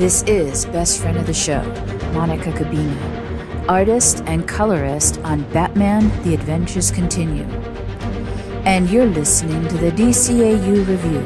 This 0.00 0.22
is 0.22 0.64
Best 0.64 1.02
Friend 1.02 1.18
of 1.18 1.26
the 1.26 1.34
Show, 1.34 1.62
Monica 2.14 2.50
Kubina, 2.52 3.68
artist 3.68 4.22
and 4.24 4.48
colorist 4.48 5.20
on 5.24 5.42
Batman 5.52 6.08
The 6.22 6.32
Adventures 6.32 6.90
Continue. 6.90 7.44
And 8.64 8.88
you're 8.88 9.04
listening 9.04 9.68
to 9.68 9.76
the 9.76 9.90
DCAU 9.90 10.88
Review, 10.88 11.20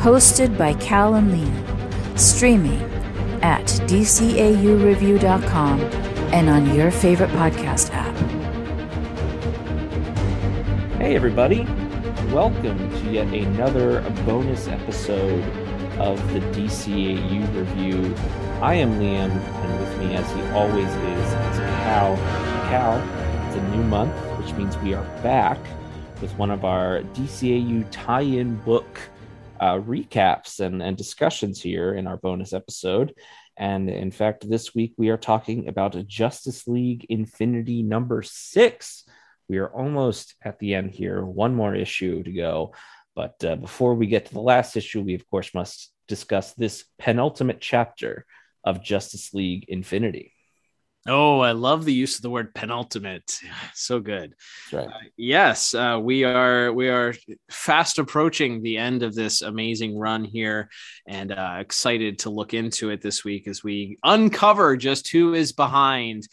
hosted 0.00 0.56
by 0.56 0.72
Cal 0.72 1.16
and 1.16 1.30
Liam, 1.30 2.18
streaming 2.18 2.80
at 3.42 3.66
DCAUReview.com 3.66 5.80
and 6.32 6.48
on 6.48 6.74
your 6.74 6.90
favorite 6.90 7.28
podcast 7.32 7.90
app. 7.92 8.16
Hey, 10.98 11.14
everybody. 11.14 11.66
Welcome 12.32 12.78
to 12.98 13.10
yet 13.10 13.26
another 13.26 14.00
bonus 14.24 14.68
episode 14.68 15.65
of 15.98 16.32
the 16.32 16.40
DCAU 16.40 17.54
review. 17.54 18.14
I 18.60 18.74
am 18.74 18.92
Liam, 19.00 19.30
and 19.30 19.80
with 19.80 19.98
me, 19.98 20.14
as 20.14 20.30
he 20.32 20.42
always 20.50 20.88
is, 20.88 21.32
is 21.32 21.58
Cal. 21.58 22.16
Cal, 22.68 22.98
it's 23.46 23.56
a 23.56 23.76
new 23.76 23.82
month, 23.84 24.14
which 24.38 24.52
means 24.54 24.76
we 24.78 24.92
are 24.92 25.04
back 25.22 25.58
with 26.20 26.32
one 26.38 26.50
of 26.50 26.64
our 26.64 27.00
DCAU 27.14 27.86
tie 27.90 28.20
in 28.20 28.56
book 28.56 29.00
uh, 29.60 29.74
recaps 29.76 30.60
and, 30.60 30.82
and 30.82 30.96
discussions 30.96 31.62
here 31.62 31.94
in 31.94 32.06
our 32.06 32.16
bonus 32.16 32.52
episode. 32.52 33.14
And 33.56 33.88
in 33.88 34.10
fact, 34.10 34.48
this 34.48 34.74
week 34.74 34.94
we 34.98 35.08
are 35.08 35.16
talking 35.16 35.68
about 35.68 36.06
Justice 36.06 36.66
League 36.66 37.06
Infinity 37.08 37.82
number 37.82 38.22
six. 38.22 39.04
We 39.48 39.58
are 39.58 39.68
almost 39.68 40.34
at 40.42 40.58
the 40.58 40.74
end 40.74 40.90
here, 40.90 41.24
one 41.24 41.54
more 41.54 41.74
issue 41.74 42.22
to 42.22 42.32
go. 42.32 42.74
But 43.16 43.42
uh, 43.42 43.56
before 43.56 43.94
we 43.94 44.06
get 44.06 44.26
to 44.26 44.34
the 44.34 44.40
last 44.40 44.76
issue, 44.76 45.00
we 45.00 45.14
of 45.14 45.28
course 45.28 45.52
must 45.54 45.90
discuss 46.06 46.52
this 46.52 46.84
penultimate 46.98 47.60
chapter 47.60 48.26
of 48.62 48.84
Justice 48.84 49.32
League 49.32 49.64
Infinity. 49.68 50.34
Oh, 51.08 51.38
I 51.38 51.52
love 51.52 51.84
the 51.84 51.94
use 51.94 52.16
of 52.16 52.22
the 52.22 52.30
word 52.30 52.54
penultimate. 52.54 53.38
So 53.74 54.00
good. 54.00 54.34
Right. 54.72 54.88
Uh, 54.88 54.98
yes, 55.16 55.74
uh, 55.74 56.00
we 56.02 56.24
are 56.24 56.72
we 56.72 56.88
are 56.88 57.14
fast 57.50 57.98
approaching 57.98 58.62
the 58.62 58.78
end 58.78 59.02
of 59.02 59.14
this 59.14 59.42
amazing 59.42 59.98
run 59.98 60.24
here, 60.24 60.70
and 61.06 61.30
uh, 61.30 61.58
excited 61.60 62.20
to 62.20 62.30
look 62.30 62.54
into 62.54 62.90
it 62.90 63.02
this 63.02 63.22
week 63.22 63.46
as 63.46 63.62
we 63.62 63.98
uncover 64.02 64.76
just 64.76 65.08
who 65.08 65.34
is 65.34 65.52
behind 65.52 66.26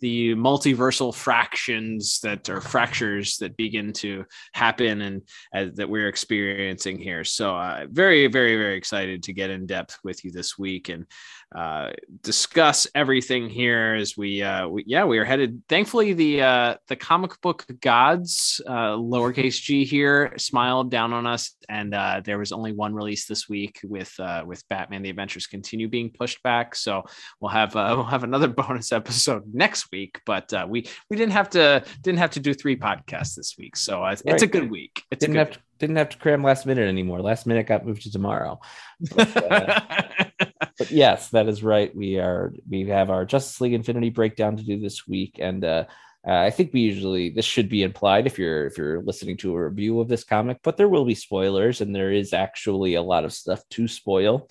the 0.00 0.34
multiversal 0.34 1.14
fractions 1.14 2.20
that 2.20 2.48
are 2.48 2.60
fractures 2.60 3.36
that 3.38 3.56
begin 3.56 3.92
to 3.92 4.24
happen 4.52 5.02
and 5.02 5.22
uh, 5.54 5.66
that 5.74 5.88
we're 5.88 6.08
experiencing 6.08 6.98
here. 6.98 7.24
So, 7.24 7.54
uh, 7.54 7.86
very, 7.90 8.26
very, 8.26 8.56
very 8.56 8.76
excited 8.76 9.22
to 9.24 9.32
get 9.32 9.50
in 9.50 9.66
depth 9.66 9.98
with 10.02 10.24
you 10.24 10.30
this 10.30 10.58
week 10.58 10.88
and 10.88 11.06
uh, 11.54 11.90
discuss 12.22 12.86
everything 12.94 13.48
here 13.48 13.94
as 13.98 14.16
we, 14.16 14.42
uh, 14.42 14.68
we, 14.68 14.84
yeah, 14.86 15.04
we 15.04 15.18
are 15.18 15.24
headed. 15.24 15.62
Thankfully, 15.68 16.12
the 16.12 16.42
uh, 16.42 16.74
the 16.88 16.96
comic 16.96 17.40
book 17.40 17.66
gods, 17.80 18.60
uh, 18.66 18.92
lowercase 18.96 19.60
g 19.60 19.84
here, 19.84 20.32
smiled 20.38 20.90
down 20.90 21.12
on 21.12 21.26
us, 21.26 21.56
and 21.68 21.94
uh, 21.94 22.20
there 22.24 22.38
was 22.38 22.52
only 22.52 22.72
one 22.72 22.94
release 22.94 23.26
this 23.26 23.48
week 23.48 23.80
with 23.82 24.12
uh, 24.20 24.44
with 24.46 24.62
Batman: 24.68 25.02
The 25.02 25.10
Adventures 25.10 25.46
Continue 25.46 25.88
being 25.88 26.10
pushed 26.10 26.42
back. 26.42 26.74
So 26.76 27.02
we'll 27.40 27.50
have 27.50 27.74
uh, 27.74 27.92
we'll 27.96 28.04
have 28.04 28.24
another 28.24 28.48
bonus 28.60 28.92
episode 28.92 29.42
next 29.52 29.90
week, 29.90 30.20
but 30.26 30.52
uh, 30.52 30.66
we 30.68 30.86
we 31.10 31.16
didn't 31.16 31.32
have 31.32 31.50
to 31.50 31.82
didn't 32.02 32.18
have 32.20 32.30
to 32.30 32.40
do 32.40 32.54
three 32.54 32.76
podcasts 32.76 33.34
this 33.34 33.56
week, 33.58 33.76
so 33.76 34.04
uh, 34.04 34.10
it's 34.12 34.22
Right. 34.24 34.42
a 34.42 34.46
good 34.46 34.70
week. 34.70 35.02
It's 35.10 35.20
Didn't 35.20 35.36
a 35.36 35.38
have 35.40 35.48
good. 35.48 35.54
to, 35.54 35.60
didn't 35.80 35.96
have 35.96 36.08
to 36.10 36.18
cram 36.18 36.44
last 36.44 36.64
minute 36.66 36.86
anymore. 36.88 37.20
Last 37.20 37.46
minute 37.46 37.66
got 37.66 37.84
moved 37.84 38.02
to 38.02 38.12
tomorrow. 38.12 38.60
But, 39.16 39.52
uh, 39.52 40.46
but 40.78 40.90
yes, 40.90 41.30
that 41.30 41.48
is 41.48 41.62
right. 41.62 41.94
We 41.94 42.18
are 42.18 42.52
we 42.68 42.86
have 42.88 43.10
our 43.10 43.24
Justice 43.24 43.60
League 43.60 43.72
Infinity 43.72 44.10
breakdown 44.10 44.56
to 44.56 44.62
do 44.62 44.78
this 44.78 45.06
week, 45.06 45.38
and 45.38 45.64
uh, 45.64 45.84
uh, 46.26 46.32
I 46.32 46.50
think 46.50 46.72
we 46.72 46.80
usually 46.80 47.30
this 47.30 47.44
should 47.44 47.68
be 47.68 47.82
implied 47.82 48.26
if 48.26 48.38
you're 48.38 48.66
if 48.66 48.76
you're 48.76 49.02
listening 49.02 49.36
to 49.38 49.54
a 49.54 49.64
review 49.68 50.00
of 50.00 50.08
this 50.08 50.24
comic, 50.24 50.58
but 50.62 50.76
there 50.76 50.88
will 50.88 51.04
be 51.04 51.14
spoilers, 51.14 51.80
and 51.80 51.94
there 51.94 52.12
is 52.12 52.32
actually 52.32 52.94
a 52.94 53.02
lot 53.02 53.24
of 53.24 53.32
stuff 53.32 53.62
to 53.70 53.88
spoil 53.88 54.48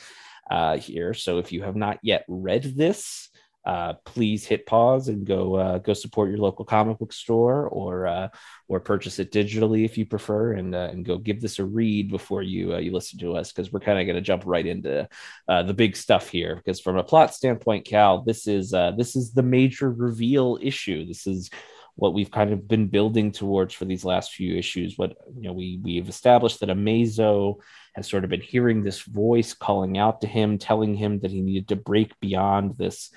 uh, 0.50 0.78
here. 0.78 1.14
So 1.14 1.38
if 1.38 1.52
you 1.52 1.64
have 1.64 1.76
not 1.76 2.00
yet 2.02 2.26
read 2.28 2.64
this, 2.64 3.29
uh, 3.70 3.94
please 4.04 4.48
hit 4.48 4.66
pause 4.66 5.10
and 5.10 5.28
go 5.28 5.54
uh, 5.54 5.78
go 5.78 5.94
support 5.94 6.32
your 6.32 6.40
local 6.40 6.66
comic 6.66 6.98
book 6.98 7.14
store 7.14 7.68
or 7.68 8.08
uh, 8.08 8.28
or 8.68 8.80
purchase 8.80 9.20
it 9.20 9.32
digitally 9.32 9.86
if 9.86 9.96
you 9.96 10.08
prefer, 10.08 10.54
and 10.54 10.74
uh, 10.74 10.90
and 10.92 11.06
go 11.06 11.20
give 11.20 11.40
this 11.40 11.60
a 11.60 11.64
read 11.64 12.10
before 12.10 12.42
you 12.42 12.74
uh, 12.74 12.80
you 12.80 12.92
listen 12.92 13.20
to 13.20 13.36
us 13.36 13.52
because 13.52 13.72
we're 13.72 13.80
kind 13.80 14.00
of 14.00 14.08
going 14.08 14.16
to 14.16 14.22
jump 14.22 14.42
right 14.48 14.66
into 14.66 15.08
uh, 15.48 15.62
the 15.62 15.74
big 15.76 15.96
stuff 15.96 16.30
here. 16.30 16.56
Because 16.56 16.80
from 16.80 16.98
a 16.98 17.04
plot 17.04 17.36
standpoint, 17.36 17.86
Cal, 17.86 18.24
this 18.24 18.48
is 18.48 18.72
this 18.72 19.16
is 19.16 19.34
the 19.34 19.44
major 19.44 19.92
reveal 19.92 20.58
issue. 20.60 21.06
This 21.06 21.28
is 21.28 21.52
what 21.96 22.16
we've 22.16 22.32
kind 22.32 22.52
of 22.52 22.68
been 22.68 22.88
building 22.88 23.32
towards 23.32 23.76
for 23.76 23.86
these 23.86 24.04
last 24.04 24.32
few 24.32 24.58
issues. 24.58 24.98
What 24.98 25.16
you 25.36 25.44
know, 25.44 25.54
we 25.54 25.80
we've 25.84 26.10
established 26.10 26.62
that 26.62 26.70
Amazo 26.70 27.58
has 27.94 28.10
sort 28.10 28.24
of 28.24 28.32
been 28.32 28.42
hearing 28.42 28.82
this 28.82 29.04
voice 29.04 29.54
calling 29.54 30.00
out 30.00 30.22
to 30.22 30.28
him, 30.28 30.58
telling 30.58 30.96
him 30.96 31.20
that 31.20 31.30
he 31.30 31.42
needed 31.42 31.68
to 31.68 31.76
break 31.76 32.20
beyond 32.20 32.76
this 32.80 33.12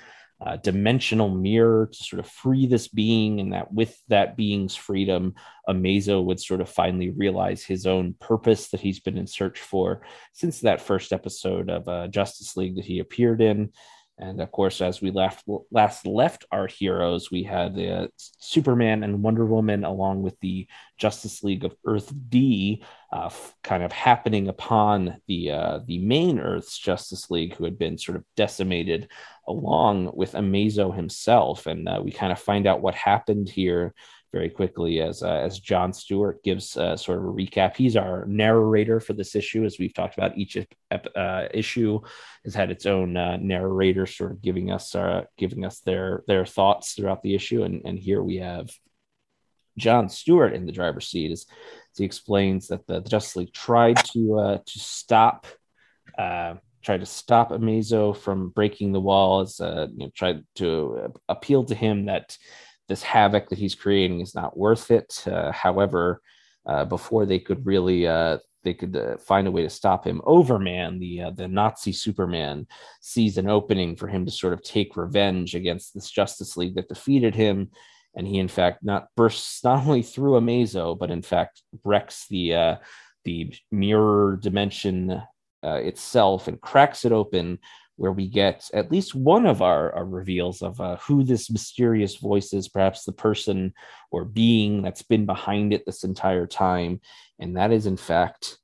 uh, 0.45 0.57
dimensional 0.57 1.29
mirror 1.29 1.89
to 1.91 2.03
sort 2.03 2.19
of 2.19 2.27
free 2.29 2.67
this 2.67 2.87
being, 2.87 3.39
and 3.39 3.53
that 3.53 3.71
with 3.73 3.97
that 4.09 4.35
being's 4.35 4.75
freedom, 4.75 5.35
Amazo 5.69 6.23
would 6.23 6.39
sort 6.39 6.61
of 6.61 6.69
finally 6.69 7.09
realize 7.09 7.63
his 7.63 7.85
own 7.85 8.15
purpose 8.19 8.69
that 8.69 8.81
he's 8.81 8.99
been 8.99 9.17
in 9.17 9.27
search 9.27 9.59
for 9.59 10.01
since 10.33 10.59
that 10.59 10.81
first 10.81 11.13
episode 11.13 11.69
of 11.69 11.87
uh, 11.87 12.07
Justice 12.07 12.57
League 12.57 12.75
that 12.75 12.85
he 12.85 12.99
appeared 12.99 13.41
in. 13.41 13.71
And 14.19 14.41
of 14.41 14.51
course, 14.51 14.79
as 14.79 15.01
we 15.01 15.09
left 15.09 15.43
last 15.71 16.05
left 16.05 16.45
our 16.51 16.67
heroes, 16.67 17.31
we 17.31 17.43
had 17.43 17.79
uh, 17.79 18.07
Superman 18.17 19.03
and 19.03 19.23
Wonder 19.23 19.45
Woman, 19.45 19.83
along 19.83 20.21
with 20.21 20.39
the 20.39 20.67
Justice 20.97 21.43
League 21.43 21.65
of 21.65 21.75
Earth 21.83 22.13
D, 22.29 22.83
uh, 23.11 23.25
f- 23.25 23.55
kind 23.63 23.81
of 23.81 23.91
happening 23.91 24.49
upon 24.49 25.19
the 25.27 25.51
uh, 25.51 25.79
the 25.87 25.97
main 25.97 26.39
Earth's 26.39 26.77
Justice 26.77 27.31
League, 27.31 27.55
who 27.55 27.63
had 27.63 27.79
been 27.79 27.97
sort 27.97 28.15
of 28.15 28.23
decimated, 28.35 29.09
along 29.47 30.11
with 30.13 30.33
Amazo 30.33 30.95
himself. 30.95 31.65
And 31.65 31.89
uh, 31.89 31.99
we 32.03 32.11
kind 32.11 32.31
of 32.31 32.39
find 32.39 32.67
out 32.67 32.81
what 32.81 32.95
happened 32.95 33.49
here 33.49 33.95
very 34.33 34.49
quickly 34.49 34.99
as 34.99 35.21
uh, 35.21 35.41
as 35.45 35.59
John 35.59 35.93
Stewart 35.93 36.43
gives 36.43 36.75
uh, 36.75 36.97
sort 36.97 37.19
of 37.19 37.25
a 37.25 37.27
recap. 37.27 37.75
He's 37.75 37.95
our 37.95 38.25
narrator 38.25 38.99
for 38.99 39.13
this 39.13 39.35
issue, 39.35 39.63
as 39.63 39.77
we've 39.77 39.93
talked 39.93 40.17
about. 40.17 40.37
Each 40.37 40.57
uh, 40.91 41.47
issue 41.53 42.01
has 42.43 42.55
had 42.55 42.71
its 42.71 42.87
own 42.87 43.15
uh, 43.15 43.37
narrator, 43.37 44.07
sort 44.07 44.31
of 44.31 44.41
giving 44.41 44.71
us 44.71 44.95
uh, 44.95 45.25
giving 45.37 45.63
us 45.63 45.79
their 45.81 46.23
their 46.27 46.45
thoughts 46.47 46.93
throughout 46.93 47.21
the 47.21 47.35
issue. 47.35 47.63
And 47.63 47.83
and 47.85 47.99
here 47.99 48.23
we 48.23 48.37
have 48.37 48.71
John 49.77 50.09
Stewart 50.09 50.53
in 50.53 50.65
the 50.65 50.71
driver's 50.71 51.07
seat 51.07 51.31
as, 51.31 51.45
as 51.91 51.97
he 51.99 52.03
explains 52.03 52.67
that 52.69 52.87
the, 52.87 53.01
the 53.01 53.09
Justice 53.09 53.35
League 53.35 53.53
tried 53.53 53.97
to 54.13 54.39
uh, 54.39 54.57
to 54.65 54.79
stop. 54.79 55.45
Tried 56.85 56.99
to 56.99 57.05
stop 57.05 57.51
Amazo 57.51 58.13
from 58.13 58.49
breaking 58.49 58.91
the 58.91 58.99
walls, 58.99 59.61
uh, 59.61 59.87
you 59.95 59.99
know, 59.99 60.11
tried 60.13 60.43
to 60.55 61.13
appeal 61.29 61.63
to 61.63 61.73
him 61.73 62.07
that 62.07 62.37
this 62.89 63.03
havoc 63.03 63.49
that 63.49 63.57
he's 63.57 63.75
creating 63.75 64.19
is 64.19 64.35
not 64.35 64.57
worth 64.57 64.91
it. 64.91 65.23
Uh, 65.27 65.51
however, 65.51 66.21
uh, 66.65 66.85
before 66.85 67.25
they 67.25 67.39
could 67.39 67.65
really 67.65 68.07
uh, 68.07 68.37
they 68.63 68.73
could 68.73 68.95
uh, 68.95 69.17
find 69.17 69.47
a 69.47 69.51
way 69.51 69.61
to 69.61 69.69
stop 69.69 70.05
him, 70.05 70.21
Overman, 70.25 70.99
the 70.99 71.23
uh, 71.23 71.29
the 71.31 71.47
Nazi 71.47 71.91
Superman, 71.91 72.67
sees 73.01 73.37
an 73.37 73.49
opening 73.49 73.95
for 73.95 74.07
him 74.07 74.25
to 74.25 74.31
sort 74.31 74.53
of 74.53 74.63
take 74.63 74.95
revenge 74.95 75.55
against 75.55 75.93
this 75.93 76.09
Justice 76.09 76.55
League 76.55 76.75
that 76.75 76.89
defeated 76.89 77.35
him, 77.35 77.69
and 78.15 78.27
he 78.27 78.39
in 78.39 78.47
fact 78.47 78.83
not 78.83 79.07
bursts 79.15 79.63
not 79.63 79.85
only 79.85 80.01
through 80.01 80.39
Amazo, 80.39 80.97
but 80.97 81.11
in 81.11 81.21
fact 81.21 81.61
wrecks 81.83 82.27
the 82.29 82.77
the 83.25 83.53
mirror 83.71 84.37
dimension 84.41 85.21
itself 85.63 86.49
and 86.49 86.59
cracks 86.59 87.05
it 87.05 87.13
open 87.13 87.57
where 87.95 88.11
we 88.11 88.27
get 88.27 88.69
at 88.73 88.91
least 88.91 89.13
one 89.13 89.45
of 89.45 89.61
our, 89.61 89.93
our 89.93 90.05
reveals 90.05 90.61
of 90.61 90.79
uh, 90.81 90.97
who 90.97 91.23
this 91.23 91.49
mysterious 91.49 92.15
voice 92.17 92.53
is, 92.53 92.67
perhaps 92.67 93.03
the 93.03 93.11
person 93.11 93.73
or 94.11 94.25
being 94.25 94.81
that's 94.81 95.03
been 95.03 95.25
behind 95.25 95.73
it 95.73 95.85
this 95.85 96.03
entire 96.03 96.47
time. 96.47 96.99
And 97.39 97.57
that 97.57 97.71
is, 97.71 97.85
in 97.85 97.97
fact, 97.97 98.57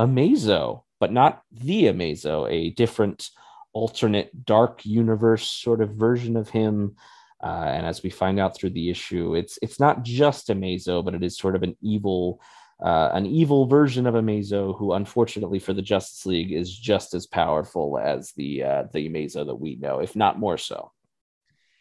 Amazo. 0.00 0.84
but 1.00 1.12
not 1.12 1.42
the 1.50 1.84
Amazo, 1.84 2.50
a 2.50 2.70
different 2.70 3.28
alternate 3.72 4.44
dark 4.44 4.86
universe 4.86 5.48
sort 5.48 5.80
of 5.80 5.90
version 5.90 6.36
of 6.36 6.48
him. 6.48 6.96
Uh, 7.42 7.66
and 7.66 7.86
as 7.86 8.02
we 8.02 8.10
find 8.10 8.40
out 8.40 8.56
through 8.56 8.70
the 8.70 8.88
issue, 8.88 9.34
it's 9.34 9.58
it's 9.60 9.78
not 9.78 10.02
just 10.02 10.48
Amazo, 10.48 11.04
but 11.04 11.14
it 11.14 11.22
is 11.22 11.36
sort 11.36 11.54
of 11.54 11.62
an 11.62 11.76
evil 11.82 12.40
uh, 12.82 13.10
an 13.14 13.26
evil 13.26 13.66
version 13.66 14.06
of 14.06 14.14
Amazo 14.14 14.76
who, 14.76 14.92
unfortunately 14.92 15.58
for 15.58 15.72
the 15.72 15.82
Justice 15.82 16.26
League, 16.26 16.52
is 16.52 16.76
just 16.76 17.14
as 17.14 17.26
powerful 17.26 17.98
as 17.98 18.32
the 18.32 18.62
uh, 18.62 18.84
the 18.92 19.08
Amazo 19.08 19.46
that 19.46 19.54
we 19.60 19.76
know, 19.76 20.00
if 20.00 20.14
not 20.14 20.38
more 20.38 20.58
so. 20.58 20.92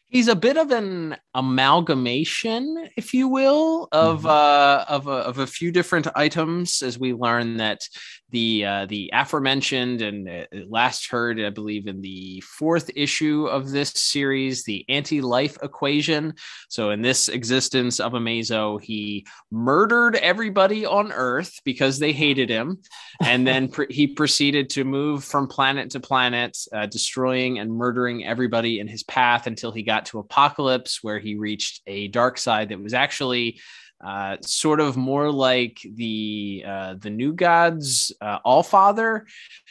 He's 0.07 0.28
a 0.28 0.36
bit 0.36 0.56
of 0.56 0.72
an 0.72 1.18
amalgamation, 1.34 2.90
if 2.96 3.13
you 3.13 3.28
will, 3.28 3.88
of 3.92 4.19
mm-hmm. 4.19 4.28
uh, 4.28 4.86
of, 4.88 5.07
a, 5.07 5.12
of 5.12 5.40
a 5.40 5.48
few 5.48 5.72
different 5.72 6.07
items. 6.16 6.81
As 6.81 7.00
we 7.00 7.13
learn 7.13 7.57
that 7.57 7.88
the 8.30 8.66
uh, 8.66 8.86
the 8.86 9.10
aforementioned 9.13 10.02
and 10.02 10.30
uh, 10.30 10.46
last 10.68 11.10
heard, 11.10 11.40
I 11.40 11.50
believe, 11.50 11.88
in 11.88 12.02
the 12.02 12.42
fourth 12.42 12.90
issue 12.96 13.48
of 13.48 13.72
this 13.72 13.92
series, 13.92 14.63
the 14.63 14.86
anti-life 14.90 15.57
equation. 15.63 16.34
So, 16.69 16.92
in 16.92 17.02
this 17.02 17.28
existence 17.28 18.00
of 18.00 18.13
Amazo, 18.13 18.81
he 18.81 19.25
murdered 19.52 20.16
everybody 20.18 20.86
on 20.86 21.12
Earth 21.12 21.60
because 21.66 22.00
they 22.00 22.12
hated 22.12 22.50
him, 22.50 22.80
and 23.22 23.46
then 23.46 23.68
pr- 23.75 23.84
he 23.90 24.07
proceeded 24.07 24.69
to 24.72 24.84
move 24.84 25.24
from 25.24 25.48
planet 25.48 25.90
to 25.92 26.00
planet, 26.00 26.57
uh, 26.74 26.86
destroying 26.86 27.60
and 27.60 27.72
murdering 27.72 28.25
everybody 28.25 28.80
in 28.80 28.88
his 28.88 29.04
path 29.04 29.48
until 29.48 29.72
he 29.72 29.84
got 29.84 30.05
to 30.06 30.24
Apokolips, 30.24 31.00
where 31.02 31.19
he 31.19 31.36
reached 31.36 31.81
a 31.88 32.10
Darkseid 32.10 32.69
that 32.69 32.81
was 32.81 32.94
actually 32.94 33.60
uh, 34.03 34.38
sort 34.42 34.80
of 34.80 34.97
more 34.97 35.31
like 35.31 35.80
the 35.95 36.63
uh, 36.68 36.95
the 37.00 37.09
new 37.09 37.33
gods 37.33 38.12
uh, 38.21 38.39
all 38.44 38.63
father 38.63 39.25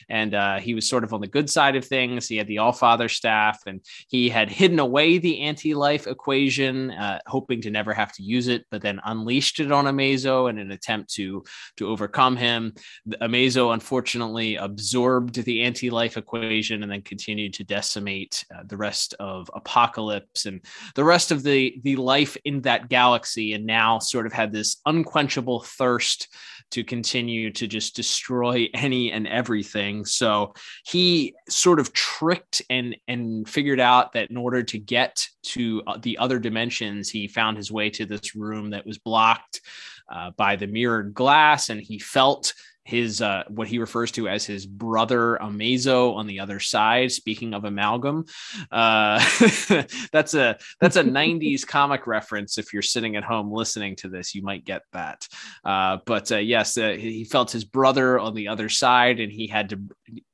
and 0.09 0.35
uh, 0.35 0.59
he 0.59 0.75
was 0.75 0.89
sort 0.89 1.05
of 1.05 1.13
on 1.13 1.21
the 1.21 1.27
good 1.27 1.49
side 1.49 1.77
of 1.77 1.85
things. 1.85 2.29
He 2.29 2.37
had 2.37 2.47
the 2.47 2.59
all 2.59 2.73
father 2.73 3.09
staff 3.09 3.61
and 3.67 3.81
he 4.09 4.29
had 4.29 4.51
hidden 4.51 4.79
away 4.79 5.19
the 5.19 5.41
anti-life 5.41 6.07
equation 6.07 6.91
uh, 6.91 7.21
hoping 7.27 7.61
to 7.63 7.71
never 7.71 7.93
have 7.93 8.13
to 8.13 8.23
use 8.23 8.49
it 8.49 8.65
but 8.71 8.83
then 8.83 9.01
unleashed 9.05 9.61
it 9.61 9.73
on 9.73 9.87
amazo 9.87 10.51
in 10.51 10.59
an 10.59 10.71
attempt 10.71 11.13
to 11.15 11.45
to 11.77 11.89
overcome 11.89 12.37
him. 12.37 12.73
Amazo 13.21 13.73
unfortunately 13.73 14.57
absorbed 14.57 15.43
the 15.45 15.63
anti-life 15.63 16.17
equation 16.17 16.83
and 16.83 16.91
then 16.91 17.03
continued 17.03 17.55
to 17.55 17.65
decimate 17.65 18.45
uh, 18.55 18.63
the 18.67 18.77
rest 18.77 19.15
of 19.21 19.51
Apokolips 19.55 20.47
and 20.47 20.61
the 20.95 21.05
rest 21.05 21.31
of 21.31 21.43
the 21.43 21.81
the 21.83 21.97
life 21.97 22.37
in 22.45 22.61
that 22.63 22.89
galaxy. 22.89 23.53
And 23.53 23.67
now 23.67 23.99
sort 23.99 24.14
of 24.15 24.33
had 24.33 24.53
this 24.53 24.77
unquenchable 24.87 25.61
thirst 25.61 26.29
to 26.71 26.83
continue 26.83 27.51
to 27.53 27.67
just 27.67 27.95
destroy 27.95 28.69
any 28.75 29.13
and 29.13 29.27
everything. 29.29 30.05
So 30.05 30.55
he 30.87 31.35
sort 31.49 31.81
of 31.81 31.93
tricked 31.93 32.63
and 32.71 32.97
and 33.09 33.49
figured 33.49 33.81
out 33.81 34.13
that 34.13 34.31
in 34.31 34.37
order 34.37 34.63
to 34.63 34.79
get 34.79 35.27
to 35.43 35.83
uh, 35.87 35.99
the 36.01 36.19
other 36.19 36.39
dimensions, 36.39 37.11
he 37.11 37.29
found 37.29 37.57
his 37.57 37.71
way 37.71 37.91
to 37.91 38.07
this 38.07 38.35
room 38.35 38.71
that 38.71 38.87
was 38.87 38.99
blocked 38.99 39.61
uh, 40.09 40.31
by 40.37 40.57
the 40.57 40.67
mirrored 40.67 41.15
glass, 41.15 41.71
and 41.71 41.81
he 41.81 41.99
felt 41.99 42.55
his 42.85 43.23
uh, 43.23 43.45
what 43.49 43.67
he 43.67 43.79
refers 43.79 44.11
to 44.13 44.29
as 44.29 44.45
his 44.45 44.67
brother 44.67 45.39
Amazo 45.41 46.15
on 46.15 46.27
the 46.27 46.41
other 46.41 46.61
side. 46.61 47.11
Speaking 47.13 47.55
of 47.55 47.65
amalgam, 47.65 48.27
uh, 48.71 49.19
that's 50.13 50.35
a 50.35 50.59
that's 50.81 50.97
a 50.97 51.05
'90s 51.05 51.67
comic 51.67 52.07
reference. 52.07 52.59
If 52.59 52.73
you're 52.73 52.83
sitting 52.83 53.17
at 53.17 53.25
home 53.25 53.51
listening 53.51 53.97
to 53.97 54.09
this, 54.09 54.35
you 54.35 54.43
might 54.43 54.65
get 54.65 54.83
that. 54.93 55.27
Uh, 55.65 55.99
but 56.05 56.31
uh, 56.31 56.37
yes, 56.37 56.77
uh, 56.77 56.91
he 56.91 57.25
felt 57.25 57.51
his 57.51 57.65
brother 57.65 58.19
on 58.19 58.35
the 58.35 58.49
other 58.49 58.69
side, 58.69 59.19
and 59.19 59.33
he 59.33 59.47
had 59.47 59.71
to 59.71 59.81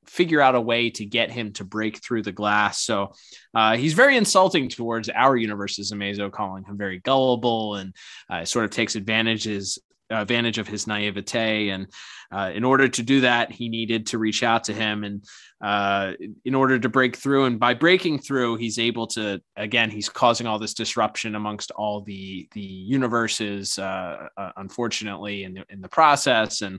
figure 0.07 0.41
out 0.41 0.57
a 0.57 0.61
way 0.61 0.91
to 0.91 1.07
get 1.07 1.31
him 1.31 1.53
to 1.53 1.65
break 1.65 2.03
through 2.03 2.23
the 2.23 2.33
glass. 2.33 2.81
So 2.81 3.13
uh, 3.55 3.77
he's 3.77 3.93
very 3.93 4.17
insulting 4.17 4.69
towards 4.69 5.09
our 5.09 5.37
universe's 5.37 5.93
Amazo, 5.93 6.33
calling 6.33 6.65
him 6.65 6.77
very 6.77 6.99
gullible 6.99 7.77
and 7.77 7.95
uh, 8.29 8.45
sort 8.45 8.65
of 8.65 8.73
takes 8.73 8.97
advantages 8.97 9.79
advantage 10.11 10.59
of 10.59 10.69
his 10.69 10.87
naivete 10.87 11.71
and 11.71 11.87
uh, 12.33 12.51
in 12.55 12.63
order 12.63 12.89
to 12.89 13.03
do 13.03 13.23
that, 13.23 13.51
he 13.51 13.69
needed 13.69 14.07
to 14.07 14.19
reach 14.19 14.43
out 14.45 14.65
to 14.65 14.73
him, 14.73 15.03
and 15.03 15.25
uh, 15.61 16.13
in 16.45 16.55
order 16.55 16.79
to 16.79 16.89
break 16.89 17.17
through, 17.17 17.45
and 17.45 17.59
by 17.59 17.75
breaking 17.75 18.21
through, 18.21 18.57
he's 18.57 18.79
able 18.79 19.09
to. 19.09 19.43
Again, 19.57 19.91
he's 19.91 20.09
causing 20.09 20.47
all 20.47 20.59
this 20.59 20.75
disruption 20.75 21.35
amongst 21.35 21.73
all 21.73 22.03
the 22.03 22.49
the 22.53 22.61
universes, 22.61 23.79
uh, 23.81 24.29
uh 24.37 24.53
unfortunately, 24.57 25.43
in 25.43 25.55
the, 25.55 25.65
in 25.71 25.81
the 25.81 25.89
process. 25.89 26.63
And 26.63 26.79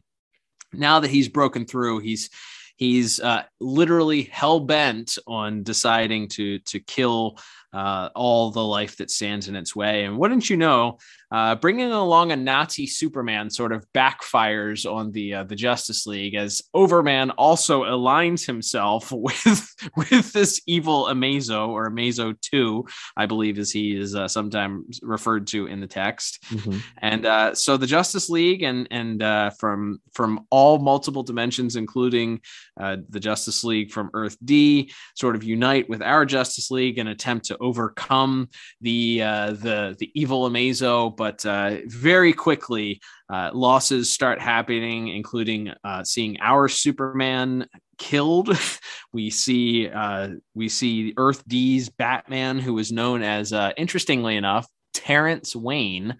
now 0.72 1.02
that 1.02 1.12
he's 1.12 1.28
broken 1.28 1.66
through, 1.66 2.00
he's 2.00 2.30
he's 2.78 3.20
uh, 3.20 3.44
literally 3.60 4.24
hell 4.24 4.62
bent 4.62 5.18
on 5.28 5.64
deciding 5.64 6.30
to 6.30 6.60
to 6.60 6.80
kill 6.80 7.38
uh, 7.74 8.10
all 8.16 8.52
the 8.52 8.64
life 8.64 8.98
that 8.98 9.10
stands 9.10 9.48
in 9.48 9.56
its 9.56 9.76
way. 9.76 10.04
And 10.04 10.18
wouldn't 10.18 10.50
you 10.50 10.58
know, 10.58 10.98
uh, 11.32 11.56
bringing 11.56 11.92
along 11.92 12.32
a 12.32 12.36
Nazi 12.36 12.86
Superman 12.86 13.50
sort 13.50 13.72
of 13.72 13.86
backfires 13.94 14.92
on 14.92 15.12
the 15.12 15.36
uh, 15.36 15.44
the 15.46 15.56
Justice 15.56 16.06
League 16.06 16.36
as 16.36 16.62
Overman 16.74 17.32
also 17.32 17.84
aligns 17.84 18.46
himself 18.46 19.12
with 19.12 19.76
with 19.96 20.34
this 20.34 20.62
evil 20.68 21.06
Amazo 21.06 21.70
or 21.70 21.90
Amazo 21.90 22.40
Two, 22.42 22.86
I 23.16 23.26
believe, 23.26 23.58
as 23.60 23.72
he 23.72 23.96
is 23.96 24.14
uh, 24.14 24.28
sometimes 24.28 25.00
referred 25.02 25.48
to 25.48 25.68
in 25.68 25.80
the 25.80 25.88
text. 25.88 26.44
Mm-hmm. 26.50 26.78
And 26.98 27.26
uh, 27.26 27.56
so 27.56 27.78
the 27.78 27.88
Justice 27.88 28.30
League 28.30 28.64
and 28.64 28.88
and 28.92 29.24
uh, 29.24 29.52
from 29.52 30.02
from 30.12 30.46
all 30.50 30.80
multiple 30.80 31.24
dimensions, 31.24 31.78
including 31.78 32.42
the 32.78 33.20
Justice 33.20 33.64
League 33.64 33.92
from 33.92 34.10
Earth 34.14 34.36
D, 34.44 34.92
sort 35.16 35.36
of 35.36 35.44
unite 35.44 35.88
with 35.88 36.02
our 36.02 36.26
Justice 36.26 36.72
League 36.72 36.98
and 36.98 37.08
attempt 37.08 37.46
to 37.46 37.58
overcome 37.62 38.50
the 38.82 39.20
the 39.20 39.96
the 39.98 40.12
evil 40.14 40.50
Amazo 40.50 41.16
but 41.16 41.46
uh, 41.46 41.78
very 41.86 42.34
quickly 42.34 43.00
uh, 43.30 43.52
losses 43.54 44.12
start 44.12 44.42
happening, 44.42 45.10
including 45.10 45.72
uh, 45.84 46.04
seeing 46.04 46.38
our 46.42 46.68
Superman 46.68 47.68
killed. 47.98 48.58
we 49.14 49.30
see 49.30 49.88
uh, 49.88 50.30
we 50.54 50.68
see 50.68 51.14
Earth 51.18 51.44
D's 51.48 51.90
Batman, 51.90 52.60
who 52.60 52.74
was 52.74 52.92
known 52.92 53.24
as, 53.24 53.54
uh, 53.54 53.72
interestingly 53.78 54.36
enough, 54.36 54.68
Terrence 54.94 55.56
Wayne. 55.56 56.18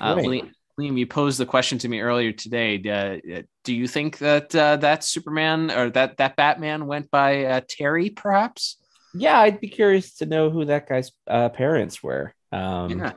Uh, 0.00 0.16
right. 0.16 0.44
Liam, 0.80 0.98
you 0.98 1.06
posed 1.06 1.38
the 1.38 1.46
question 1.46 1.78
to 1.78 1.88
me 1.88 2.00
earlier 2.00 2.32
today. 2.32 2.78
do 2.78 3.74
you 3.74 3.86
think 3.86 4.18
that 4.18 4.50
that 4.50 5.04
Superman 5.04 5.70
or 5.70 5.90
that 5.90 6.16
that 6.16 6.36
Batman 6.36 6.86
went 6.86 7.10
by 7.10 7.62
Terry, 7.68 8.10
perhaps? 8.10 8.78
Yeah, 9.14 9.38
I'd 9.38 9.60
be 9.60 9.68
curious 9.68 10.14
to 10.16 10.26
know 10.26 10.50
who 10.50 10.64
that 10.66 10.88
guy's 10.88 11.10
parents 11.26 12.02
were. 12.02 12.34
Um, 12.50 12.98
yeah. 12.98 13.12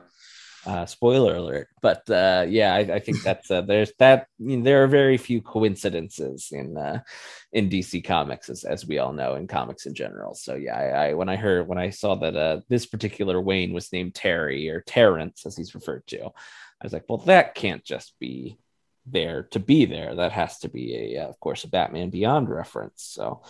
Uh, 0.66 0.84
spoiler 0.84 1.36
alert, 1.36 1.68
but 1.80 2.10
uh, 2.10 2.44
yeah, 2.48 2.74
I, 2.74 2.78
I, 2.78 2.98
think 2.98 3.22
that's 3.22 3.52
uh, 3.52 3.60
there's 3.60 3.92
that. 4.00 4.26
You 4.40 4.56
know, 4.56 4.64
there 4.64 4.82
are 4.82 4.88
very 4.88 5.16
few 5.16 5.40
coincidences 5.40 6.48
in 6.50 6.76
uh, 6.76 7.02
in 7.52 7.70
DC 7.70 8.04
Comics, 8.04 8.48
as, 8.48 8.64
as 8.64 8.84
we 8.84 8.98
all 8.98 9.12
know, 9.12 9.36
in 9.36 9.46
comics 9.46 9.86
in 9.86 9.94
general. 9.94 10.34
So 10.34 10.56
yeah, 10.56 10.74
I, 10.74 11.10
I 11.10 11.14
when 11.14 11.28
I 11.28 11.36
heard 11.36 11.68
when 11.68 11.78
I 11.78 11.90
saw 11.90 12.16
that 12.16 12.34
uh, 12.34 12.60
this 12.68 12.84
particular 12.84 13.40
Wayne 13.40 13.72
was 13.72 13.92
named 13.92 14.16
Terry 14.16 14.68
or 14.68 14.80
Terrence, 14.80 15.46
as 15.46 15.56
he's 15.56 15.76
referred 15.76 16.04
to, 16.08 16.24
I 16.24 16.30
was 16.82 16.92
like, 16.92 17.04
well, 17.08 17.18
that 17.18 17.54
can't 17.54 17.84
just 17.84 18.18
be 18.18 18.58
there 19.06 19.44
to 19.52 19.60
be 19.60 19.84
there. 19.84 20.16
That 20.16 20.32
has 20.32 20.58
to 20.60 20.68
be 20.68 21.14
a, 21.14 21.22
uh, 21.22 21.28
of 21.28 21.38
course, 21.38 21.62
a 21.62 21.68
Batman 21.68 22.10
Beyond 22.10 22.48
reference. 22.48 23.04
So 23.04 23.42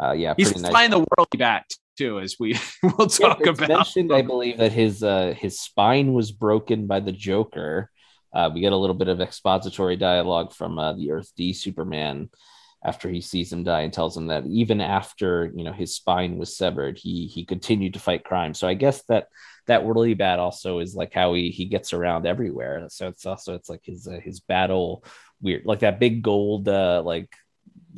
uh, 0.00 0.12
yeah, 0.12 0.34
he's 0.36 0.52
flying 0.52 0.90
nice. 0.90 0.90
the 0.90 1.06
world 1.16 1.28
back 1.36 1.66
too, 1.96 2.18
as 2.20 2.36
we 2.38 2.58
will 2.82 3.06
talk 3.06 3.40
yeah, 3.40 3.50
about. 3.50 3.68
Mentioned, 3.68 4.12
I 4.12 4.22
believe 4.22 4.58
that 4.58 4.72
his 4.72 5.02
uh, 5.02 5.34
his 5.36 5.60
spine 5.60 6.12
was 6.12 6.32
broken 6.32 6.86
by 6.86 7.00
the 7.00 7.12
Joker. 7.12 7.90
Uh, 8.32 8.50
we 8.52 8.60
get 8.60 8.72
a 8.72 8.76
little 8.76 8.94
bit 8.94 9.08
of 9.08 9.20
expository 9.20 9.96
dialogue 9.96 10.52
from 10.52 10.78
uh, 10.78 10.92
the 10.92 11.10
Earth 11.12 11.32
D 11.36 11.52
Superman 11.52 12.30
after 12.82 13.10
he 13.10 13.20
sees 13.20 13.52
him 13.52 13.62
die 13.62 13.82
and 13.82 13.92
tells 13.92 14.16
him 14.16 14.28
that 14.28 14.46
even 14.46 14.80
after 14.80 15.52
you 15.54 15.64
know 15.64 15.72
his 15.72 15.94
spine 15.94 16.38
was 16.38 16.56
severed, 16.56 16.98
he 16.98 17.26
he 17.26 17.44
continued 17.44 17.94
to 17.94 18.00
fight 18.00 18.24
crime. 18.24 18.54
So 18.54 18.66
I 18.66 18.74
guess 18.74 19.02
that 19.04 19.28
that 19.66 19.84
really 19.84 20.14
bad 20.14 20.38
also 20.38 20.78
is 20.78 20.94
like 20.94 21.12
how 21.12 21.34
he 21.34 21.50
he 21.50 21.66
gets 21.66 21.92
around 21.92 22.26
everywhere. 22.26 22.86
So 22.88 23.08
it's 23.08 23.26
also 23.26 23.54
it's 23.54 23.68
like 23.68 23.82
his 23.84 24.06
uh, 24.06 24.20
his 24.22 24.40
battle 24.40 25.04
weird 25.42 25.64
like 25.64 25.80
that 25.80 26.00
big 26.00 26.22
gold 26.22 26.68
uh, 26.68 27.02
like 27.04 27.32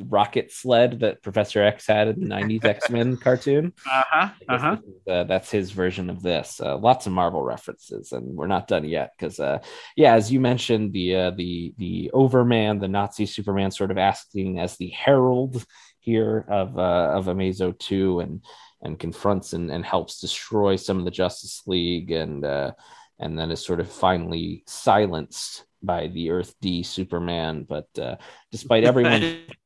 rocket 0.07 0.51
sled 0.51 0.99
that 1.01 1.21
Professor 1.21 1.61
X 1.63 1.87
had 1.87 2.07
in 2.07 2.21
the 2.21 2.35
90s 2.35 2.65
X 2.65 2.89
Men 2.89 3.17
cartoon. 3.17 3.73
Uh-huh. 3.89 4.29
Uh-huh. 4.49 4.77
uh, 5.09 5.23
that's 5.23 5.51
his 5.51 5.71
version 5.71 6.09
of 6.09 6.21
this. 6.21 6.59
Uh, 6.61 6.77
lots 6.77 7.05
of 7.05 7.13
Marvel 7.13 7.43
references, 7.43 8.11
and 8.11 8.35
we're 8.35 8.47
not 8.47 8.67
done 8.67 8.85
yet 8.85 9.11
because, 9.17 9.39
uh, 9.39 9.59
yeah, 9.95 10.13
as 10.13 10.31
you 10.31 10.39
mentioned, 10.39 10.93
the 10.93 11.15
uh, 11.15 11.31
the 11.31 11.73
the 11.77 12.11
Overman, 12.13 12.79
the 12.79 12.87
Nazi 12.87 13.25
Superman, 13.25 13.71
sort 13.71 13.91
of 13.91 13.97
acting 13.97 14.59
as 14.59 14.77
the 14.77 14.89
herald 14.89 15.65
here 15.99 16.45
of 16.49 16.77
uh, 16.77 17.11
of 17.13 17.25
Amazo 17.25 17.77
2 17.77 18.19
and 18.19 18.41
and 18.81 18.99
confronts 18.99 19.53
and, 19.53 19.71
and 19.71 19.85
helps 19.85 20.19
destroy 20.19 20.75
some 20.75 20.99
of 20.99 21.05
the 21.05 21.11
Justice 21.11 21.63
League 21.65 22.11
and 22.11 22.43
uh, 22.43 22.71
and 23.19 23.39
then 23.39 23.51
is 23.51 23.65
sort 23.65 23.79
of 23.79 23.89
finally 23.89 24.63
silenced 24.67 25.65
by 25.81 26.07
the 26.07 26.31
Earth 26.31 26.53
D 26.61 26.83
Superman. 26.83 27.65
But 27.67 27.87
uh, 27.97 28.17
despite 28.51 28.83
everyone 28.83 29.41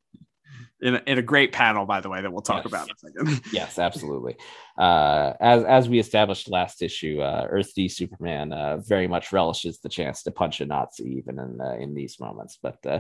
in 0.79 0.96
a, 0.96 1.01
in 1.07 1.17
a 1.17 1.22
great 1.22 1.51
panel, 1.51 1.86
by 1.86 2.01
the 2.01 2.10
way, 2.10 2.22
that 2.22 2.31
we'll 2.31 2.41
talk 2.41 2.63
yes. 2.63 2.65
about 2.65 2.88
in 2.88 2.93
a 2.93 3.25
second. 3.25 3.41
yes, 3.53 3.79
absolutely. 3.79 4.36
Uh, 4.77 5.34
as 5.39 5.63
as 5.63 5.89
we 5.89 5.98
established 5.98 6.50
last 6.50 6.84
issue, 6.84 7.19
uh, 7.19 7.48
Earth 7.50 7.74
D 7.75 7.88
Superman 7.88 8.53
uh, 8.53 8.77
very 8.77 9.07
much 9.07 9.31
relishes 9.31 9.79
the 9.79 9.89
chance 9.89 10.22
to 10.24 10.31
punch 10.31 10.62
a 10.62 10.65
Nazi 10.65 11.17
even 11.17 11.39
in 11.39 11.60
uh, 11.60 11.77
in 11.79 11.96
these 11.96 12.19
moments. 12.19 12.60
But 12.62 12.86
uh, 12.86 13.00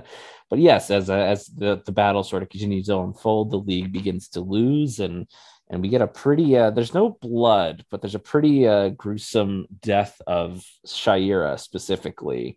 but 0.49 0.59
yes, 0.59 0.89
as 0.89 1.09
uh, 1.09 1.17
as 1.17 1.45
the 1.47 1.81
the 1.85 1.91
battle 1.91 2.23
sort 2.23 2.41
of 2.43 2.49
continues 2.49 2.87
to 2.87 2.97
unfold, 2.97 3.51
the 3.51 3.57
league 3.57 3.91
begins 3.91 4.29
to 4.29 4.41
lose 4.41 4.99
and. 4.99 5.27
And 5.69 5.81
we 5.81 5.89
get 5.89 6.01
a 6.01 6.07
pretty, 6.07 6.53
there's 6.53 6.93
no 6.93 7.17
blood, 7.21 7.83
but 7.91 8.01
there's 8.01 8.15
a 8.15 8.19
pretty 8.19 8.61
gruesome 8.91 9.67
death 9.81 10.15
of 10.25 10.63
Shayera 10.85 11.59
specifically. 11.59 12.55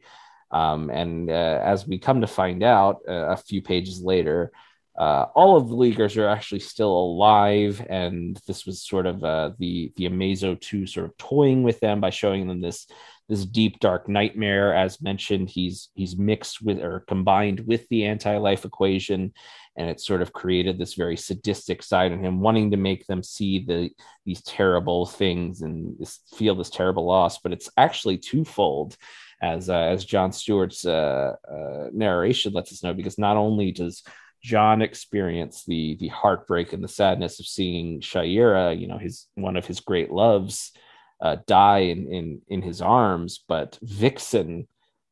Um, 0.53 0.91
and 0.91 1.29
as 1.29 1.89
we 1.89 1.99
come 1.99 2.21
to 2.21 2.29
find 2.29 2.63
out 2.63 2.99
a 3.09 3.37
few 3.37 3.63
pages 3.63 4.01
later, 4.01 4.53
uh, 5.01 5.29
all 5.35 5.57
of 5.57 5.71
the 5.71 5.75
leaguers 5.75 6.19
are 6.19 6.29
actually 6.29 6.61
still 6.61 6.93
alive, 6.93 7.85
and 7.89 8.39
this 8.47 8.67
was 8.67 8.83
sort 8.83 9.07
of 9.07 9.25
uh, 9.25 9.51
the 9.59 9.91
the 9.97 10.05
Amazo 10.05 10.61
two 10.61 10.87
sort 10.87 11.07
of 11.07 11.17
toying 11.17 11.63
with 11.63 11.81
them 11.81 12.03
by 12.03 12.11
showing 12.11 12.47
them 12.47 12.61
this 12.61 12.87
this 13.27 13.47
deep 13.47 13.81
dark 13.81 14.11
nightmare. 14.11 14.75
As 14.75 15.01
mentioned, 15.01 15.49
he's 15.49 15.89
he's 15.95 16.19
mixed 16.19 16.61
with 16.61 16.81
or 16.81 17.01
combined 17.09 17.61
with 17.61 17.89
the 17.89 18.05
anti 18.05 18.37
life 18.37 18.67
equation, 18.67 19.33
and 19.75 19.89
it 19.89 20.03
sort 20.03 20.21
of 20.21 20.35
created 20.35 20.77
this 20.77 20.93
very 20.93 21.17
sadistic 21.17 21.83
side 21.83 22.13
in 22.13 22.23
him, 22.23 22.41
wanting 22.41 22.73
to 22.73 22.77
make 22.77 23.07
them 23.07 23.23
see 23.23 23.65
the 23.65 23.89
these 24.27 24.43
terrible 24.43 25.07
things 25.07 25.63
and 25.63 25.99
this, 25.99 26.21
feel 26.37 26.55
this 26.55 26.69
terrible 26.69 27.07
loss. 27.07 27.39
But 27.39 27.53
it's 27.55 27.71
actually 27.79 28.19
twofold 28.19 28.99
as 29.41 29.71
uh, 29.71 29.79
as 29.79 30.05
John 30.05 30.31
Stewart's 30.31 30.85
uh, 30.85 31.37
uh, 31.51 31.87
narration 31.91 32.53
lets 32.53 32.71
us 32.71 32.83
know, 32.83 32.93
because 32.93 33.17
not 33.17 33.39
only 33.39 33.73
does 33.73 34.03
John 34.43 34.83
experienced 34.83 35.67
the 35.67 35.97
the 36.01 36.09
heartbreak 36.09 36.73
and 36.73 36.83
the 36.83 36.89
sadness 36.89 37.41
of 37.41 37.47
seeing 37.47 38.01
Shayera, 38.01 38.79
you 38.79 38.87
know, 38.87 38.99
his 38.99 39.27
one 39.35 39.57
of 39.57 39.67
his 39.67 39.81
great 39.81 40.11
loves, 40.11 40.73
uh, 41.21 41.37
die 41.47 41.81
in, 41.81 42.13
in 42.13 42.43
in 42.49 42.63
his 42.63 42.81
arms. 42.81 43.45
But 43.47 43.79
Vixen 43.83 44.67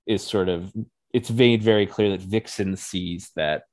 is 0.06 0.22
sort 0.22 0.48
of 0.48 0.72
it's 1.12 1.30
made 1.30 1.62
very 1.62 1.86
clear 1.86 2.10
that 2.10 2.20
Vixen 2.20 2.76
sees 2.76 3.30
that 3.36 3.64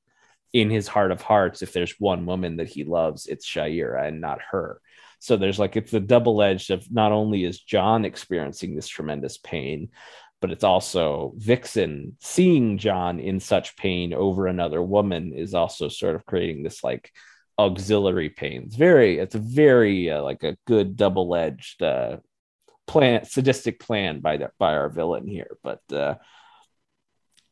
in 0.52 0.70
his 0.70 0.88
heart 0.88 1.12
of 1.12 1.20
hearts, 1.20 1.62
if 1.62 1.72
there's 1.72 1.94
one 1.98 2.24
woman 2.24 2.56
that 2.56 2.68
he 2.68 2.84
loves, 2.84 3.26
it's 3.26 3.46
Shayera 3.46 4.08
and 4.08 4.20
not 4.20 4.40
her. 4.50 4.80
So 5.18 5.36
there's 5.36 5.58
like 5.58 5.76
it's 5.76 5.92
a 5.92 6.00
double 6.00 6.42
edged 6.42 6.70
of 6.70 6.90
not 6.90 7.12
only 7.12 7.44
is 7.44 7.60
John 7.60 8.04
experiencing 8.04 8.74
this 8.74 8.88
tremendous 8.88 9.38
pain, 9.38 9.88
but 10.40 10.50
it's 10.50 10.64
also 10.64 11.32
Vixen 11.36 12.16
seeing 12.20 12.78
John 12.78 13.18
in 13.18 13.40
such 13.40 13.76
pain 13.76 14.12
over 14.12 14.46
another 14.46 14.82
woman 14.82 15.32
is 15.32 15.54
also 15.54 15.88
sort 15.88 16.14
of 16.14 16.26
creating 16.26 16.62
this 16.62 16.84
like 16.84 17.12
auxiliary 17.58 18.28
pain. 18.28 18.64
It's 18.66 18.76
very, 18.76 19.18
it's 19.18 19.34
a 19.34 19.40
very 19.40 20.10
uh, 20.10 20.22
like 20.22 20.42
a 20.42 20.56
good 20.66 20.96
double 20.96 21.34
edged 21.34 21.82
uh, 21.82 22.18
plan, 22.86 23.24
sadistic 23.24 23.80
plan 23.80 24.20
by 24.20 24.36
the, 24.36 24.50
by 24.58 24.74
our 24.74 24.88
villain 24.88 25.26
here. 25.26 25.56
But 25.62 25.80
uh, 25.90 26.16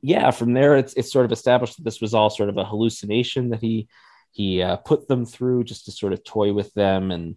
yeah, 0.03 0.31
from 0.31 0.53
there 0.53 0.77
it's 0.77 0.93
it's 0.95 1.11
sort 1.13 1.25
of 1.25 1.33
established 1.33 1.77
that 1.77 1.85
this 1.85 2.01
was 2.01 2.13
all 2.13 2.29
sort 2.29 2.51
of 2.51 2.59
a 2.59 2.65
hallucination 2.65 3.51
that 3.51 3.63
he 3.63 3.89
he 4.33 4.61
uh, 4.61 4.77
put 4.77 5.09
them 5.09 5.25
through 5.25 5.65
just 5.65 5.87
to 5.87 5.93
sort 5.93 6.13
of 6.13 6.23
toy 6.25 6.53
with 6.53 6.73
them 6.75 7.11
and 7.11 7.37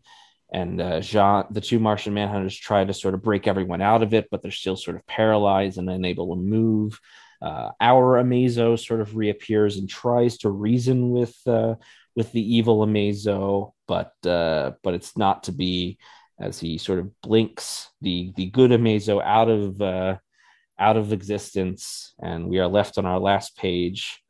and 0.51 0.80
uh, 0.80 1.00
J'onn, 1.00 1.54
the 1.54 1.62
two 1.62 1.80
Martian 1.80 2.13
Manhunters 2.13 2.60
try 2.60 2.84
to 2.84 2.94
sort 2.94 3.13
of 3.13 3.22
break 3.22 3.48
everyone 3.48 3.82
out 3.82 4.01
of 4.01 4.13
it, 4.13 4.27
but 4.32 4.42
they're 4.42 4.51
still 4.51 4.77
sort 4.77 4.96
of 4.96 5.06
paralyzed 5.06 5.77
and 5.77 5.89
unable 5.89 6.34
to 6.36 6.42
move. 6.42 7.00
Uh, 7.42 7.72
our 7.82 8.22
Amazo 8.22 8.80
sort 8.80 9.01
of 9.01 9.16
reappears 9.16 9.77
and 9.77 9.89
tries 9.89 10.38
to 10.39 10.50
reason 10.50 11.12
with 11.12 11.36
uh, 11.46 11.75
with 12.16 12.32
the 12.32 12.56
evil 12.56 12.86
Amazo, 12.86 13.74
but 13.88 14.13
uh, 14.25 14.72
but 14.84 14.94
it's 14.94 15.18
not 15.18 15.44
to 15.44 15.51
be. 15.51 15.98
As 16.39 16.60
he 16.60 16.77
sort 16.77 17.00
of 17.00 17.20
blinks 17.22 17.89
the 18.00 18.32
the 18.36 18.46
good 18.51 18.70
Amazo 18.70 19.24
out 19.24 19.50
of 19.50 19.82
uh, 19.82 20.18
out 20.80 20.96
of 20.96 21.12
existence, 21.12 22.13
and 22.22 22.48
we 22.48 22.60
are 22.60 22.68
left 22.68 23.00
on 23.00 23.08
our 23.08 23.20
last 23.20 23.58
page 23.58 24.22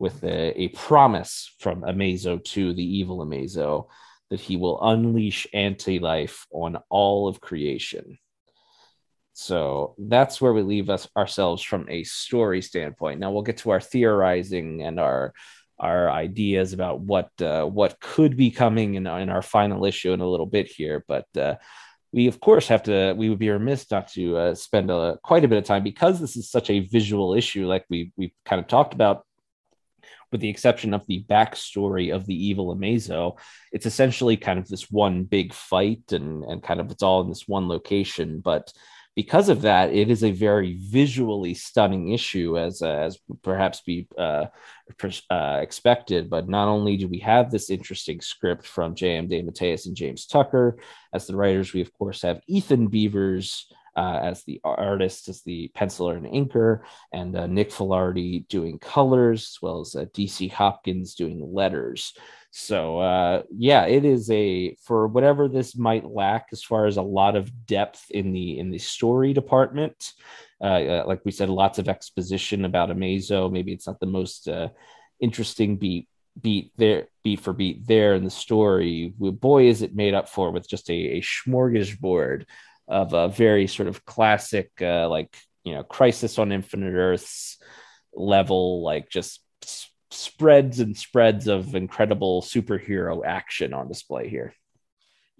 with 0.00 0.24
a, 0.24 0.60
a 0.60 0.68
promise 0.70 1.54
from 1.60 1.82
Amazo 1.82 2.42
to 2.42 2.74
the 2.74 2.84
evil 2.84 3.18
Amazo 3.18 3.86
that 4.32 4.40
he 4.40 4.56
will 4.56 4.82
unleash 4.82 5.46
anti 5.52 5.98
life 5.98 6.46
on 6.50 6.78
all 6.88 7.28
of 7.28 7.42
creation. 7.42 8.18
So 9.34 9.94
that's 9.98 10.40
where 10.40 10.54
we 10.54 10.62
leave 10.62 10.88
us 10.88 11.06
ourselves 11.14 11.62
from 11.62 11.86
a 11.90 12.02
story 12.04 12.62
standpoint. 12.62 13.20
Now 13.20 13.30
we'll 13.30 13.42
get 13.42 13.58
to 13.58 13.70
our 13.70 13.80
theorizing 13.80 14.80
and 14.82 14.98
our 14.98 15.34
our 15.78 16.10
ideas 16.10 16.72
about 16.72 17.00
what 17.00 17.28
uh, 17.42 17.66
what 17.66 18.00
could 18.00 18.34
be 18.34 18.50
coming 18.50 18.94
in, 18.94 19.06
in 19.06 19.28
our 19.28 19.42
final 19.42 19.84
issue 19.84 20.12
in 20.14 20.20
a 20.20 20.26
little 20.26 20.46
bit 20.46 20.66
here, 20.66 21.04
but 21.06 21.26
uh, 21.36 21.56
we 22.10 22.26
of 22.26 22.40
course 22.40 22.68
have 22.68 22.84
to. 22.84 23.12
We 23.14 23.28
would 23.28 23.38
be 23.38 23.50
remiss 23.50 23.90
not 23.90 24.08
to 24.12 24.36
uh, 24.38 24.54
spend 24.54 24.90
a, 24.90 25.18
quite 25.22 25.44
a 25.44 25.48
bit 25.48 25.58
of 25.58 25.64
time 25.64 25.82
because 25.82 26.20
this 26.20 26.36
is 26.36 26.50
such 26.50 26.70
a 26.70 26.86
visual 26.88 27.34
issue, 27.34 27.66
like 27.66 27.84
we 27.90 28.12
we 28.16 28.32
kind 28.46 28.60
of 28.60 28.66
talked 28.66 28.94
about 28.94 29.26
with 30.32 30.40
the 30.40 30.48
exception 30.48 30.94
of 30.94 31.06
the 31.06 31.24
backstory 31.28 32.12
of 32.12 32.26
the 32.26 32.34
evil 32.34 32.74
Amazo, 32.74 33.38
it's 33.70 33.86
essentially 33.86 34.36
kind 34.36 34.58
of 34.58 34.66
this 34.66 34.90
one 34.90 35.24
big 35.24 35.52
fight 35.52 36.10
and, 36.12 36.42
and 36.44 36.62
kind 36.62 36.80
of 36.80 36.90
it's 36.90 37.02
all 37.02 37.20
in 37.20 37.28
this 37.28 37.46
one 37.46 37.68
location. 37.68 38.40
But 38.40 38.72
because 39.14 39.50
of 39.50 39.62
that, 39.62 39.92
it 39.92 40.10
is 40.10 40.24
a 40.24 40.30
very 40.30 40.78
visually 40.80 41.52
stunning 41.52 42.12
issue, 42.12 42.58
as 42.58 42.80
uh, 42.80 42.88
as 42.88 43.18
perhaps 43.42 43.82
be 43.82 44.08
uh, 44.16 44.46
uh, 45.30 45.58
expected. 45.60 46.30
But 46.30 46.48
not 46.48 46.68
only 46.68 46.96
do 46.96 47.08
we 47.08 47.18
have 47.18 47.50
this 47.50 47.68
interesting 47.68 48.22
script 48.22 48.66
from 48.66 48.94
J.M. 48.94 49.28
DeMatteis 49.28 49.86
and 49.86 49.94
James 49.94 50.26
Tucker 50.26 50.78
as 51.12 51.26
the 51.26 51.36
writers, 51.36 51.74
we 51.74 51.82
of 51.82 51.92
course 51.92 52.22
have 52.22 52.40
Ethen 52.50 52.90
Beavers 52.90 53.70
uh, 53.96 54.20
as 54.22 54.44
the 54.44 54.60
artist, 54.64 55.28
as 55.28 55.42
the 55.42 55.70
penciler 55.76 56.16
and 56.16 56.26
inker, 56.26 56.80
and 57.12 57.36
uh, 57.36 57.46
Nick 57.46 57.70
Filardi 57.70 58.46
doing 58.48 58.78
colors, 58.78 59.56
as 59.56 59.62
well 59.62 59.80
as 59.80 59.94
uh, 59.94 60.06
DC 60.14 60.50
Hopkins 60.50 61.14
doing 61.14 61.52
letters. 61.52 62.14
So 62.50 62.98
uh, 62.98 63.42
yeah, 63.54 63.86
it 63.86 64.04
is 64.04 64.30
a 64.30 64.76
for 64.82 65.06
whatever 65.06 65.48
this 65.48 65.76
might 65.76 66.04
lack 66.04 66.48
as 66.52 66.62
far 66.62 66.86
as 66.86 66.96
a 66.96 67.02
lot 67.02 67.36
of 67.36 67.66
depth 67.66 68.04
in 68.10 68.32
the 68.32 68.58
in 68.58 68.70
the 68.70 68.78
story 68.78 69.32
department. 69.32 70.12
Uh, 70.60 70.64
uh, 70.64 71.04
like 71.06 71.20
we 71.24 71.32
said, 71.32 71.48
lots 71.48 71.78
of 71.78 71.88
exposition 71.88 72.64
about 72.64 72.90
Amazo. 72.90 73.50
Maybe 73.50 73.72
it's 73.72 73.86
not 73.86 74.00
the 74.00 74.06
most 74.06 74.48
interesting 75.20 75.76
beat 75.76 76.08
beat 76.40 76.72
there 76.78 77.08
beat 77.22 77.40
for 77.40 77.52
beat 77.52 77.86
there 77.86 78.14
in 78.14 78.24
the 78.24 78.30
story 78.30 79.12
boy 79.18 79.66
is 79.66 79.82
it 79.82 79.94
made 79.94 80.14
up 80.14 80.30
for 80.30 80.50
with 80.50 80.66
just 80.66 80.88
a, 80.88 81.18
a 81.18 81.20
smorgasbord 81.20 82.46
of 82.92 83.14
a 83.14 83.28
very 83.28 83.66
sort 83.66 83.88
of 83.88 84.04
classic, 84.04 84.70
uh, 84.80 85.08
like 85.08 85.34
you 85.64 85.74
know, 85.74 85.82
Crisis 85.82 86.38
on 86.38 86.52
Infinite 86.52 86.92
Earths 86.92 87.58
level, 88.12 88.82
like 88.82 89.08
just 89.08 89.40
spreads 90.10 90.78
and 90.78 90.96
spreads 90.96 91.48
of 91.48 91.74
incredible 91.74 92.42
superhero 92.42 93.24
action 93.24 93.72
on 93.72 93.88
display 93.88 94.28
here. 94.28 94.54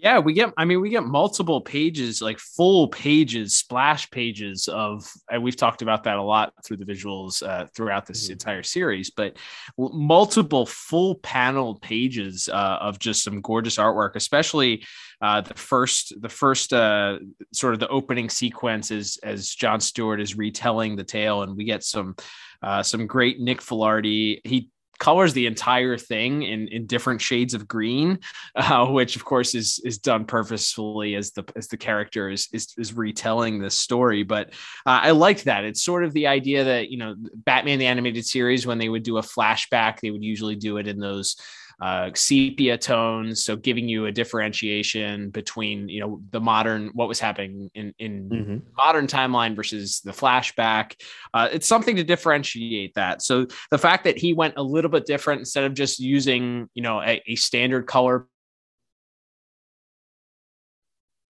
Yeah, 0.02 0.18
we 0.18 0.32
get, 0.32 0.52
I 0.56 0.64
mean, 0.64 0.80
we 0.80 0.90
get 0.90 1.04
multiple 1.04 1.60
pages, 1.60 2.20
like 2.20 2.40
full 2.40 2.88
pages, 2.88 3.54
splash 3.54 4.10
pages 4.10 4.66
of, 4.66 5.08
and 5.30 5.44
we've 5.44 5.54
talked 5.54 5.80
about 5.80 6.02
that 6.04 6.16
a 6.16 6.22
lot 6.22 6.52
through 6.64 6.78
the 6.78 6.84
visuals 6.84 7.40
uh, 7.40 7.66
throughout 7.76 8.06
this 8.06 8.24
mm-hmm. 8.24 8.32
entire 8.32 8.64
series, 8.64 9.10
but 9.10 9.36
multiple 9.78 10.66
full 10.66 11.14
panel 11.14 11.76
pages 11.76 12.48
uh, 12.52 12.78
of 12.80 12.98
just 12.98 13.22
some 13.22 13.40
gorgeous 13.40 13.76
artwork, 13.76 14.16
especially 14.16 14.84
uh, 15.20 15.40
the 15.40 15.54
first, 15.54 16.20
the 16.20 16.28
first 16.28 16.72
uh, 16.72 17.20
sort 17.52 17.72
of 17.72 17.78
the 17.78 17.86
opening 17.86 18.28
sequence 18.28 18.90
is 18.90 19.20
as 19.22 19.50
John 19.50 19.78
Stewart 19.78 20.20
is 20.20 20.36
retelling 20.36 20.96
the 20.96 21.04
tale, 21.04 21.44
and 21.44 21.56
we 21.56 21.62
get 21.62 21.84
some, 21.84 22.16
uh, 22.60 22.82
some 22.82 23.06
great 23.06 23.38
Nick 23.38 23.60
Filardi. 23.60 24.40
He 24.42 24.68
colors 25.02 25.32
the 25.32 25.46
entire 25.46 25.98
thing 25.98 26.44
in, 26.44 26.68
in 26.68 26.86
different 26.86 27.20
shades 27.20 27.54
of 27.54 27.66
green, 27.66 28.20
uh, 28.54 28.86
which 28.86 29.16
of 29.16 29.24
course 29.24 29.52
is 29.52 29.80
is 29.84 29.98
done 29.98 30.24
purposefully 30.24 31.16
as 31.16 31.32
the 31.32 31.44
as 31.56 31.66
the 31.66 31.76
character 31.76 32.30
is 32.30 32.48
is, 32.52 32.72
is 32.78 32.94
retelling 32.94 33.58
this 33.58 33.76
story. 33.76 34.22
But 34.22 34.50
uh, 34.86 35.02
I 35.02 35.10
liked 35.10 35.44
that. 35.46 35.64
It's 35.64 35.82
sort 35.82 36.04
of 36.04 36.12
the 36.12 36.28
idea 36.28 36.62
that 36.62 36.88
you 36.88 36.98
know 36.98 37.16
Batman 37.18 37.80
the 37.80 37.86
animated 37.86 38.24
series 38.24 38.64
when 38.64 38.78
they 38.78 38.88
would 38.88 39.02
do 39.02 39.18
a 39.18 39.22
flashback, 39.22 39.98
they 39.98 40.12
would 40.12 40.22
usually 40.22 40.54
do 40.54 40.76
it 40.76 40.86
in 40.86 41.00
those 41.00 41.36
uh, 41.82 42.10
sepia 42.14 42.78
tones, 42.78 43.42
so 43.42 43.56
giving 43.56 43.88
you 43.88 44.06
a 44.06 44.12
differentiation 44.12 45.30
between 45.30 45.88
you 45.88 46.00
know 46.00 46.22
the 46.30 46.38
modern 46.38 46.90
what 46.94 47.08
was 47.08 47.18
happening 47.18 47.68
in 47.74 47.92
in 47.98 48.28
mm-hmm. 48.30 48.56
modern 48.76 49.08
timeline 49.08 49.56
versus 49.56 50.00
the 50.00 50.12
flashback. 50.12 50.94
Uh, 51.34 51.48
it's 51.50 51.66
something 51.66 51.96
to 51.96 52.04
differentiate 52.04 52.94
that. 52.94 53.20
So 53.20 53.46
the 53.72 53.78
fact 53.78 54.04
that 54.04 54.16
he 54.16 54.32
went 54.32 54.54
a 54.56 54.62
little 54.62 54.90
bit 54.92 55.06
different 55.06 55.40
instead 55.40 55.64
of 55.64 55.74
just 55.74 55.98
using 55.98 56.68
you 56.74 56.84
know 56.84 57.02
a, 57.02 57.20
a 57.26 57.34
standard 57.34 57.88
color 57.88 58.28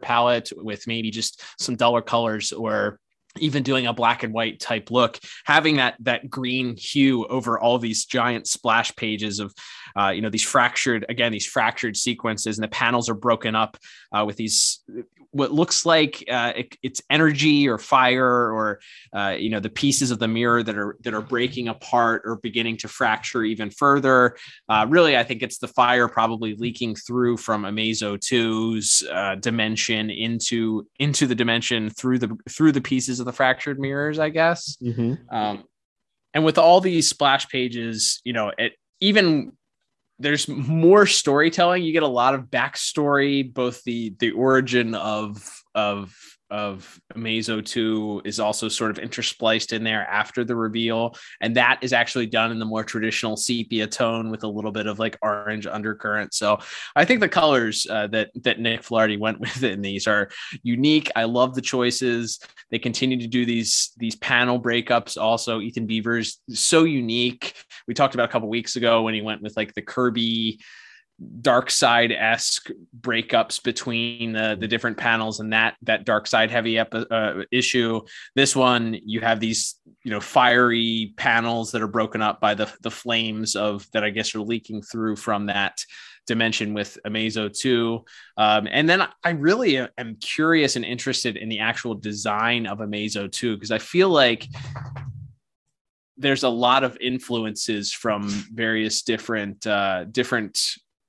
palette 0.02 0.52
with 0.54 0.86
maybe 0.86 1.10
just 1.10 1.42
some 1.58 1.76
duller 1.76 2.02
colors 2.02 2.52
or 2.52 2.98
even 3.38 3.62
doing 3.62 3.86
a 3.86 3.92
black 3.92 4.22
and 4.22 4.34
white 4.34 4.60
type 4.60 4.90
look, 4.90 5.18
having 5.44 5.76
that 5.76 5.96
that 6.00 6.28
green 6.28 6.76
hue 6.76 7.26
over 7.26 7.58
all 7.58 7.78
these 7.78 8.04
giant 8.04 8.46
splash 8.46 8.94
pages 8.96 9.38
of, 9.38 9.54
uh, 9.96 10.08
you 10.08 10.20
know, 10.20 10.30
these 10.30 10.42
fractured 10.42 11.06
again 11.08 11.32
these 11.32 11.46
fractured 11.46 11.96
sequences, 11.96 12.58
and 12.58 12.64
the 12.64 12.68
panels 12.68 13.08
are 13.08 13.14
broken 13.14 13.54
up 13.54 13.76
uh, 14.12 14.24
with 14.26 14.36
these 14.36 14.82
what 15.32 15.50
looks 15.50 15.84
like 15.84 16.24
uh, 16.30 16.52
it, 16.54 16.76
it's 16.82 17.02
energy 17.10 17.68
or 17.68 17.78
fire 17.78 18.52
or 18.52 18.80
uh, 19.14 19.30
you 19.38 19.50
know 19.50 19.60
the 19.60 19.70
pieces 19.70 20.10
of 20.10 20.18
the 20.18 20.28
mirror 20.28 20.62
that 20.62 20.76
are 20.76 20.96
that 21.00 21.14
are 21.14 21.22
breaking 21.22 21.68
apart 21.68 22.22
or 22.24 22.36
beginning 22.36 22.76
to 22.76 22.88
fracture 22.88 23.42
even 23.42 23.70
further. 23.70 24.36
Uh, 24.68 24.86
really, 24.88 25.16
I 25.16 25.24
think 25.24 25.42
it's 25.42 25.58
the 25.58 25.68
fire 25.68 26.06
probably 26.06 26.54
leaking 26.54 26.94
through 26.94 27.38
from 27.38 27.64
Amazo 27.64 28.16
2's 28.16 29.02
uh, 29.10 29.36
dimension 29.36 30.10
into 30.10 30.86
into 30.98 31.26
the 31.26 31.34
dimension 31.34 31.90
through 31.90 32.18
the 32.18 32.36
through 32.48 32.72
the 32.72 32.80
pieces 32.80 33.18
of 33.18 33.26
the 33.26 33.32
fractured 33.32 33.80
mirrors, 33.80 34.18
I 34.18 34.28
guess. 34.28 34.76
Mm-hmm. 34.82 35.34
Um, 35.34 35.64
and 36.34 36.44
with 36.44 36.58
all 36.58 36.80
these 36.80 37.08
splash 37.08 37.48
pages, 37.48 38.20
you 38.24 38.32
know, 38.32 38.52
it 38.56 38.72
even 39.00 39.52
there's 40.22 40.48
more 40.48 41.06
storytelling. 41.06 41.82
You 41.82 41.92
get 41.92 42.02
a 42.02 42.08
lot 42.08 42.34
of 42.34 42.44
backstory, 42.44 43.52
both 43.52 43.82
the 43.84 44.14
the 44.18 44.30
origin 44.30 44.94
of 44.94 45.62
of 45.74 46.14
of 46.52 47.00
Amazo 47.14 47.64
2 47.64 48.22
is 48.26 48.38
also 48.38 48.68
sort 48.68 48.90
of 48.90 48.98
interspliced 48.98 49.72
in 49.72 49.82
there 49.82 50.06
after 50.06 50.44
the 50.44 50.54
reveal. 50.54 51.16
And 51.40 51.56
that 51.56 51.78
is 51.80 51.94
actually 51.94 52.26
done 52.26 52.52
in 52.52 52.58
the 52.58 52.66
more 52.66 52.84
traditional 52.84 53.36
sepia 53.38 53.86
tone 53.86 54.30
with 54.30 54.44
a 54.44 54.48
little 54.48 54.70
bit 54.70 54.86
of 54.86 54.98
like 54.98 55.16
orange 55.22 55.66
undercurrent. 55.66 56.34
So 56.34 56.58
I 56.94 57.06
think 57.06 57.20
the 57.20 57.28
colors 57.28 57.86
uh, 57.88 58.06
that, 58.08 58.30
that 58.42 58.60
Nick 58.60 58.82
Filardi 58.82 59.18
went 59.18 59.40
with 59.40 59.64
in 59.64 59.80
these 59.80 60.06
are 60.06 60.28
unique. 60.62 61.10
I 61.16 61.24
love 61.24 61.54
the 61.54 61.62
choices. 61.62 62.38
They 62.70 62.78
continue 62.78 63.18
to 63.18 63.26
do 63.26 63.46
these, 63.46 63.92
these 63.96 64.14
panel 64.16 64.60
breakups. 64.60 65.20
Also 65.20 65.60
Ethen 65.60 65.86
Beavers 65.86 66.38
so 66.50 66.84
unique. 66.84 67.54
We 67.88 67.94
talked 67.94 68.14
about 68.14 68.28
a 68.28 68.32
couple 68.32 68.50
weeks 68.50 68.76
ago 68.76 69.02
when 69.02 69.14
he 69.14 69.22
went 69.22 69.42
with 69.42 69.56
like 69.56 69.72
the 69.74 69.82
Kirby, 69.82 70.60
Darkseid 71.20 72.16
esque 72.16 72.70
breakups 73.00 73.62
between 73.62 74.32
the, 74.32 74.56
the 74.58 74.66
different 74.66 74.96
panels 74.96 75.40
and 75.40 75.52
that 75.52 75.76
that 75.82 76.04
Darkseid 76.04 76.50
heavy 76.50 76.78
epi- 76.78 77.06
uh, 77.10 77.42
issue. 77.50 78.00
This 78.34 78.56
one, 78.56 78.98
you 79.04 79.20
have 79.20 79.38
these 79.38 79.76
you 80.04 80.10
know 80.10 80.20
fiery 80.20 81.14
panels 81.16 81.72
that 81.72 81.82
are 81.82 81.88
broken 81.88 82.22
up 82.22 82.40
by 82.40 82.54
the 82.54 82.72
the 82.82 82.90
flames 82.90 83.56
of 83.56 83.86
that 83.92 84.04
I 84.04 84.10
guess 84.10 84.34
are 84.34 84.40
leaking 84.40 84.82
through 84.82 85.16
from 85.16 85.46
that 85.46 85.84
dimension 86.26 86.72
with 86.72 86.98
Amazo 87.06 87.52
2. 87.52 88.04
Um, 88.36 88.68
and 88.70 88.88
then 88.88 89.06
I 89.24 89.30
really 89.30 89.78
am 89.98 90.16
curious 90.20 90.76
and 90.76 90.84
interested 90.84 91.36
in 91.36 91.48
the 91.48 91.58
actual 91.58 91.94
design 91.94 92.66
of 92.66 92.78
Amazo 92.78 93.30
2 93.30 93.56
because 93.56 93.72
I 93.72 93.78
feel 93.78 94.08
like 94.08 94.46
there's 96.16 96.44
a 96.44 96.48
lot 96.48 96.84
of 96.84 96.96
influences 97.00 97.92
from 97.92 98.28
various 98.54 99.02
different 99.02 99.66
uh, 99.66 100.04
different 100.04 100.58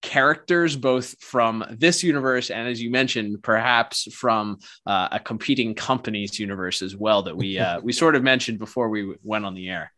characters, 0.04 0.76
both 0.76 1.20
from 1.20 1.66
this 1.72 2.04
universe 2.04 2.52
and, 2.52 2.68
as 2.68 2.80
you 2.80 2.92
mentioned, 2.92 3.42
perhaps 3.42 4.14
from 4.14 4.60
uh, 4.86 5.08
a 5.12 5.20
competing 5.20 5.74
company's 5.74 6.40
universe 6.40 6.84
as 6.84 6.96
well 6.96 7.24
that 7.24 7.36
we 7.36 7.58
uh, 7.58 7.80
we 7.82 7.92
sort 7.92 8.16
of 8.16 8.22
mentioned 8.22 8.60
before 8.60 8.90
we 8.90 9.16
went 9.24 9.46
on 9.46 9.56
the 9.56 9.70
air. 9.70 9.92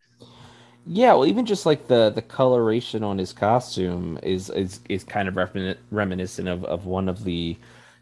Yeah, 0.87 1.13
well, 1.13 1.25
even 1.25 1.45
just 1.45 1.65
like 1.65 1.87
the 1.87 2.11
the 2.11 2.21
coloration 2.21 3.03
on 3.03 3.17
his 3.17 3.33
costume 3.33 4.17
is 4.23 4.49
is 4.51 4.79
is 4.87 5.03
kind 5.03 5.27
of 5.27 5.33
remin- 5.33 5.77
reminiscent 5.91 6.47
of, 6.47 6.63
of 6.65 6.85
one 6.85 7.09
of 7.09 7.25
the 7.25 7.57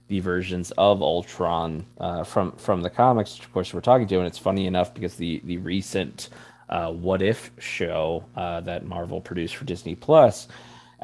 the 0.09 0.19
versions 0.19 0.71
of 0.77 1.01
Ultron 1.01 1.85
uh, 1.99 2.23
from 2.23 2.51
from 2.53 2.81
the 2.81 2.89
comics, 2.89 3.37
which 3.37 3.45
of 3.47 3.53
course 3.53 3.73
we're 3.73 3.81
talking 3.81 4.07
to, 4.07 4.17
and 4.17 4.27
it's 4.27 4.37
funny 4.37 4.67
enough 4.67 4.93
because 4.93 5.15
the 5.15 5.41
the 5.45 5.57
recent 5.57 6.29
uh, 6.69 6.91
What 6.91 7.21
If 7.21 7.51
show 7.59 8.25
uh, 8.35 8.59
that 8.61 8.85
Marvel 8.85 9.21
produced 9.21 9.55
for 9.55 9.63
Disney 9.63 9.95
Plus 9.95 10.49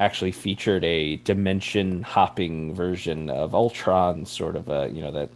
actually 0.00 0.32
featured 0.32 0.82
a 0.82 1.16
dimension 1.16 2.02
hopping 2.02 2.74
version 2.74 3.30
of 3.30 3.54
Ultron, 3.54 4.24
sort 4.26 4.56
of 4.56 4.68
a 4.68 4.90
you 4.92 5.02
know 5.02 5.12
that 5.12 5.30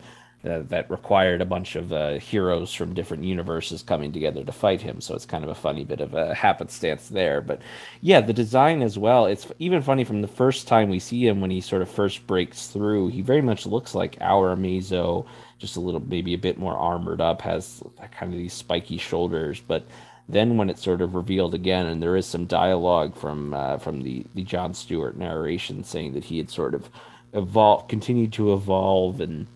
uh, 0.45 0.63
that 0.69 0.91
required 0.91 1.41
a 1.41 1.47
bunch 1.47 1.77
of 1.77 1.93
uh, 1.93 2.15
heroes 2.15 2.73
from 2.75 2.95
different 2.95 3.25
universes 3.25 3.83
coming 3.83 4.13
together 4.13 4.45
to 4.45 4.53
fight 4.53 4.81
him. 4.81 5.01
So 5.01 5.15
it's 5.15 5.25
kind 5.25 5.45
of 5.45 5.51
a 5.51 5.55
funny 5.55 5.85
bit 5.85 6.01
of 6.01 6.15
a 6.15 6.35
happenstance 6.35 7.09
there. 7.09 7.41
But 7.41 7.63
yeah, 8.03 8.21
the 8.21 8.33
design 8.33 8.83
as 8.83 8.99
well. 8.99 9.27
It's 9.27 9.47
even 9.59 9.81
funny 9.83 10.05
from 10.05 10.21
the 10.23 10.29
first 10.29 10.69
time 10.69 10.91
we 10.91 10.99
see 10.99 11.27
him 11.27 11.41
when 11.41 11.51
he 11.51 11.61
sort 11.61 11.83
of 11.83 11.91
first 11.91 12.27
breaks 12.27 12.67
through. 12.67 13.09
He 13.09 13.23
very 13.23 13.43
much 13.43 13.67
looks 13.67 13.95
like 13.95 14.19
our 14.21 14.55
Amazo, 14.55 15.27
just 15.59 15.77
a 15.77 15.81
little 15.81 16.01
maybe 16.01 16.35
a 16.35 16.39
bit 16.39 16.59
more 16.59 16.77
armored 16.77 17.21
up, 17.21 17.41
has 17.43 17.83
kind 18.13 18.33
of 18.33 18.39
these 18.39 18.53
spiky 18.53 18.99
shoulders, 18.99 19.63
but 19.67 19.87
then 20.29 20.57
when 20.57 20.71
it's 20.71 20.83
sort 20.83 21.03
of 21.03 21.15
revealed 21.15 21.55
again, 21.55 21.87
and 21.87 22.03
there 22.03 22.17
is 22.17 22.27
some 22.27 22.47
dialogue 22.47 23.17
from 23.17 23.53
uh, 23.53 23.79
from 23.79 24.03
the 24.03 24.25
the 24.35 24.43
John 24.43 24.73
Stewart 24.75 25.17
narration 25.17 25.85
saying 25.85 26.15
that 26.15 26.25
he 26.25 26.39
had 26.39 26.51
sort 26.51 26.75
of 26.75 26.89
evolved, 27.33 27.89
continued 27.89 28.33
to 28.35 28.55
evolve, 28.55 29.21
and 29.21 29.47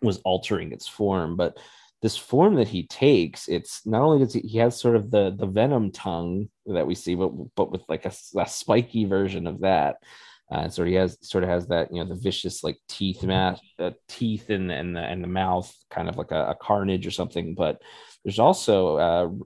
was 0.00 0.18
altering 0.18 0.72
its 0.72 0.88
form. 0.88 1.36
But 1.36 1.58
this 2.00 2.16
form 2.16 2.56
that 2.56 2.66
he 2.66 2.84
takes, 2.84 3.48
it's 3.48 3.86
not 3.86 4.02
only 4.02 4.18
does 4.18 4.34
he, 4.34 4.40
he 4.40 4.58
has 4.58 4.78
sort 4.80 4.96
of 4.96 5.10
the 5.10 5.30
the 5.36 5.46
venom 5.46 5.92
tongue 5.92 6.48
that 6.66 6.86
we 6.86 6.96
see, 6.96 7.14
but 7.14 7.30
but 7.54 7.70
with 7.70 7.82
like 7.88 8.04
a, 8.04 8.12
a 8.38 8.46
spiky 8.46 9.04
version 9.04 9.46
of 9.46 9.60
that. 9.60 9.96
Uh, 10.50 10.68
so 10.68 10.84
he 10.84 10.94
has 10.94 11.16
sort 11.22 11.44
of 11.44 11.50
has 11.50 11.68
that 11.68 11.90
you 11.92 12.02
know 12.02 12.08
the 12.08 12.20
vicious 12.20 12.62
like 12.62 12.76
teeth 12.88 13.22
mat 13.22 13.58
uh, 13.78 13.92
teeth 14.08 14.50
and 14.50 14.70
and 14.70 14.94
the 14.94 15.00
and 15.00 15.22
the 15.22 15.28
mouth 15.28 15.72
kind 15.90 16.08
of 16.10 16.18
like 16.18 16.30
a, 16.30 16.48
a 16.48 16.54
carnage 16.54 17.06
or 17.06 17.10
something 17.10 17.54
but 17.54 17.80
there's 18.24 18.38
also 18.38 18.96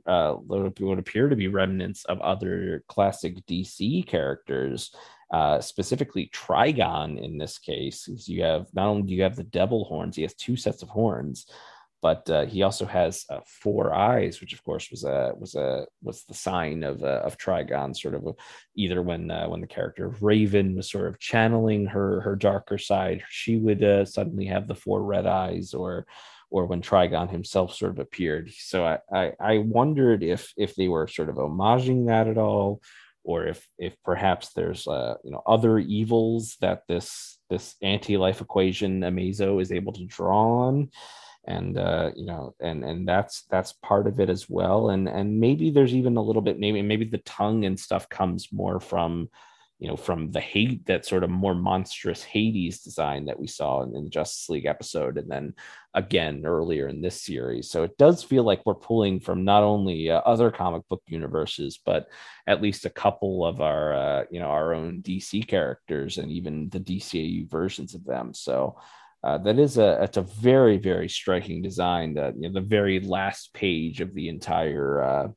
uh, 0.06 0.10
uh, 0.10 0.32
what 0.34 0.98
appear 0.98 1.28
to 1.28 1.36
be 1.36 1.48
remnants 1.48 2.04
of 2.04 2.20
other 2.20 2.84
classic 2.88 3.44
DC 3.46 4.06
characters, 4.06 4.94
uh, 5.32 5.60
specifically 5.60 6.30
Trigon 6.32 7.22
in 7.22 7.38
this 7.38 7.58
case. 7.58 8.08
You 8.26 8.42
have 8.42 8.66
not 8.74 8.88
only 8.88 9.02
do 9.02 9.14
you 9.14 9.22
have 9.22 9.36
the 9.36 9.44
devil 9.44 9.84
horns, 9.84 10.16
he 10.16 10.22
has 10.22 10.34
two 10.34 10.56
sets 10.56 10.82
of 10.82 10.90
horns, 10.90 11.46
but 12.02 12.28
uh, 12.28 12.44
he 12.44 12.62
also 12.62 12.84
has 12.84 13.24
uh, 13.30 13.40
four 13.46 13.94
eyes, 13.94 14.40
which 14.40 14.52
of 14.52 14.62
course 14.62 14.90
was 14.90 15.04
a 15.04 15.32
was 15.38 15.54
a 15.54 15.86
was 16.02 16.24
the 16.24 16.34
sign 16.34 16.82
of 16.82 17.02
uh, 17.02 17.22
of 17.24 17.38
Trigon, 17.38 17.96
sort 17.96 18.14
of 18.14 18.28
either 18.76 19.00
when 19.00 19.30
uh, 19.30 19.48
when 19.48 19.62
the 19.62 19.66
character 19.66 20.06
of 20.06 20.22
Raven 20.22 20.76
was 20.76 20.90
sort 20.90 21.08
of 21.08 21.18
channeling 21.18 21.86
her 21.86 22.20
her 22.20 22.36
darker 22.36 22.76
side, 22.76 23.24
she 23.30 23.56
would 23.56 23.82
uh, 23.82 24.04
suddenly 24.04 24.44
have 24.44 24.68
the 24.68 24.74
four 24.74 25.02
red 25.02 25.26
eyes, 25.26 25.72
or 25.72 26.06
or 26.50 26.66
when 26.66 26.82
Trigon 26.82 27.30
himself 27.30 27.74
sort 27.74 27.92
of 27.92 27.98
appeared. 27.98 28.50
So 28.56 28.84
I, 28.84 28.98
I, 29.12 29.32
I 29.40 29.58
wondered 29.58 30.22
if 30.22 30.52
if 30.56 30.74
they 30.74 30.88
were 30.88 31.08
sort 31.08 31.28
of 31.28 31.36
homaging 31.36 32.06
that 32.06 32.28
at 32.28 32.38
all, 32.38 32.80
or 33.24 33.46
if 33.46 33.66
if 33.78 33.94
perhaps 34.04 34.52
there's 34.54 34.86
uh, 34.86 35.14
you 35.24 35.30
know 35.30 35.42
other 35.46 35.78
evils 35.78 36.56
that 36.60 36.82
this 36.88 37.38
this 37.50 37.74
anti-life 37.82 38.40
equation 38.40 39.00
Amazo 39.00 39.60
is 39.60 39.72
able 39.72 39.92
to 39.94 40.04
draw 40.06 40.66
on 40.66 40.90
and 41.46 41.78
uh, 41.78 42.10
you 42.16 42.26
know 42.26 42.54
and 42.60 42.84
and 42.84 43.06
that's 43.06 43.44
that's 43.50 43.72
part 43.82 44.06
of 44.06 44.20
it 44.20 44.30
as 44.30 44.48
well 44.48 44.90
and 44.90 45.08
and 45.08 45.38
maybe 45.38 45.70
there's 45.70 45.94
even 45.94 46.16
a 46.16 46.22
little 46.22 46.42
bit 46.42 46.58
maybe 46.58 46.82
maybe 46.82 47.04
the 47.04 47.18
tongue 47.18 47.64
and 47.64 47.78
stuff 47.78 48.08
comes 48.08 48.48
more 48.52 48.80
from 48.80 49.28
you 49.78 49.88
know, 49.88 49.96
from 49.96 50.30
the 50.30 50.40
hate 50.40 50.86
that 50.86 51.04
sort 51.04 51.22
of 51.22 51.28
more 51.28 51.54
monstrous 51.54 52.22
Hades 52.22 52.80
design 52.80 53.26
that 53.26 53.38
we 53.38 53.46
saw 53.46 53.82
in, 53.82 53.94
in, 53.94 54.04
the 54.04 54.10
Justice 54.10 54.48
League 54.48 54.64
episode, 54.64 55.18
and 55.18 55.30
then 55.30 55.54
again 55.92 56.44
earlier 56.46 56.88
in 56.88 57.02
this 57.02 57.22
series. 57.22 57.70
So 57.70 57.82
it 57.82 57.98
does 57.98 58.22
feel 58.22 58.42
like 58.42 58.64
we're 58.64 58.74
pulling 58.74 59.20
from 59.20 59.44
not 59.44 59.62
only 59.62 60.10
uh, 60.10 60.20
other 60.20 60.50
comic 60.50 60.88
book 60.88 61.02
universes, 61.06 61.78
but 61.84 62.08
at 62.46 62.62
least 62.62 62.86
a 62.86 62.90
couple 62.90 63.44
of 63.44 63.60
our, 63.60 63.92
uh, 63.92 64.24
you 64.30 64.40
know, 64.40 64.48
our 64.48 64.72
own 64.72 65.02
DC 65.02 65.46
characters 65.46 66.16
and 66.16 66.30
even 66.30 66.70
the 66.70 66.80
DCAU 66.80 67.50
versions 67.50 67.94
of 67.94 68.04
them. 68.04 68.32
So. 68.34 68.78
Uh, 69.24 69.38
that 69.38 69.58
is 69.58 69.76
a 69.76 70.00
it's 70.04 70.18
a 70.18 70.22
very 70.22 70.76
very 70.76 71.08
striking 71.08 71.60
design 71.60 72.14
that 72.14 72.36
you 72.36 72.42
know 72.42 72.52
the 72.52 72.60
very 72.60 73.00
last 73.00 73.52
page 73.54 74.00
of 74.00 74.14
the 74.14 74.28
entire 74.28 75.02
uh, 75.02 75.28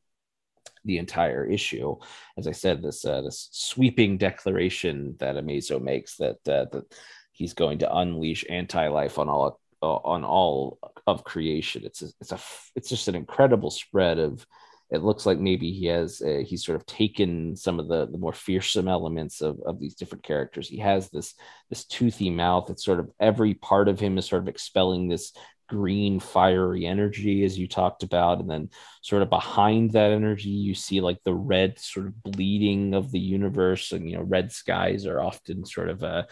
the 0.89 0.97
entire 0.97 1.45
issue. 1.45 1.95
As 2.39 2.47
I 2.47 2.51
said, 2.63 2.81
this 2.81 3.05
uh, 3.05 3.21
this 3.21 3.47
sweeping 3.51 4.17
declaration 4.17 5.15
that 5.19 5.35
Amazo 5.35 5.79
makes 5.79 6.17
that 6.17 6.39
uh, 6.47 6.65
that 6.71 6.85
he's 7.31 7.53
going 7.53 7.77
to 7.79 7.95
unleash 7.95 8.43
anti-life 8.49 9.19
on 9.19 9.29
all 9.29 9.59
uh, 9.83 10.01
on 10.15 10.23
all 10.23 10.79
of 11.05 11.23
creation. 11.23 11.85
It's 11.85 12.01
a, 12.01 12.07
it's 12.19 12.31
a 12.31 12.39
it's 12.75 12.89
just 12.89 13.07
an 13.07 13.15
incredible 13.15 13.71
spread 13.71 14.17
of. 14.19 14.45
It 14.91 15.03
looks 15.03 15.27
like 15.27 15.37
maybe 15.37 15.71
he 15.71 15.85
has 15.85 16.19
uh, 16.19 16.41
he's 16.43 16.65
sort 16.65 16.77
of 16.79 16.85
taken 16.87 17.55
some 17.55 17.79
of 17.79 17.87
the 17.87 18.07
the 18.07 18.17
more 18.17 18.33
fearsome 18.33 18.87
elements 18.87 19.39
of, 19.41 19.59
of 19.63 19.79
these 19.79 19.93
different 19.93 20.23
characters. 20.23 20.67
He 20.67 20.79
has 20.79 21.11
this 21.11 21.35
this 21.69 21.85
toothy 21.85 22.31
mouth. 22.31 22.71
It's 22.71 22.83
sort 22.83 22.99
of 22.99 23.11
every 23.19 23.53
part 23.53 23.87
of 23.87 23.99
him 23.99 24.17
is 24.17 24.25
sort 24.25 24.41
of 24.41 24.47
expelling 24.47 25.07
this 25.07 25.31
green 25.69 26.19
fiery 26.19 26.85
energy 26.85 27.43
as 27.43 27.57
you 27.57 27.67
talked 27.67 28.03
about 28.03 28.39
and 28.39 28.49
then 28.49 28.69
sort 29.01 29.21
of 29.21 29.29
behind 29.29 29.91
that 29.91 30.11
energy 30.11 30.49
you 30.49 30.73
see 30.73 30.99
like 30.99 31.19
the 31.23 31.33
red 31.33 31.77
sort 31.79 32.07
of 32.07 32.23
bleeding 32.23 32.93
of 32.93 33.11
the 33.11 33.19
universe 33.19 33.91
and 33.91 34.09
you 34.09 34.17
know 34.17 34.23
red 34.23 34.51
skies 34.51 35.05
are 35.05 35.21
often 35.21 35.65
sort 35.65 35.89
of 35.89 36.03
a 36.03 36.27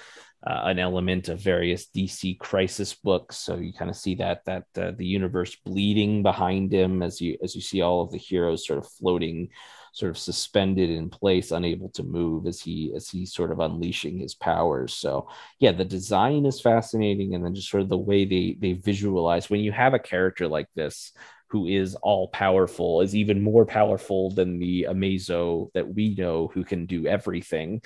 uh, 0.45 0.61
an 0.65 0.79
element 0.79 1.29
of 1.29 1.41
various 1.41 1.87
DC 1.87 2.37
crisis 2.39 2.93
books. 2.93 3.37
So 3.37 3.57
you 3.57 3.73
kind 3.73 3.89
of 3.89 3.97
see 3.97 4.15
that 4.15 4.45
that 4.45 4.65
uh, 4.77 4.91
the 4.91 5.05
universe 5.05 5.57
bleeding 5.65 6.23
behind 6.23 6.71
him 6.71 7.01
as 7.01 7.19
you 7.19 7.37
as 7.43 7.55
you 7.55 7.61
see 7.61 7.81
all 7.81 8.01
of 8.01 8.11
the 8.11 8.17
heroes 8.17 8.65
sort 8.65 8.79
of 8.79 8.87
floating, 8.87 9.49
sort 9.97 10.11
of 10.11 10.17
suspended 10.17 10.91
in 10.91 11.09
place, 11.09 11.49
unable 11.51 11.89
to 11.89 12.03
move 12.03 12.45
as 12.45 12.61
he 12.61 12.93
as 12.95 13.09
he's 13.09 13.33
sort 13.33 13.51
of 13.51 13.59
unleashing 13.59 14.19
his 14.19 14.35
powers. 14.35 14.93
So 14.93 15.27
yeah, 15.59 15.71
the 15.71 15.85
design 15.85 16.45
is 16.45 16.61
fascinating, 16.61 17.33
and 17.33 17.43
then 17.43 17.55
just 17.55 17.69
sort 17.69 17.81
of 17.81 17.89
the 17.89 17.97
way 17.97 18.23
they 18.23 18.55
they 18.59 18.73
visualize 18.73 19.49
when 19.49 19.61
you 19.61 19.71
have 19.71 19.95
a 19.95 19.99
character 19.99 20.47
like 20.47 20.67
this 20.75 21.13
who 21.49 21.65
is 21.65 21.95
all 21.95 22.27
powerful 22.27 23.01
is 23.01 23.15
even 23.15 23.41
more 23.41 23.65
powerful 23.65 24.29
than 24.31 24.59
the 24.59 24.85
Amazo 24.87 25.71
that 25.73 25.87
we 25.87 26.13
know 26.13 26.47
who 26.53 26.63
can 26.63 26.85
do 26.85 27.07
everything 27.07 27.81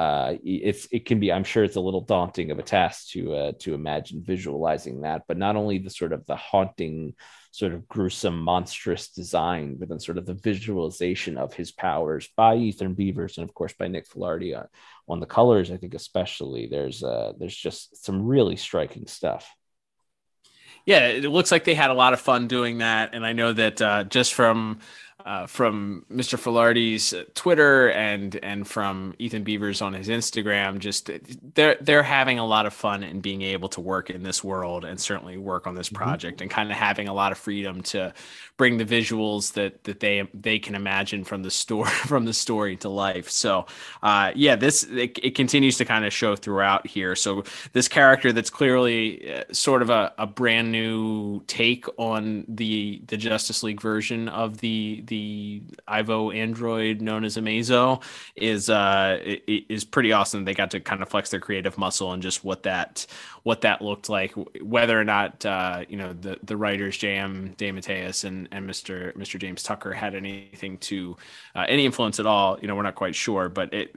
uh, 0.00 0.36
it's 0.42 0.88
it 0.90 1.04
can 1.04 1.20
be 1.20 1.30
i'm 1.30 1.44
sure 1.44 1.62
it's 1.62 1.76
a 1.76 1.80
little 1.80 2.00
daunting 2.00 2.50
of 2.50 2.58
a 2.58 2.62
task 2.62 3.10
to 3.10 3.34
uh, 3.34 3.52
to 3.58 3.74
imagine 3.74 4.22
visualizing 4.24 5.02
that 5.02 5.24
but 5.28 5.36
not 5.36 5.56
only 5.56 5.76
the 5.76 5.90
sort 5.90 6.14
of 6.14 6.24
the 6.24 6.36
haunting 6.36 7.12
sort 7.50 7.74
of 7.74 7.86
gruesome 7.86 8.40
monstrous 8.40 9.08
design 9.10 9.76
but 9.78 9.90
then 9.90 10.00
sort 10.00 10.16
of 10.16 10.24
the 10.24 10.32
visualization 10.32 11.36
of 11.36 11.52
his 11.52 11.70
powers 11.70 12.30
by 12.34 12.56
ethen 12.56 12.96
beavers 12.96 13.36
and 13.36 13.46
of 13.46 13.54
course 13.54 13.74
by 13.78 13.88
nick 13.88 14.08
filardi 14.08 14.56
on, 14.58 14.66
on 15.06 15.20
the 15.20 15.26
colors 15.26 15.70
i 15.70 15.76
think 15.76 15.92
especially. 15.92 16.66
There's 16.66 17.02
uh 17.02 17.34
there's 17.38 17.56
just 17.56 18.02
some 18.02 18.24
really 18.24 18.56
striking 18.56 19.06
stuff. 19.06 19.54
Yeah 20.86 21.08
it 21.08 21.28
looks 21.28 21.52
like 21.52 21.64
they 21.64 21.74
had 21.74 21.90
a 21.90 21.94
lot 21.94 22.14
of 22.14 22.20
fun 22.20 22.48
doing 22.48 22.78
that 22.78 23.14
and 23.14 23.26
i 23.26 23.34
know 23.34 23.52
that 23.52 23.82
uh, 23.82 24.04
just 24.04 24.32
from 24.32 24.78
uh, 25.24 25.46
from 25.46 26.04
Mr. 26.10 26.38
Filardi's 26.38 27.14
Twitter 27.34 27.90
and 27.90 28.36
and 28.42 28.66
from 28.66 29.14
Ethen 29.20 29.44
Beavers 29.44 29.82
on 29.82 29.92
his 29.92 30.08
Instagram. 30.08 30.78
Just 30.78 31.10
they're 31.54 31.76
they're 31.80 32.02
having 32.02 32.38
a 32.38 32.46
lot 32.46 32.66
of 32.66 32.72
fun 32.72 33.02
and 33.02 33.22
being 33.22 33.42
able 33.42 33.68
to 33.70 33.80
work 33.80 34.10
in 34.10 34.22
this 34.22 34.42
world 34.42 34.84
and 34.84 35.00
certainly 35.00 35.36
work 35.36 35.66
on 35.66 35.74
this 35.74 35.88
mm-hmm. 35.88 36.02
project 36.02 36.36
mm-hmm. 36.36 36.44
and 36.44 36.50
kind 36.50 36.70
of 36.70 36.76
having 36.76 37.08
a 37.08 37.14
lot 37.14 37.32
of 37.32 37.38
freedom 37.38 37.82
to 37.82 38.12
bring 38.56 38.78
the 38.78 38.84
visuals 38.84 39.54
that 39.54 39.84
that 39.84 40.00
they 40.00 40.28
they 40.34 40.58
can 40.58 40.74
imagine 40.74 41.24
from 41.24 41.42
the 41.42 41.50
story 41.50 41.90
from 42.06 42.24
the 42.24 42.34
story 42.34 42.76
to 42.76 42.88
life. 42.88 43.30
So 43.30 43.66
uh, 44.02 44.32
yeah, 44.34 44.56
this 44.56 44.84
it, 44.84 45.18
it 45.22 45.34
continues 45.34 45.76
to 45.78 45.84
kind 45.84 46.04
of 46.04 46.12
show 46.12 46.36
throughout 46.36 46.86
here. 46.86 47.16
So 47.16 47.44
this 47.72 47.88
character 47.88 48.32
that's 48.32 48.50
clearly 48.50 49.34
uh, 49.34 49.44
sort 49.52 49.82
of 49.82 49.90
a, 49.90 50.12
a 50.18 50.26
brand 50.26 50.72
new 50.72 51.42
take 51.46 51.86
on 51.98 52.44
the 52.48 53.02
the 53.06 53.16
Justice 53.16 53.62
League 53.62 53.80
version 53.80 54.28
of 54.28 54.58
the 54.58 55.02
the 55.10 55.60
Ivo 55.88 56.30
android 56.30 57.02
known 57.02 57.24
as 57.24 57.36
Amazo 57.36 58.02
is 58.36 58.70
uh 58.70 59.18
is 59.46 59.84
pretty 59.84 60.12
awesome. 60.12 60.44
They 60.44 60.54
got 60.54 60.70
to 60.70 60.80
kind 60.80 61.02
of 61.02 61.08
flex 61.08 61.30
their 61.30 61.40
creative 61.40 61.76
muscle 61.76 62.12
and 62.12 62.22
just 62.22 62.44
what 62.44 62.62
that 62.62 63.06
what 63.42 63.62
that 63.62 63.82
looked 63.82 64.08
like, 64.08 64.32
whether 64.60 64.98
or 64.98 65.04
not 65.04 65.44
uh, 65.46 65.84
you 65.88 65.96
know 65.96 66.12
the 66.12 66.38
the 66.42 66.56
writers 66.56 66.96
J.M. 66.98 67.54
DeMatteis 67.56 68.24
and 68.24 68.48
and 68.52 68.68
Mr. 68.68 69.16
Mr. 69.16 69.38
James 69.38 69.62
Tucker 69.62 69.92
had 69.92 70.14
anything 70.14 70.78
to 70.78 71.16
uh, 71.54 71.64
any 71.68 71.86
influence 71.86 72.20
at 72.20 72.26
all. 72.26 72.58
You 72.60 72.68
know, 72.68 72.76
we're 72.76 72.82
not 72.82 72.94
quite 72.94 73.14
sure, 73.14 73.48
but 73.48 73.72
it 73.72 73.94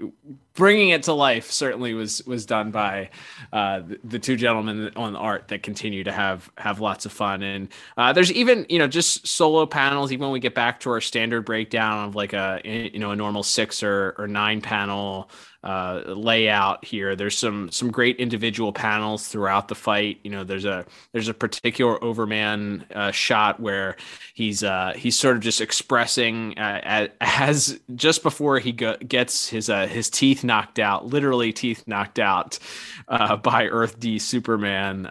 bringing 0.56 0.90
it 0.90 1.04
to 1.04 1.14
life 1.14 1.52
certainly 1.52 1.94
was 1.94 2.24
was 2.26 2.46
done 2.46 2.72
by 2.72 3.10
uh, 3.52 3.80
the, 3.80 4.00
the, 4.04 4.20
two 4.20 4.36
gentlemen 4.36 4.92
on 4.96 5.16
art 5.16 5.48
that 5.48 5.64
continue 5.64 6.04
to 6.04 6.12
have 6.12 6.50
have 6.58 6.80
lots 6.80 7.06
of 7.06 7.12
fun. 7.12 7.42
And 7.42 7.70
uh, 7.98 8.14
there's 8.14 8.32
even 8.32 8.66
you 8.70 8.80
know 8.80 8.88
just 8.88 9.28
solo 9.28 9.66
panels. 9.66 10.12
Even 10.12 10.24
when 10.24 10.34
we 10.34 10.40
get 10.40 10.56
back 10.56 10.80
to 10.82 10.92
our 10.92 11.02
standard 11.02 11.42
breakdown 11.42 12.08
of 12.08 12.16
like 12.16 12.34
a 12.34 12.62
you 12.64 13.00
know 13.00 13.12
a 13.12 13.16
normal 13.16 13.44
six 13.44 13.84
or 13.84 14.16
or 14.18 14.28
nine 14.28 14.62
panel 14.62 15.30
uh, 15.64 16.02
layout 16.08 16.84
here. 16.84 17.16
There's 17.16 17.38
some 17.38 17.72
some 17.72 17.90
great 17.90 18.18
individual 18.18 18.74
panels 18.74 19.28
throughout 19.28 19.70
the 19.70 19.76
fight. 19.76 20.20
You 20.24 20.32
know, 20.32 20.44
there's 20.44 20.66
a 20.66 20.86
there's 21.14 21.30
a 21.30 21.34
particular 21.34 22.04
Overman 22.04 22.86
uh, 22.94 23.12
shot 23.12 23.62
where 23.62 23.96
he's 24.34 24.62
uh, 24.64 24.94
he's 24.96 25.18
sort 25.18 25.38
of 25.38 25.42
just 25.42 25.62
expressing 25.62 26.58
uh, 26.60 27.08
as 27.22 27.80
just 27.96 28.24
before 28.24 28.60
he 28.60 28.74
go- 28.74 28.98
gets 28.98 29.48
his 29.48 29.70
uh, 29.70 29.88
his 29.88 30.10
teeth 30.10 30.44
knocked 30.44 30.80
out, 30.80 31.06
literally 31.06 31.54
teeth 31.54 31.84
knocked 31.88 32.20
out 32.20 32.60
by 33.08 33.68
Earth 33.68 34.00
D 34.00 34.20
Superman. 34.20 35.04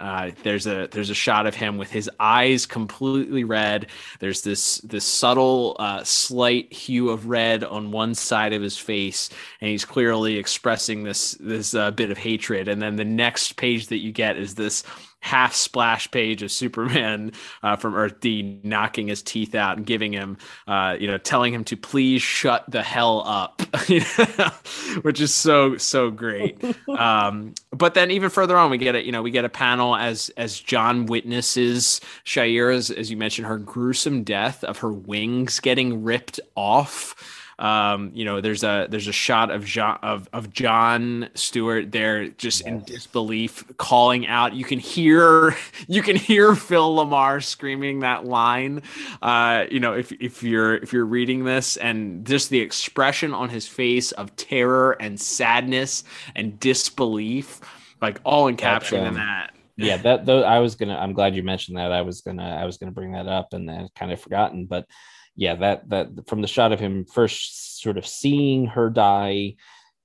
There's 0.42 0.66
a 0.66 0.88
there's 0.90 1.10
a 1.10 1.14
shot 1.14 1.46
of 1.46 1.54
him 1.54 1.78
with 1.78 1.90
his 1.90 2.10
eyes 2.20 2.66
completely 2.66 3.44
red. 3.44 3.86
There's 4.20 4.42
this 4.42 4.78
this 4.78 5.06
subtle 5.06 5.76
slight 6.04 6.70
hue 6.72 7.08
of 7.08 7.26
red 7.26 7.64
on 7.64 7.90
one 7.90 8.14
side 8.14 8.52
of 8.52 8.60
his 8.60 8.76
face, 8.76 9.30
and 9.62 9.70
he's 9.70 9.86
clearly 9.86 10.41
expressing 10.42 11.04
this 11.04 11.32
this 11.38 11.72
uh, 11.72 11.92
bit 11.92 12.10
of 12.10 12.18
hatred 12.18 12.66
and 12.66 12.82
then 12.82 12.96
the 12.96 13.04
next 13.04 13.54
page 13.54 13.86
that 13.86 13.98
you 13.98 14.10
get 14.10 14.36
is 14.36 14.56
this 14.56 14.82
half 15.22 15.54
splash 15.54 16.10
page 16.10 16.42
of 16.42 16.50
Superman 16.50 17.30
uh, 17.62 17.76
from 17.76 17.94
Earth 17.94 18.18
D 18.20 18.60
knocking 18.64 19.06
his 19.06 19.22
teeth 19.22 19.54
out 19.54 19.76
and 19.76 19.86
giving 19.86 20.12
him, 20.12 20.36
uh, 20.66 20.96
you 20.98 21.06
know, 21.06 21.16
telling 21.16 21.54
him 21.54 21.64
to 21.64 21.76
please 21.76 22.20
shut 22.20 22.64
the 22.68 22.82
hell 22.82 23.22
up, 23.24 23.62
which 25.02 25.20
is 25.20 25.32
so 25.32 25.76
so 25.76 26.10
great. 26.10 26.62
Um, 26.88 27.54
but 27.70 27.94
then 27.94 28.10
even 28.10 28.30
further 28.30 28.58
on, 28.58 28.70
we 28.70 28.78
get 28.78 28.94
it. 28.96 29.06
You 29.06 29.12
know, 29.12 29.22
we 29.22 29.30
get 29.30 29.44
a 29.44 29.48
panel 29.48 29.96
as 29.96 30.28
as 30.36 30.58
John 30.58 31.06
witnesses 31.06 32.00
Shayera's, 32.24 32.90
as 32.90 33.10
you 33.10 33.16
mentioned, 33.16 33.46
her 33.46 33.58
gruesome 33.58 34.24
death 34.24 34.64
of 34.64 34.78
her 34.78 34.92
wings 34.92 35.60
getting 35.60 36.02
ripped 36.02 36.40
off. 36.56 37.40
Um, 37.58 38.10
you 38.14 38.24
know, 38.24 38.40
there's 38.40 38.64
a 38.64 38.86
there's 38.90 39.08
a 39.08 39.12
shot 39.12 39.50
of 39.50 39.64
John 39.64 39.98
of, 40.02 40.28
of 40.32 40.50
John 40.52 41.28
Stewart 41.34 41.92
there, 41.92 42.28
just 42.28 42.60
yes. 42.60 42.68
in 42.68 42.84
disbelief, 42.84 43.64
calling 43.76 44.26
out. 44.26 44.54
You 44.54 44.64
can 44.64 44.78
hear 44.78 45.56
you 45.88 46.02
can 46.02 46.16
hear 46.16 46.54
Phil 46.54 46.96
LaMarr 46.96 47.42
screaming 47.42 48.00
that 48.00 48.24
line. 48.24 48.82
Uh, 49.20 49.64
you 49.70 49.80
know, 49.80 49.94
if 49.94 50.12
if 50.12 50.42
you're 50.42 50.76
if 50.76 50.92
you're 50.92 51.04
reading 51.04 51.44
this 51.44 51.76
and 51.76 52.26
just 52.26 52.50
the 52.50 52.60
expression 52.60 53.34
on 53.34 53.48
his 53.48 53.66
face 53.66 54.12
of 54.12 54.34
terror 54.36 54.92
and 54.92 55.20
sadness 55.20 56.04
and 56.34 56.58
disbelief, 56.58 57.60
like 58.00 58.20
all 58.24 58.50
encapsulated 58.50 59.02
um, 59.02 59.06
in 59.08 59.14
that 59.14 59.52
yeah 59.76 59.96
that 59.96 60.26
though 60.26 60.42
i 60.42 60.58
was 60.58 60.74
gonna 60.74 60.96
i'm 60.96 61.12
glad 61.12 61.34
you 61.34 61.42
mentioned 61.42 61.76
that 61.76 61.92
i 61.92 62.02
was 62.02 62.20
gonna 62.20 62.56
i 62.56 62.64
was 62.64 62.76
gonna 62.76 62.92
bring 62.92 63.12
that 63.12 63.26
up 63.26 63.52
and 63.52 63.68
then 63.68 63.88
kind 63.96 64.12
of 64.12 64.20
forgotten 64.20 64.66
but 64.66 64.86
yeah, 65.36 65.54
that 65.56 65.88
that 65.88 66.28
from 66.28 66.42
the 66.42 66.48
shot 66.48 66.72
of 66.72 66.80
him 66.80 67.04
first 67.04 67.80
sort 67.80 67.96
of 67.96 68.06
seeing 68.06 68.66
her 68.66 68.90
die 68.90 69.54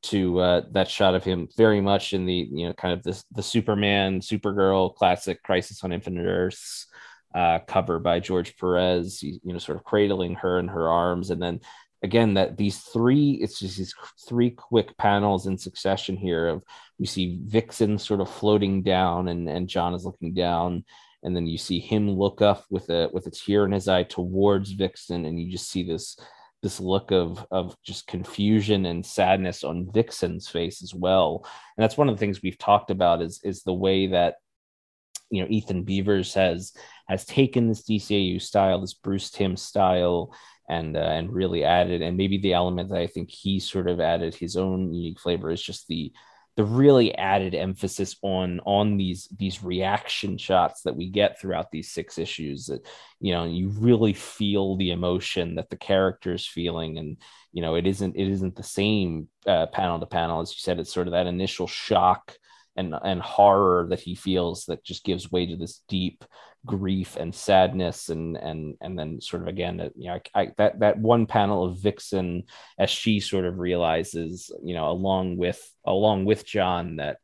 to 0.03 0.39
uh, 0.39 0.61
that 0.71 0.89
shot 0.89 1.15
of 1.15 1.23
him 1.23 1.47
very 1.57 1.81
much 1.81 2.13
in 2.13 2.25
the 2.25 2.47
you 2.51 2.67
know 2.67 2.73
kind 2.73 2.93
of 2.93 3.03
this 3.03 3.23
the 3.31 3.43
Superman 3.43 4.21
Supergirl 4.21 4.95
classic 4.95 5.43
Crisis 5.43 5.83
on 5.83 5.91
Infinite 5.91 6.25
Earths 6.25 6.87
uh, 7.35 7.59
cover 7.67 7.99
by 7.99 8.19
George 8.19 8.57
Perez, 8.57 9.21
you 9.21 9.39
know, 9.43 9.59
sort 9.59 9.77
of 9.77 9.83
cradling 9.83 10.35
her 10.35 10.59
in 10.59 10.67
her 10.69 10.89
arms, 10.89 11.29
and 11.29 11.41
then 11.41 11.59
again 12.03 12.35
that 12.35 12.57
these 12.57 12.77
three 12.79 13.31
it's 13.41 13.59
just 13.59 13.77
these 13.77 13.93
three 14.27 14.51
quick 14.51 14.95
panels 14.97 15.47
in 15.47 15.57
succession 15.57 16.15
here 16.15 16.47
of 16.47 16.63
we 16.99 17.05
see 17.07 17.39
Vixen 17.43 17.97
sort 17.97 18.21
of 18.21 18.29
floating 18.29 18.83
down 18.83 19.27
and 19.27 19.49
and 19.49 19.67
John 19.67 19.93
is 19.93 20.05
looking 20.05 20.33
down 20.33 20.85
and 21.23 21.35
then 21.35 21.47
you 21.47 21.57
see 21.57 21.79
him 21.79 22.09
look 22.09 22.41
up 22.41 22.65
with 22.69 22.89
a 22.89 23.09
with 23.13 23.27
a 23.27 23.31
tear 23.31 23.65
in 23.65 23.71
his 23.71 23.87
eye 23.87 24.03
towards 24.03 24.71
Vixen, 24.71 25.25
and 25.25 25.39
you 25.39 25.51
just 25.51 25.69
see 25.69 25.83
this 25.83 26.17
this 26.63 26.79
look 26.79 27.11
of 27.11 27.45
of 27.51 27.75
just 27.83 28.07
confusion 28.07 28.85
and 28.85 29.05
sadness 29.05 29.63
on 29.63 29.91
Vixen's 29.91 30.47
face 30.47 30.81
as 30.81 30.93
well. 30.93 31.45
And 31.77 31.83
that's 31.83 31.97
one 31.97 32.09
of 32.09 32.15
the 32.15 32.19
things 32.19 32.41
we've 32.41 32.57
talked 32.57 32.91
about 32.91 33.21
is 33.21 33.41
is 33.43 33.63
the 33.63 33.73
way 33.73 34.07
that 34.07 34.35
you 35.29 35.41
know 35.41 35.47
Ethen 35.49 35.85
Beavers 35.85 36.33
has 36.33 36.73
has 37.07 37.25
taken 37.25 37.67
this 37.67 37.83
DCAU 37.83 38.41
style, 38.41 38.81
this 38.81 38.93
Bruce 38.93 39.29
Timm 39.31 39.57
style, 39.57 40.33
and 40.69 40.97
uh, 40.97 41.01
and 41.01 41.31
really 41.31 41.63
added, 41.63 42.01
and 42.01 42.17
maybe 42.17 42.37
the 42.37 42.53
element 42.53 42.89
that 42.89 42.99
I 42.99 43.07
think 43.07 43.29
he 43.31 43.59
sort 43.59 43.87
of 43.87 43.99
added 43.99 44.35
his 44.35 44.55
own 44.57 44.93
unique 44.93 45.19
flavor 45.19 45.49
is 45.51 45.61
just 45.61 45.87
the 45.87 46.11
the 46.57 46.65
really 46.65 47.15
added 47.15 47.53
emphasis 47.53 48.15
on 48.23 48.59
on 48.65 48.97
these 48.97 49.29
these 49.37 49.63
reaction 49.63 50.39
shots 50.39 50.81
that 50.81 50.95
we 50.95 51.07
get 51.07 51.39
throughout 51.39 51.69
these 51.71 51.91
six 51.91 52.17
issues 52.17 52.65
that 52.65 52.85
you 53.19 53.31
know 53.31 53.45
you 53.45 53.69
really 53.69 54.11
feel 54.11 54.75
the 54.75 54.89
emotion 54.89 55.55
that 55.55 55.69
the 55.69 55.77
character 55.77 56.33
is 56.33 56.47
feeling. 56.47 56.97
And 56.97 57.17
you 57.53 57.61
know 57.61 57.75
it 57.75 57.85
isn't 57.85 58.15
it 58.15 58.27
isn't 58.27 58.55
the 58.55 58.63
same 58.63 59.27
uh, 59.45 59.67
panel 59.67 59.99
to 59.99 60.07
panel. 60.07 60.41
As 60.41 60.51
you 60.51 60.57
said 60.59 60.79
it's 60.79 60.91
sort 60.91 61.07
of 61.07 61.13
that 61.13 61.27
initial 61.27 61.67
shock 61.67 62.35
and 62.77 62.95
and 63.03 63.21
horror 63.21 63.87
that 63.89 63.99
he 63.99 64.15
feels 64.15 64.65
that 64.65 64.83
just 64.83 65.03
gives 65.03 65.31
way 65.31 65.45
to 65.45 65.57
this 65.57 65.81
deep 65.89 66.23
grief 66.65 67.15
and 67.15 67.33
sadness 67.33 68.09
and 68.09 68.37
and 68.37 68.75
and 68.81 68.97
then 68.97 69.19
sort 69.21 69.41
of 69.41 69.47
again 69.47 69.89
you 69.95 70.09
know 70.09 70.19
I, 70.35 70.51
that 70.57 70.79
that 70.79 70.99
one 70.99 71.25
panel 71.25 71.65
of 71.65 71.79
Vixen 71.79 72.43
as 72.77 72.89
she 72.89 73.19
sort 73.19 73.45
of 73.45 73.59
realizes 73.59 74.51
you 74.63 74.75
know 74.75 74.89
along 74.89 75.37
with 75.37 75.61
along 75.85 76.25
with 76.25 76.45
John 76.45 76.97
that 76.97 77.17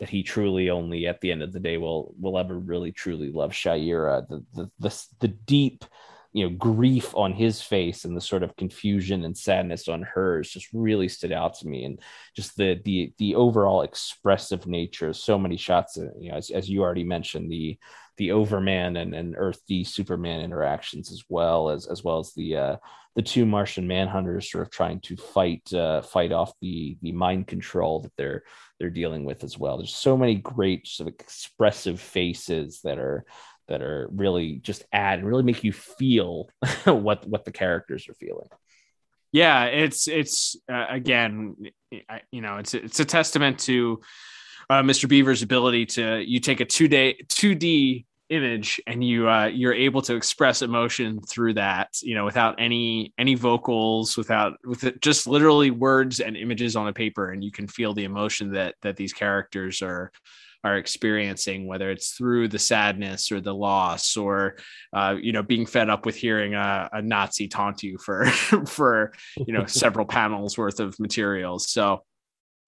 that 0.00 0.08
he 0.08 0.22
truly 0.22 0.70
only 0.70 1.06
at 1.06 1.20
the 1.20 1.30
end 1.30 1.42
of 1.42 1.52
the 1.52 1.60
day 1.60 1.76
will 1.76 2.14
will 2.18 2.38
ever 2.38 2.58
really 2.58 2.90
truly 2.90 3.30
love 3.30 3.52
Shayera. 3.52 4.26
The 4.28 4.44
the 4.54 4.70
the, 4.78 5.06
the 5.20 5.28
deep 5.28 5.84
you 6.32 6.48
know 6.48 6.54
grief 6.56 7.14
on 7.14 7.32
his 7.32 7.60
face 7.60 8.04
and 8.04 8.16
the 8.16 8.20
sort 8.20 8.42
of 8.42 8.56
confusion 8.56 9.24
and 9.24 9.36
sadness 9.36 9.88
on 9.88 10.02
hers 10.02 10.50
just 10.50 10.68
really 10.72 11.08
stood 11.08 11.32
out 11.32 11.54
to 11.54 11.66
me. 11.66 11.84
And 11.84 12.00
just 12.36 12.56
the 12.56 12.80
the 12.84 13.12
the 13.18 13.34
overall 13.34 13.82
expressive 13.82 14.66
nature 14.66 15.12
so 15.12 15.38
many 15.38 15.56
shots 15.56 15.98
uh, 15.98 16.08
you 16.18 16.30
know 16.30 16.36
as, 16.36 16.50
as 16.50 16.68
you 16.68 16.82
already 16.82 17.04
mentioned 17.04 17.50
the 17.50 17.78
the 18.16 18.32
overman 18.32 18.96
and, 18.96 19.14
and 19.14 19.34
earth 19.38 19.60
d 19.66 19.82
superman 19.82 20.40
interactions 20.40 21.10
as 21.10 21.24
well 21.28 21.70
as 21.70 21.86
as 21.86 22.04
well 22.04 22.18
as 22.18 22.32
the 22.34 22.56
uh 22.56 22.76
the 23.16 23.22
two 23.22 23.44
martian 23.46 23.88
manhunters 23.88 24.50
sort 24.50 24.62
of 24.62 24.70
trying 24.70 25.00
to 25.00 25.16
fight 25.16 25.72
uh 25.72 26.00
fight 26.02 26.30
off 26.30 26.52
the 26.60 26.96
the 27.02 27.12
mind 27.12 27.46
control 27.46 28.00
that 28.00 28.12
they're 28.16 28.42
they're 28.80 28.90
dealing 28.90 29.24
with 29.24 29.44
as 29.44 29.58
well. 29.58 29.76
There's 29.76 29.94
so 29.94 30.16
many 30.16 30.36
great 30.36 30.88
sort 30.88 31.08
of 31.08 31.14
expressive 31.20 32.00
faces 32.00 32.80
that 32.82 32.98
are 32.98 33.26
that 33.70 33.82
are 33.82 34.08
really 34.12 34.56
just 34.56 34.84
add 34.92 35.20
and 35.20 35.26
really 35.26 35.42
make 35.42 35.64
you 35.64 35.72
feel 35.72 36.50
what 36.84 37.26
what 37.26 37.44
the 37.44 37.52
characters 37.52 38.08
are 38.08 38.14
feeling. 38.14 38.48
Yeah 39.32 39.64
it's 39.64 40.08
it's 40.08 40.56
uh, 40.70 40.86
again 40.90 41.56
you 42.30 42.40
know 42.42 42.58
it's 42.58 42.74
it's 42.74 43.00
a 43.00 43.04
testament 43.04 43.60
to 43.60 44.00
uh, 44.68 44.82
mr 44.82 45.08
beaver's 45.08 45.42
ability 45.42 45.86
to 45.86 46.18
you 46.18 46.40
take 46.40 46.60
a 46.60 46.64
two 46.64 46.88
day 46.88 47.16
2d 47.28 48.04
image 48.28 48.80
and 48.86 49.02
you 49.02 49.28
uh, 49.28 49.46
you're 49.46 49.74
able 49.74 50.02
to 50.02 50.14
express 50.14 50.62
emotion 50.62 51.20
through 51.20 51.54
that 51.54 51.88
you 52.02 52.14
know 52.14 52.24
without 52.24 52.60
any 52.60 53.12
any 53.18 53.34
vocals 53.34 54.16
without 54.16 54.56
with 54.64 54.84
it, 54.84 55.00
just 55.00 55.26
literally 55.26 55.70
words 55.70 56.20
and 56.20 56.36
images 56.36 56.76
on 56.76 56.88
a 56.88 56.92
paper 56.92 57.30
and 57.30 57.44
you 57.44 57.52
can 57.52 57.68
feel 57.68 57.92
the 57.92 58.04
emotion 58.04 58.52
that 58.52 58.74
that 58.82 58.96
these 58.96 59.12
characters 59.12 59.82
are 59.82 60.10
are 60.62 60.76
experiencing, 60.76 61.66
whether 61.66 61.90
it's 61.90 62.10
through 62.10 62.48
the 62.48 62.58
sadness 62.58 63.32
or 63.32 63.40
the 63.40 63.54
loss, 63.54 64.16
or 64.16 64.56
uh, 64.92 65.16
you 65.20 65.32
know 65.32 65.42
being 65.42 65.66
fed 65.66 65.88
up 65.88 66.06
with 66.06 66.16
hearing 66.16 66.54
a, 66.54 66.88
a 66.92 67.02
Nazi 67.02 67.48
taunt 67.48 67.82
you 67.82 67.98
for 67.98 68.26
for 68.66 69.12
you 69.36 69.52
know 69.54 69.64
several 69.66 70.06
panels 70.06 70.58
worth 70.58 70.80
of 70.80 70.98
materials. 71.00 71.70
So 71.70 72.02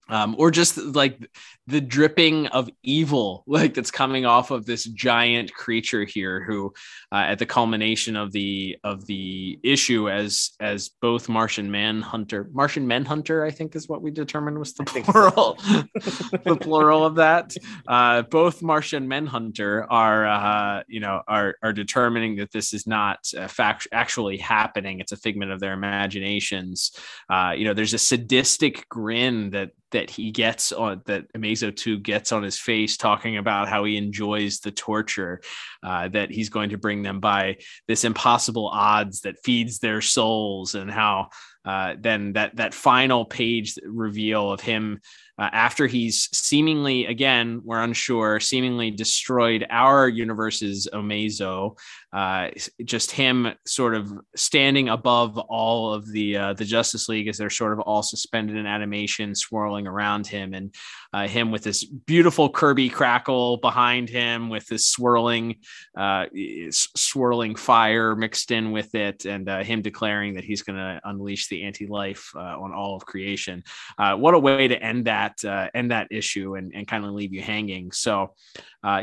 um, 0.09 0.35
or 0.37 0.51
just 0.51 0.77
like 0.77 1.29
the 1.67 1.81
dripping 1.81 2.47
of 2.47 2.69
evil 2.83 3.43
like 3.47 3.73
that's 3.73 3.91
coming 3.91 4.25
off 4.25 4.51
of 4.51 4.65
this 4.65 4.83
giant 4.85 5.53
creature 5.53 6.03
here 6.03 6.43
who 6.43 6.73
uh, 7.11 7.25
at 7.27 7.39
the 7.39 7.45
culmination 7.45 8.15
of 8.15 8.31
the 8.31 8.77
of 8.83 9.05
the 9.05 9.59
issue 9.63 10.09
as 10.09 10.51
as 10.59 10.89
both 11.01 11.29
martian 11.29 11.71
manhunter 11.71 12.49
martian 12.53 12.87
manhunter 12.87 13.45
i 13.45 13.51
think 13.51 13.75
is 13.75 13.87
what 13.87 14.01
we 14.01 14.11
determined 14.11 14.57
was 14.57 14.73
the 14.73 14.83
plural 14.83 15.57
so. 15.57 15.83
the 16.43 16.57
plural 16.59 17.05
of 17.05 17.15
that. 17.15 17.55
Uh, 17.87 18.21
both 18.23 18.61
martian 18.61 19.07
manhunter 19.07 19.85
are 19.91 20.27
uh, 20.27 20.83
you 20.87 20.99
know 20.99 21.21
are 21.27 21.55
are 21.61 21.73
determining 21.73 22.35
that 22.37 22.51
this 22.51 22.73
is 22.73 22.87
not 22.87 23.25
fact 23.47 23.87
actually 23.91 24.37
happening. 24.37 24.99
It's 24.99 25.11
a 25.11 25.17
figment 25.17 25.51
of 25.51 25.59
their 25.59 25.73
imaginations. 25.73 26.91
Uh, 27.29 27.53
you 27.55 27.65
know 27.65 27.73
there's 27.73 27.93
a 27.93 27.99
sadistic 27.99 28.87
grin 28.89 29.51
that 29.51 29.71
that 29.93 30.09
he 30.09 30.31
gets 30.31 30.71
on 30.71 31.01
that 31.05 31.31
Amazo 31.33 31.75
2 31.75 31.99
gets 31.99 32.31
on 32.31 32.43
his 32.43 32.59
face 32.59 32.97
talking 32.97 33.37
about 33.37 33.69
how 33.69 33.85
he 33.85 33.97
enjoys 33.97 34.59
the 34.59 34.71
torture 34.71 35.41
uh, 35.81 36.09
that 36.09 36.29
he's 36.29 36.49
going 36.49 36.69
to 36.71 36.77
bring 36.77 37.01
them 37.01 37.19
by 37.19 37.57
this 37.87 38.03
impossible 38.03 38.67
odds 38.67 39.21
that 39.21 39.43
feeds 39.43 39.79
their 39.79 40.01
souls 40.01 40.75
and 40.75 40.91
how 40.91 41.29
uh, 41.65 41.95
then 41.97 42.33
that 42.33 42.55
that 42.57 42.73
final 42.73 43.23
page 43.23 43.75
reveal 43.85 44.51
of 44.51 44.59
him 44.59 44.99
uh, 45.39 45.49
after 45.53 45.87
he's 45.87 46.29
seemingly 46.35 47.05
again 47.05 47.61
we're 47.63 47.81
unsure 47.81 48.39
seemingly 48.39 48.91
destroyed 48.91 49.65
our 49.69 50.09
universe's 50.09 50.89
Amazo, 50.93 51.77
uh, 52.13 52.49
just 52.85 53.09
him 53.09 53.47
sort 53.65 53.95
of 53.95 54.13
standing 54.35 54.89
above 54.89 55.35
all 55.37 55.91
of 55.91 56.11
the 56.11 56.37
uh, 56.37 56.53
the 56.53 56.63
Justice 56.63 57.09
League 57.09 57.27
as 57.27 57.37
they're 57.37 57.49
sort 57.49 57.73
of 57.73 57.79
all 57.79 58.03
suspended 58.03 58.55
in 58.55 58.67
animation, 58.67 59.33
swirling 59.33 59.87
around 59.87 60.27
him, 60.27 60.53
and 60.53 60.75
uh, 61.11 61.27
him 61.27 61.49
with 61.49 61.63
this 61.63 61.83
beautiful 61.83 62.49
Kirby 62.49 62.87
crackle 62.89 63.57
behind 63.57 64.09
him, 64.09 64.49
with 64.49 64.67
this 64.67 64.85
swirling 64.85 65.55
uh, 65.97 66.25
swirling 66.69 67.55
fire 67.55 68.15
mixed 68.15 68.51
in 68.51 68.71
with 68.71 68.93
it, 68.93 69.25
and 69.25 69.49
uh, 69.49 69.63
him 69.63 69.81
declaring 69.81 70.35
that 70.35 70.43
he's 70.43 70.61
going 70.61 70.77
to 70.77 71.01
unleash 71.05 71.47
the 71.47 71.63
anti-life 71.63 72.31
on 72.35 72.73
all 72.73 72.95
of 72.95 73.05
creation. 73.07 73.63
what 73.97 74.35
a 74.35 74.39
way 74.39 74.67
to 74.67 74.79
end 74.83 75.05
that 75.05 75.43
end 75.73 75.89
that 75.89 76.07
issue 76.11 76.55
and, 76.55 76.73
and 76.75 76.87
kind 76.87 77.05
of 77.05 77.11
leave 77.11 77.33
you 77.33 77.41
hanging. 77.41 77.91
So, 77.91 78.35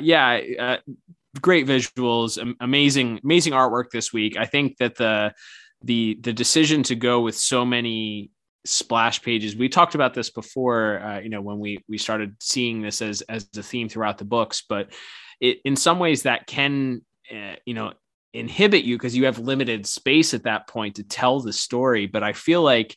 yeah, 0.01 0.79
great 1.40 1.66
visuals, 1.66 2.38
amazing, 2.61 3.21
amazing 3.23 3.53
artwork 3.53 3.90
this 3.90 4.12
week. 4.12 4.37
I 4.37 4.47
think 4.47 4.79
that 4.79 4.97
the 4.97 5.33
the 5.83 6.19
the 6.21 6.33
decision 6.33 6.83
to 6.85 6.95
go 6.95 7.21
with 7.21 7.37
so 7.37 7.64
many 7.64 8.31
splash 8.66 9.23
pages 9.23 9.57
we 9.57 9.69
talked 9.69 9.95
about 9.95 10.12
this 10.12 10.29
before 10.29 11.01
uh, 11.01 11.21
you 11.21 11.31
know 11.31 11.40
when 11.40 11.59
we 11.59 11.83
we 11.88 11.97
started 11.97 12.37
seeing 12.40 12.83
this 12.83 13.01
as 13.01 13.23
as 13.23 13.49
a 13.57 13.62
theme 13.62 13.88
throughout 13.88 14.19
the 14.19 14.25
books 14.25 14.62
but 14.69 14.93
it 15.40 15.59
in 15.64 15.77
some 15.77 15.99
ways 15.99 16.25
that 16.25 16.47
can 16.47 17.01
uh, 17.33 17.55
you 17.64 17.73
know 17.73 17.93
inhibit 18.35 18.85
you 18.85 18.97
because 18.97 19.16
you 19.16 19.25
have 19.25 19.38
limited 19.38 19.87
space 19.87 20.35
at 20.35 20.45
that 20.45 20.69
point 20.69 20.97
to 20.97 21.03
tell 21.03 21.40
the 21.40 21.53
story 21.53 22.07
but 22.07 22.23
i 22.23 22.35
feel 22.35 22.62
like 22.62 22.95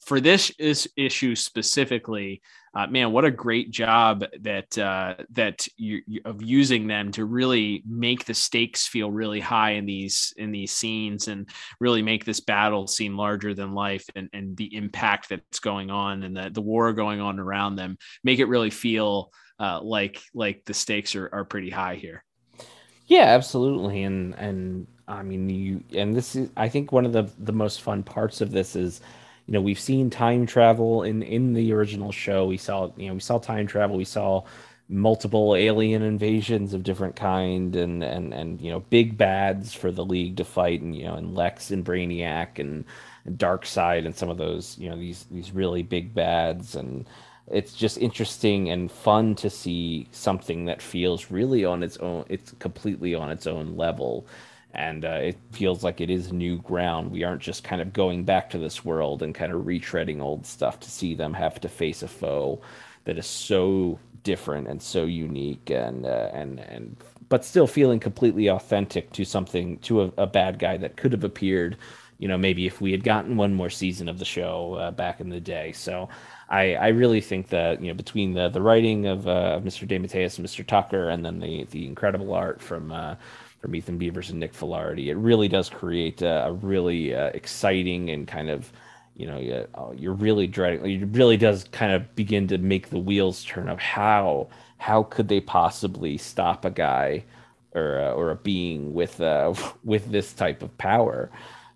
for 0.00 0.20
this 0.20 0.50
is 0.58 0.88
issue 0.96 1.34
specifically, 1.34 2.40
uh, 2.74 2.86
man, 2.86 3.12
what 3.12 3.24
a 3.24 3.30
great 3.30 3.70
job 3.70 4.24
that 4.40 4.78
uh, 4.78 5.14
that 5.30 5.66
you, 5.76 6.00
you, 6.06 6.20
of 6.24 6.40
using 6.40 6.86
them 6.86 7.10
to 7.12 7.24
really 7.24 7.82
make 7.86 8.24
the 8.24 8.34
stakes 8.34 8.86
feel 8.86 9.10
really 9.10 9.40
high 9.40 9.72
in 9.72 9.86
these 9.86 10.32
in 10.36 10.52
these 10.52 10.72
scenes 10.72 11.28
and 11.28 11.48
really 11.80 12.02
make 12.02 12.24
this 12.24 12.40
battle 12.40 12.86
seem 12.86 13.16
larger 13.16 13.54
than 13.54 13.74
life 13.74 14.04
and, 14.14 14.28
and 14.32 14.56
the 14.56 14.74
impact 14.74 15.28
that's 15.28 15.58
going 15.58 15.90
on 15.90 16.22
and 16.22 16.36
the, 16.36 16.50
the 16.50 16.60
war 16.60 16.92
going 16.92 17.20
on 17.20 17.38
around 17.38 17.76
them 17.76 17.98
make 18.22 18.38
it 18.38 18.46
really 18.46 18.70
feel 18.70 19.32
uh, 19.58 19.80
like 19.82 20.22
like 20.32 20.64
the 20.64 20.74
stakes 20.74 21.14
are, 21.14 21.28
are 21.32 21.44
pretty 21.44 21.70
high 21.70 21.96
here. 21.96 22.24
Yeah, 23.06 23.24
absolutely, 23.24 24.04
and 24.04 24.34
and 24.36 24.86
I 25.08 25.22
mean 25.22 25.50
you 25.50 25.82
and 25.92 26.14
this 26.14 26.36
is 26.36 26.50
I 26.56 26.68
think 26.68 26.92
one 26.92 27.04
of 27.04 27.12
the 27.12 27.28
the 27.40 27.52
most 27.52 27.82
fun 27.82 28.04
parts 28.04 28.40
of 28.40 28.52
this 28.52 28.76
is 28.76 29.00
you 29.50 29.54
know 29.54 29.62
we've 29.62 29.80
seen 29.80 30.10
time 30.10 30.46
travel 30.46 31.02
in 31.02 31.24
in 31.24 31.54
the 31.54 31.72
original 31.72 32.12
show. 32.12 32.46
We 32.46 32.56
saw 32.56 32.92
you 32.96 33.08
know 33.08 33.14
we 33.14 33.20
saw 33.20 33.38
time 33.38 33.66
travel. 33.66 33.96
We 33.96 34.04
saw 34.04 34.44
multiple 34.88 35.56
alien 35.56 36.02
invasions 36.02 36.72
of 36.72 36.84
different 36.84 37.16
kind 37.16 37.74
and 37.74 38.04
and 38.04 38.32
and 38.32 38.60
you 38.60 38.70
know 38.70 38.78
big 38.90 39.18
bads 39.18 39.74
for 39.74 39.90
the 39.90 40.04
league 40.04 40.36
to 40.36 40.44
fight 40.44 40.82
and 40.82 40.94
you 40.94 41.02
know 41.02 41.14
and 41.14 41.34
lex 41.34 41.72
and 41.72 41.84
brainiac 41.84 42.60
and, 42.60 42.84
and 43.24 43.38
Darkseid 43.38 44.06
and 44.06 44.14
some 44.14 44.30
of 44.30 44.38
those 44.38 44.78
you 44.78 44.88
know 44.88 44.96
these 44.96 45.26
these 45.32 45.50
really 45.50 45.82
big 45.82 46.14
bads. 46.14 46.76
And 46.76 47.04
it's 47.48 47.72
just 47.72 47.98
interesting 47.98 48.70
and 48.70 48.88
fun 48.92 49.34
to 49.34 49.50
see 49.50 50.06
something 50.12 50.66
that 50.66 50.80
feels 50.80 51.28
really 51.32 51.64
on 51.64 51.82
its 51.82 51.96
own 51.96 52.24
it's 52.28 52.52
completely 52.60 53.16
on 53.16 53.32
its 53.32 53.48
own 53.48 53.76
level 53.76 54.28
and 54.74 55.04
uh, 55.04 55.18
it 55.22 55.38
feels 55.52 55.82
like 55.82 56.00
it 56.00 56.10
is 56.10 56.32
new 56.32 56.58
ground. 56.58 57.10
We 57.10 57.24
aren't 57.24 57.42
just 57.42 57.64
kind 57.64 57.82
of 57.82 57.92
going 57.92 58.24
back 58.24 58.50
to 58.50 58.58
this 58.58 58.84
world 58.84 59.22
and 59.22 59.34
kind 59.34 59.52
of 59.52 59.62
retreading 59.62 60.20
old 60.20 60.46
stuff 60.46 60.78
to 60.80 60.90
see 60.90 61.14
them 61.14 61.34
have 61.34 61.60
to 61.60 61.68
face 61.68 62.02
a 62.02 62.08
foe 62.08 62.60
that 63.04 63.18
is 63.18 63.26
so 63.26 63.98
different 64.22 64.68
and 64.68 64.80
so 64.80 65.04
unique 65.04 65.70
and 65.70 66.06
uh, 66.06 66.30
and 66.32 66.60
and 66.60 66.96
but 67.28 67.44
still 67.44 67.66
feeling 67.66 68.00
completely 68.00 68.48
authentic 68.48 69.12
to 69.12 69.24
something 69.24 69.78
to 69.78 70.02
a, 70.02 70.12
a, 70.18 70.26
bad 70.26 70.58
guy 70.58 70.76
that 70.76 70.96
could 70.96 71.12
have 71.12 71.24
appeared 71.24 71.76
you 72.18 72.28
know 72.28 72.36
maybe 72.36 72.66
if 72.66 72.80
we 72.80 72.92
had 72.92 73.02
gotten 73.02 73.36
one 73.36 73.54
more 73.54 73.70
season 73.70 74.08
of 74.08 74.18
the 74.18 74.24
show 74.24 74.74
uh, 74.74 74.90
back 74.90 75.20
in 75.20 75.30
the 75.30 75.40
day 75.40 75.72
so 75.72 76.08
I, 76.50 76.74
I 76.74 76.88
really 76.88 77.20
think 77.20 77.48
that 77.48 77.80
you 77.80 77.88
know 77.88 77.94
between 77.94 78.34
the 78.34 78.48
the 78.50 78.60
writing 78.60 79.06
of 79.06 79.26
uh, 79.26 79.60
Mr. 79.62 79.88
DeMatteis 79.88 80.38
and 80.38 80.46
Mr. 80.46 80.66
Tucker 80.66 81.08
and 81.08 81.24
then 81.24 81.40
the 81.40 81.64
the 81.70 81.86
incredible 81.86 82.34
art 82.34 82.60
from 82.60 82.92
uh, 82.92 83.14
from 83.60 83.72
Ethen 83.72 83.98
Beavers 83.98 84.30
and 84.30 84.40
Nick 84.40 84.54
Filardi. 84.54 85.08
It 85.08 85.16
really 85.16 85.48
does 85.48 85.68
create 85.68 86.22
a, 86.22 86.46
a 86.46 86.52
really 86.52 87.14
uh, 87.14 87.26
exciting 87.34 88.10
and 88.10 88.26
kind 88.26 88.50
of, 88.50 88.72
you 89.14 89.26
know, 89.26 89.38
you, 89.38 89.66
uh, 89.74 89.90
you're 89.94 90.14
really 90.14 90.46
dreading. 90.46 91.02
It 91.02 91.16
really 91.16 91.36
does 91.36 91.64
kind 91.64 91.92
of 91.92 92.14
begin 92.16 92.48
to 92.48 92.58
make 92.58 92.90
the 92.90 92.98
wheels 92.98 93.44
turn 93.44 93.68
of 93.68 93.78
how 93.78 94.48
how 94.78 95.02
could 95.02 95.28
they 95.28 95.40
possibly 95.40 96.16
stop 96.16 96.64
a 96.64 96.70
guy 96.70 97.24
or 97.74 98.00
uh, 98.00 98.12
or 98.12 98.30
a 98.30 98.36
being 98.36 98.94
with 98.94 99.20
uh, 99.20 99.52
with 99.84 100.10
this 100.10 100.32
type 100.32 100.62
of 100.62 100.76
power 100.78 101.30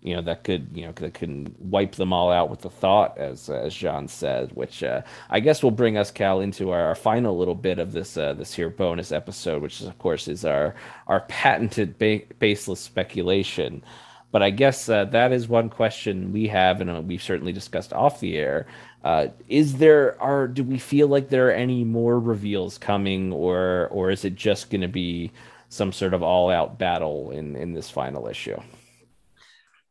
you 0.05 0.15
know 0.15 0.23
that 0.23 0.45
could 0.45 0.69
you 0.73 0.85
know 0.85 0.93
that 0.93 1.15
can 1.15 1.55
wipe 1.59 1.95
them 1.95 2.13
all 2.13 2.31
out 2.31 2.49
with 2.51 2.61
the 2.61 2.71
thought 2.71 3.17
as 3.19 3.49
as 3.49 3.75
John 3.75 4.07
said 4.07 4.51
which 4.53 4.83
uh, 4.83 5.01
I 5.31 5.41
guess 5.41 5.63
will 5.63 5.71
bring 5.71 5.97
us 5.97 6.11
Cal 6.11 6.41
into 6.41 6.71
our, 6.71 6.83
our 6.83 6.95
final 6.95 7.37
little 7.37 7.55
bit 7.55 7.79
of 7.79 7.93
this 7.93 8.17
uh, 8.17 8.33
this 8.33 8.53
here 8.55 8.69
bonus 8.71 9.11
episode 9.11 9.63
which 9.63 9.81
is, 9.81 9.87
of 9.87 9.99
course 9.99 10.29
is 10.29 10.45
our 10.45 10.75
our 11.07 11.21
patented 11.21 11.99
ba- 11.99 12.23
baseless 12.39 12.81
speculation 12.81 13.83
But 14.31 14.43
I 14.43 14.51
guess 14.51 14.89
uh, 14.89 15.05
that 15.07 15.33
is 15.33 15.49
one 15.49 15.69
question 15.71 16.33
we 16.33 16.47
have, 16.49 16.81
and 16.81 16.91
uh, 16.91 17.01
we've 17.01 17.23
certainly 17.23 17.53
discussed 17.53 17.93
off 17.93 18.21
the 18.21 18.37
air. 18.37 18.67
Uh, 19.03 19.29
is 19.49 19.77
there 19.77 20.21
are 20.21 20.47
do 20.47 20.63
we 20.63 20.79
feel 20.79 21.07
like 21.09 21.29
there 21.29 21.49
are 21.49 21.53
any 21.53 21.85
more 21.85 22.19
reveals 22.19 22.77
coming, 22.79 23.33
or 23.33 23.89
or 23.91 24.11
is 24.11 24.25
it 24.25 24.35
just 24.35 24.69
going 24.71 24.81
to 24.81 24.89
be 24.89 25.31
some 25.69 25.93
sort 25.93 26.13
of 26.15 26.23
all 26.23 26.51
out 26.51 26.79
battle 26.79 27.31
in 27.31 27.55
in 27.57 27.73
this 27.73 27.89
final 27.91 28.27
issue? 28.27 28.59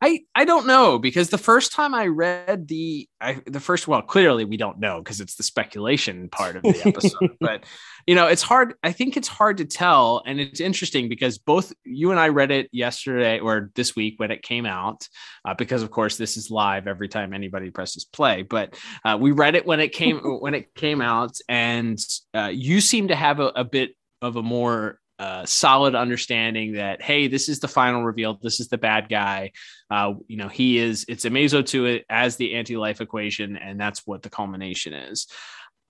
I 0.01 0.21
I 0.35 0.45
don't 0.45 0.67
know 0.67 0.99
because 0.99 1.29
the 1.29 1.37
first 1.37 1.71
time 1.71 1.93
I 1.93 2.07
read 2.07 2.67
the 2.67 3.07
I 3.21 3.41
the 3.45 3.59
first 3.59 3.87
well 3.87 4.01
clearly 4.01 4.43
we 4.43 4.57
don't 4.57 4.79
know 4.79 4.99
because 4.99 5.21
it's 5.21 5.35
the 5.35 5.43
speculation 5.43 6.29
part 6.29 6.57
of 6.57 6.63
the 6.63 6.81
episode 6.85 7.37
but 7.39 7.63
you 8.05 8.15
know 8.15 8.27
it's 8.27 8.41
hard 8.41 8.75
I 8.83 8.91
think 8.91 9.15
it's 9.15 9.27
hard 9.27 9.57
to 9.57 9.65
tell 9.65 10.21
and 10.25 10.39
it's 10.39 10.59
interesting 10.59 11.07
because 11.07 11.37
both 11.37 11.73
you 11.83 12.11
and 12.11 12.19
I 12.19 12.27
read 12.29 12.51
it 12.51 12.69
yesterday 12.71 13.39
or 13.39 13.71
this 13.75 13.95
week 13.95 14.15
when 14.17 14.31
it 14.31 14.41
came 14.41 14.65
out 14.65 15.07
uh, 15.45 15.53
because 15.53 15.81
of 15.81 15.91
course 15.91 16.17
this 16.17 16.35
is 16.35 16.51
live 16.51 16.87
every 16.87 17.07
time 17.07 17.33
anybody 17.33 17.69
presses 17.69 18.05
play 18.05 18.41
but 18.41 18.77
uh, 19.05 19.17
we 19.19 19.31
read 19.31 19.55
it 19.55 19.65
when 19.65 19.79
it 19.79 19.93
came 19.93 20.19
when 20.39 20.53
it 20.53 20.75
came 20.75 21.01
out 21.01 21.37
and 21.47 21.99
uh, 22.33 22.51
you 22.53 22.81
seem 22.81 23.07
to 23.07 23.15
have 23.15 23.39
a, 23.39 23.47
a 23.55 23.63
bit 23.63 23.95
of 24.21 24.35
a 24.35 24.43
more 24.43 24.99
uh, 25.17 25.45
solid 25.45 25.95
understanding 25.95 26.73
that 26.73 27.01
hey, 27.01 27.27
this 27.27 27.47
is 27.49 27.59
the 27.59 27.67
final 27.67 28.03
reveal. 28.03 28.37
This 28.41 28.59
is 28.59 28.67
the 28.67 28.77
bad 28.77 29.09
guy. 29.09 29.51
Uh, 29.89 30.15
you 30.27 30.37
know, 30.37 30.49
he 30.49 30.77
is. 30.77 31.05
It's 31.07 31.25
Amazo 31.25 31.65
to 31.67 31.85
it 31.85 32.05
as 32.09 32.35
the 32.35 32.55
anti-life 32.55 33.01
equation, 33.01 33.57
and 33.57 33.79
that's 33.79 34.05
what 34.05 34.23
the 34.23 34.29
culmination 34.29 34.93
is. 34.93 35.27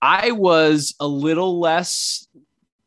I 0.00 0.30
was 0.32 0.94
a 1.00 1.06
little 1.08 1.58
less 1.58 2.28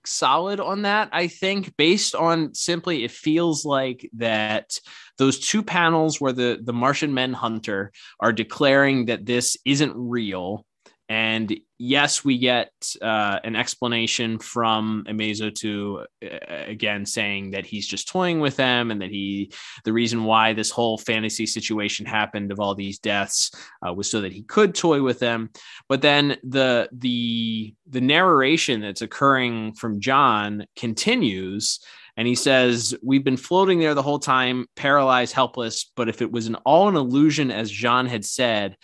solid 0.05 0.59
on 0.59 0.83
that. 0.83 1.09
I 1.11 1.27
think 1.27 1.75
based 1.77 2.15
on 2.15 2.53
simply 2.53 3.03
it 3.03 3.11
feels 3.11 3.65
like 3.65 4.09
that 4.13 4.77
those 5.17 5.39
two 5.39 5.61
panels 5.61 6.21
where 6.21 6.33
the 6.33 6.59
the 6.63 6.73
Martian 6.73 7.13
Manhunter 7.13 7.91
are 8.19 8.33
declaring 8.33 9.05
that 9.05 9.25
this 9.25 9.57
isn't 9.65 9.93
real 9.95 10.65
and 11.09 11.59
yes, 11.79 12.23
we 12.23 12.37
get 12.37 12.71
uh, 13.01 13.39
an 13.43 13.55
explanation 13.55 14.37
from 14.37 15.05
Amazo 15.09 15.53
to 15.55 16.05
uh, 16.23 16.37
again 16.67 17.03
saying 17.03 17.51
that 17.51 17.65
he's 17.65 17.87
just 17.87 18.07
toying 18.07 18.39
with 18.39 18.55
them 18.55 18.91
and 18.91 19.01
that 19.01 19.09
he, 19.09 19.51
the 19.85 19.93
reason 19.93 20.23
why 20.23 20.53
this 20.53 20.69
whole 20.69 20.99
fantasy 20.99 21.47
situation 21.47 22.05
happened 22.05 22.51
of 22.51 22.59
all 22.59 22.75
these 22.75 22.99
deaths 22.99 23.49
uh, 23.85 23.91
was 23.91 24.11
so 24.11 24.21
that 24.21 24.31
he 24.31 24.43
could 24.43 24.75
toy 24.75 25.01
with 25.01 25.17
them. 25.17 25.49
But 25.87 26.03
then 26.03 26.37
the 26.43 26.87
the 26.91 27.73
the 27.87 28.01
narration 28.01 28.81
that's 28.81 29.01
occurring 29.01 29.73
from 29.73 29.99
J'onn 29.99 30.65
continues. 30.75 31.79
And 32.17 32.27
he 32.27 32.35
says, 32.35 32.93
We've 33.01 33.23
been 33.23 33.37
floating 33.37 33.79
there 33.79 33.93
the 33.93 34.03
whole 34.03 34.19
time, 34.19 34.67
paralyzed, 34.75 35.33
helpless. 35.33 35.89
But 35.95 36.09
if 36.09 36.21
it 36.21 36.31
was 36.31 36.47
an 36.47 36.55
all 36.65 36.89
an 36.89 36.97
illusion, 36.97 37.49
as 37.49 37.71
J'onn 37.71 38.09
had 38.09 38.25
said, 38.25 38.75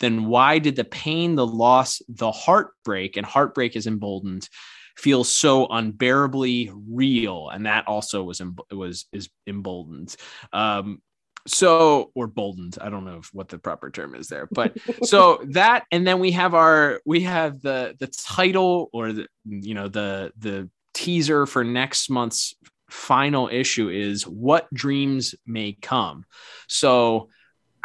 then 0.00 0.26
why 0.26 0.58
did 0.58 0.76
the 0.76 0.84
pain, 0.84 1.34
the 1.34 1.46
loss, 1.46 2.02
the 2.08 2.32
heartbreak, 2.32 3.16
and 3.16 3.26
heartbreak 3.26 3.76
is 3.76 3.86
emboldened, 3.86 4.48
feel 4.96 5.24
so 5.24 5.66
unbearably 5.66 6.70
real? 6.88 7.48
And 7.48 7.66
that 7.66 7.86
also 7.88 8.22
was 8.22 8.42
was 8.70 9.06
is 9.12 9.28
emboldened. 9.46 10.14
Um, 10.52 11.00
so 11.46 12.10
or 12.14 12.26
boldened 12.26 12.76
i 12.80 12.88
don't 12.88 13.04
know 13.04 13.20
what 13.32 13.48
the 13.48 13.58
proper 13.58 13.90
term 13.90 14.14
is 14.14 14.28
there 14.28 14.48
but 14.50 14.76
so 15.04 15.40
that 15.50 15.84
and 15.92 16.06
then 16.06 16.18
we 16.18 16.32
have 16.32 16.54
our 16.54 17.00
we 17.06 17.20
have 17.20 17.60
the 17.62 17.94
the 17.98 18.08
title 18.08 18.90
or 18.92 19.12
the 19.12 19.26
you 19.44 19.74
know 19.74 19.88
the 19.88 20.32
the 20.38 20.68
teaser 20.92 21.46
for 21.46 21.62
next 21.62 22.10
month's 22.10 22.54
final 22.90 23.48
issue 23.48 23.88
is 23.88 24.26
what 24.26 24.72
dreams 24.72 25.34
may 25.46 25.72
come 25.72 26.24
so 26.68 27.28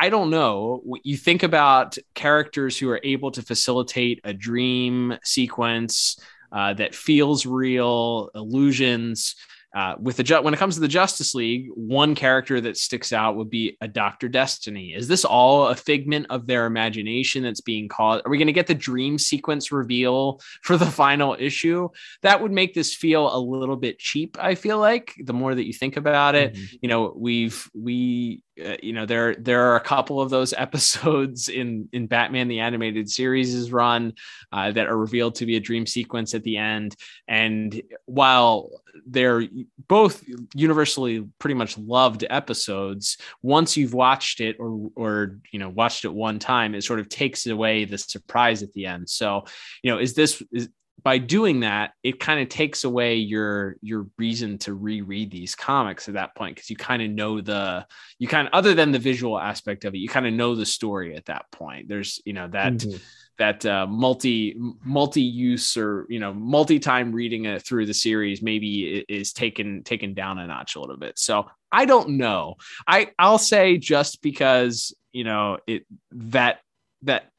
I 0.02 0.10
don't 0.10 0.32
know. 0.32 0.82
You 1.04 1.16
think 1.16 1.44
about 1.44 1.96
characters 2.16 2.76
who 2.76 2.90
are 2.90 3.00
able 3.04 3.30
to 3.30 3.44
facilitate 3.44 4.20
a 4.24 4.34
dream 4.34 5.16
sequence 5.24 6.20
uh, 6.52 6.74
that 6.74 6.96
feels 6.96 7.46
real, 7.46 8.32
illusions, 8.34 9.36
uh, 9.74 9.96
with 10.02 10.18
the 10.18 10.42
when 10.42 10.54
it 10.54 10.58
comes 10.58 10.76
to 10.76 10.82
the 10.82 10.88
Justice 10.88 11.34
League, 11.34 11.70
one 11.76 12.14
character 12.14 12.60
that 12.60 12.76
sticks 12.76 13.14
out 13.14 13.38
would 13.38 13.50
be 13.50 13.78
a 13.80 13.88
Doctor 13.88 14.28
Destiny. 14.28 14.94
Is 14.94 15.08
this 15.08 15.24
all 15.24 15.68
a 15.68 15.76
figment 15.76 16.26
of 16.30 16.46
their 16.46 16.66
imagination 16.66 17.44
that's 17.44 17.62
being 17.62 17.88
caused? 17.88 18.26
Are 18.26 18.30
we 18.30 18.38
going 18.38 18.48
to 18.48 18.54
get 18.54 18.68
the 18.68 18.76
dream 18.76 19.18
sequence 19.18 19.72
reveal 19.72 20.42
for 20.64 20.76
the 20.76 20.86
final 20.86 21.38
issue? 21.40 21.88
That 22.22 22.42
would 22.42 22.52
make 22.52 22.74
this 22.74 22.94
feel 22.94 23.34
a 23.34 23.40
little 23.40 23.78
bit 23.78 23.98
cheap. 23.98 24.36
I 24.42 24.56
feel 24.56 24.78
like 24.78 25.14
the 25.24 25.34
more 25.34 25.56
that 25.56 25.66
you 25.66 25.74
think 25.74 25.96
about 25.96 26.36
it, 26.36 26.54
mm-hmm. 26.54 26.76
you 26.82 26.90
know, 26.90 27.14
we've 27.16 27.70
we 27.74 28.44
uh, 28.66 28.78
you 28.82 28.94
know 28.94 29.06
there 29.06 29.36
there 29.36 29.70
are 29.70 29.76
a 29.76 29.82
couple 29.82 30.22
of 30.22 30.30
those 30.30 30.54
episodes 30.58 31.50
in 31.50 31.90
in 31.94 32.08
Batman 32.08 32.48
the 32.48 32.60
animated 32.60 33.10
series' 33.10 33.72
run 33.72 34.14
uh, 34.52 34.72
that 34.72 34.88
are 34.88 34.98
revealed 34.98 35.36
to 35.36 35.46
be 35.46 35.56
a 35.56 35.60
dream 35.60 35.86
sequence 35.86 36.34
at 36.34 36.44
the 36.44 36.58
end. 36.58 36.96
And 37.28 37.82
while 38.06 38.70
they're 39.06 39.44
both 39.88 40.24
universally 40.54 41.28
pretty 41.40 41.54
much 41.54 41.78
loved 41.78 42.26
episodes 42.30 43.18
once 43.42 43.78
you've 43.78 43.94
watched 43.94 44.42
it 44.42 44.58
or 44.60 44.92
or 44.96 45.38
you 45.52 45.60
know 45.60 45.70
watched 45.70 46.06
it 46.06 46.14
one 46.14 46.40
time 46.40 46.76
it 46.76 46.84
sort 46.84 47.00
of 47.00 47.08
takes 47.10 47.48
away 47.48 47.86
the 47.86 47.98
surprise 47.98 48.64
at 48.64 48.74
the 48.74 48.86
end. 48.86 49.10
So 49.10 49.46
you 49.84 49.92
know 49.92 50.00
is 50.00 50.14
this 50.14 50.44
is 50.52 50.70
by 51.04 51.18
doing 51.18 51.62
that, 51.62 51.94
it 52.04 52.20
kind 52.20 52.42
of 52.42 52.50
takes 52.50 52.84
away 52.84 53.16
your 53.16 53.76
your 53.82 54.08
reason 54.18 54.58
to 54.60 54.74
reread 54.74 55.32
these 55.32 55.56
comics 55.56 56.08
at 56.08 56.14
that 56.14 56.36
point 56.36 56.56
because 56.56 56.70
you 56.70 56.76
kind 56.76 57.02
of 57.02 57.10
know 57.10 57.42
the 57.42 57.86
you 58.20 58.28
kind 58.28 58.48
of 58.48 58.54
other 58.54 58.74
than 58.74 58.92
the 58.92 59.00
visual 59.00 59.40
aspect 59.40 59.86
of 59.86 59.94
it, 59.94 60.00
you 60.00 60.10
kind 60.10 60.28
of 60.28 60.34
know 60.34 60.56
the 60.56 60.66
story 60.66 61.16
at 61.16 61.26
that 61.26 61.46
point. 61.52 61.88
There's 61.88 62.22
you 62.26 62.34
know 62.34 62.48
that 62.50 62.74
mm-hmm. 62.74 62.98
that 63.38 63.66
uh, 63.66 63.88
multi 63.88 64.56
multi 64.84 65.22
use 65.22 65.76
or 65.78 66.06
you 66.10 66.20
know 66.20 66.34
multi 66.34 66.80
time 66.80 67.12
reading 67.12 67.46
it 67.46 67.64
through 67.64 67.86
the 67.86 67.94
series 67.94 68.42
maybe 68.42 69.04
is 69.10 69.34
taken 69.34 69.84
taken 69.84 70.14
down 70.14 70.40
a 70.40 70.48
notch 70.48 70.76
a 70.76 70.80
little 70.80 70.98
bit. 70.98 71.18
So 71.18 71.50
I 71.72 71.86
don't 71.86 72.18
know. 72.18 72.56
I 72.88 73.12
I'll 73.18 73.38
say 73.38 73.78
just 73.78 74.22
because 74.22 74.94
you 75.12 75.24
know 75.24 75.58
it 75.68 75.86
that 76.12 76.60
that 77.04 77.32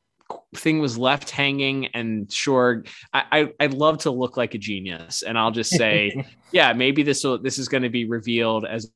thing 0.54 0.78
was 0.78 0.98
left 0.98 1.30
hanging 1.30 1.86
and 1.88 2.30
sure 2.30 2.84
I, 3.12 3.52
I 3.58 3.66
would 3.66 3.74
love 3.74 3.98
to 3.98 4.10
look 4.10 4.36
like 4.36 4.54
a 4.54 4.58
genius 4.58 5.22
and 5.22 5.38
I'll 5.38 5.50
just 5.50 5.70
say 5.70 6.26
yeah 6.52 6.72
maybe 6.72 7.02
this 7.02 7.24
will 7.24 7.38
this 7.38 7.58
is 7.58 7.68
going 7.68 7.82
to 7.82 7.88
be 7.88 8.04
revealed 8.04 8.64
as 8.64 8.90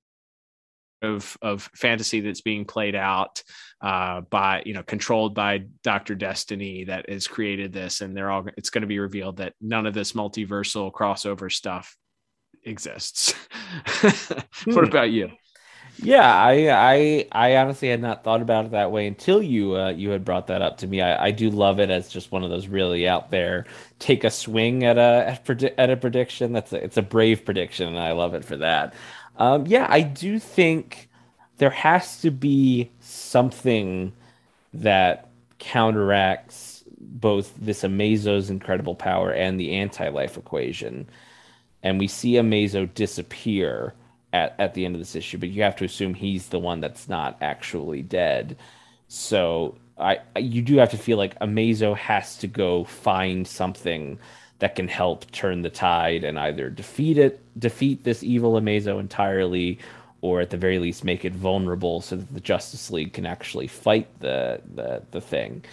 of 1.02 1.36
of 1.42 1.68
fantasy 1.74 2.20
that's 2.20 2.40
being 2.40 2.64
played 2.64 2.94
out 2.94 3.42
uh, 3.80 4.22
by 4.22 4.62
you 4.64 4.74
know 4.74 4.82
controlled 4.82 5.34
by 5.34 5.64
Doctor 5.82 6.14
Destiny 6.14 6.84
that 6.84 7.08
has 7.08 7.26
created 7.26 7.72
this 7.72 8.00
and 8.00 8.16
they're 8.16 8.30
all 8.30 8.46
it's 8.56 8.70
going 8.70 8.82
to 8.82 8.88
be 8.88 8.98
revealed 8.98 9.38
that 9.38 9.54
none 9.60 9.86
of 9.86 9.94
this 9.94 10.12
multiversal 10.12 10.90
crossover 10.92 11.52
stuff 11.52 11.96
exists. 12.64 13.32
what 14.02 14.44
hmm. 14.64 14.78
about 14.84 15.10
you? 15.10 15.30
Yeah, 15.98 16.30
I, 16.30 16.68
I, 16.68 17.28
I 17.32 17.56
honestly 17.56 17.88
had 17.88 18.02
not 18.02 18.22
thought 18.22 18.42
about 18.42 18.66
it 18.66 18.70
that 18.72 18.92
way 18.92 19.06
until 19.06 19.40
you, 19.42 19.76
uh, 19.76 19.88
you 19.90 20.10
had 20.10 20.26
brought 20.26 20.48
that 20.48 20.60
up 20.60 20.76
to 20.78 20.86
me. 20.86 21.00
I, 21.00 21.26
I 21.28 21.30
do 21.30 21.48
love 21.48 21.80
it 21.80 21.88
as 21.88 22.10
just 22.10 22.30
one 22.30 22.44
of 22.44 22.50
those 22.50 22.68
really 22.68 23.08
out 23.08 23.30
there, 23.30 23.64
take 23.98 24.22
a 24.22 24.30
swing 24.30 24.84
at 24.84 24.98
a 24.98 25.40
at, 25.48 25.62
at 25.78 25.90
a 25.90 25.96
prediction. 25.96 26.52
That's 26.52 26.72
a, 26.74 26.84
it's 26.84 26.98
a 26.98 27.02
brave 27.02 27.46
prediction, 27.46 27.88
and 27.88 27.98
I 27.98 28.12
love 28.12 28.34
it 28.34 28.44
for 28.44 28.56
that. 28.58 28.92
Um, 29.38 29.66
yeah, 29.66 29.86
I 29.88 30.02
do 30.02 30.38
think 30.38 31.08
there 31.56 31.70
has 31.70 32.20
to 32.20 32.30
be 32.30 32.90
something 33.00 34.12
that 34.74 35.30
counteracts 35.58 36.84
both 36.98 37.54
this 37.58 37.84
Amazo's 37.84 38.50
incredible 38.50 38.94
power 38.94 39.32
and 39.32 39.58
the 39.58 39.72
anti-life 39.76 40.36
equation, 40.36 41.08
and 41.82 41.98
we 41.98 42.08
see 42.08 42.32
Amazo 42.34 42.92
disappear 42.94 43.94
at, 44.32 44.54
at 44.58 44.74
the 44.74 44.84
end 44.84 44.94
of 44.94 45.00
this 45.00 45.16
issue, 45.16 45.38
but 45.38 45.48
you 45.48 45.62
have 45.62 45.76
to 45.76 45.84
assume 45.84 46.14
he's 46.14 46.48
the 46.48 46.58
one 46.58 46.80
that's 46.80 47.08
not 47.08 47.36
actually 47.40 48.02
dead. 48.02 48.56
So 49.08 49.76
I 49.98 50.18
you 50.36 50.62
do 50.62 50.76
have 50.76 50.90
to 50.90 50.98
feel 50.98 51.16
like 51.16 51.38
Amazo 51.38 51.96
has 51.96 52.36
to 52.38 52.46
go 52.46 52.84
find 52.84 53.46
something 53.46 54.18
that 54.58 54.74
can 54.74 54.88
help 54.88 55.30
turn 55.32 55.62
the 55.62 55.70
tide 55.70 56.24
and 56.24 56.38
either 56.38 56.70
defeat 56.70 57.18
it, 57.18 57.40
defeat 57.58 58.04
this 58.04 58.22
evil 58.22 58.54
Amazo 58.54 58.98
entirely, 58.98 59.78
or 60.22 60.40
at 60.40 60.50
the 60.50 60.56
very 60.56 60.78
least 60.78 61.04
make 61.04 61.24
it 61.24 61.34
vulnerable 61.34 62.00
so 62.00 62.16
that 62.16 62.32
the 62.32 62.40
Justice 62.40 62.90
League 62.90 63.12
can 63.12 63.26
actually 63.26 63.66
fight 63.66 64.08
the 64.20 64.60
the, 64.74 65.02
the 65.10 65.20
thing. 65.20 65.64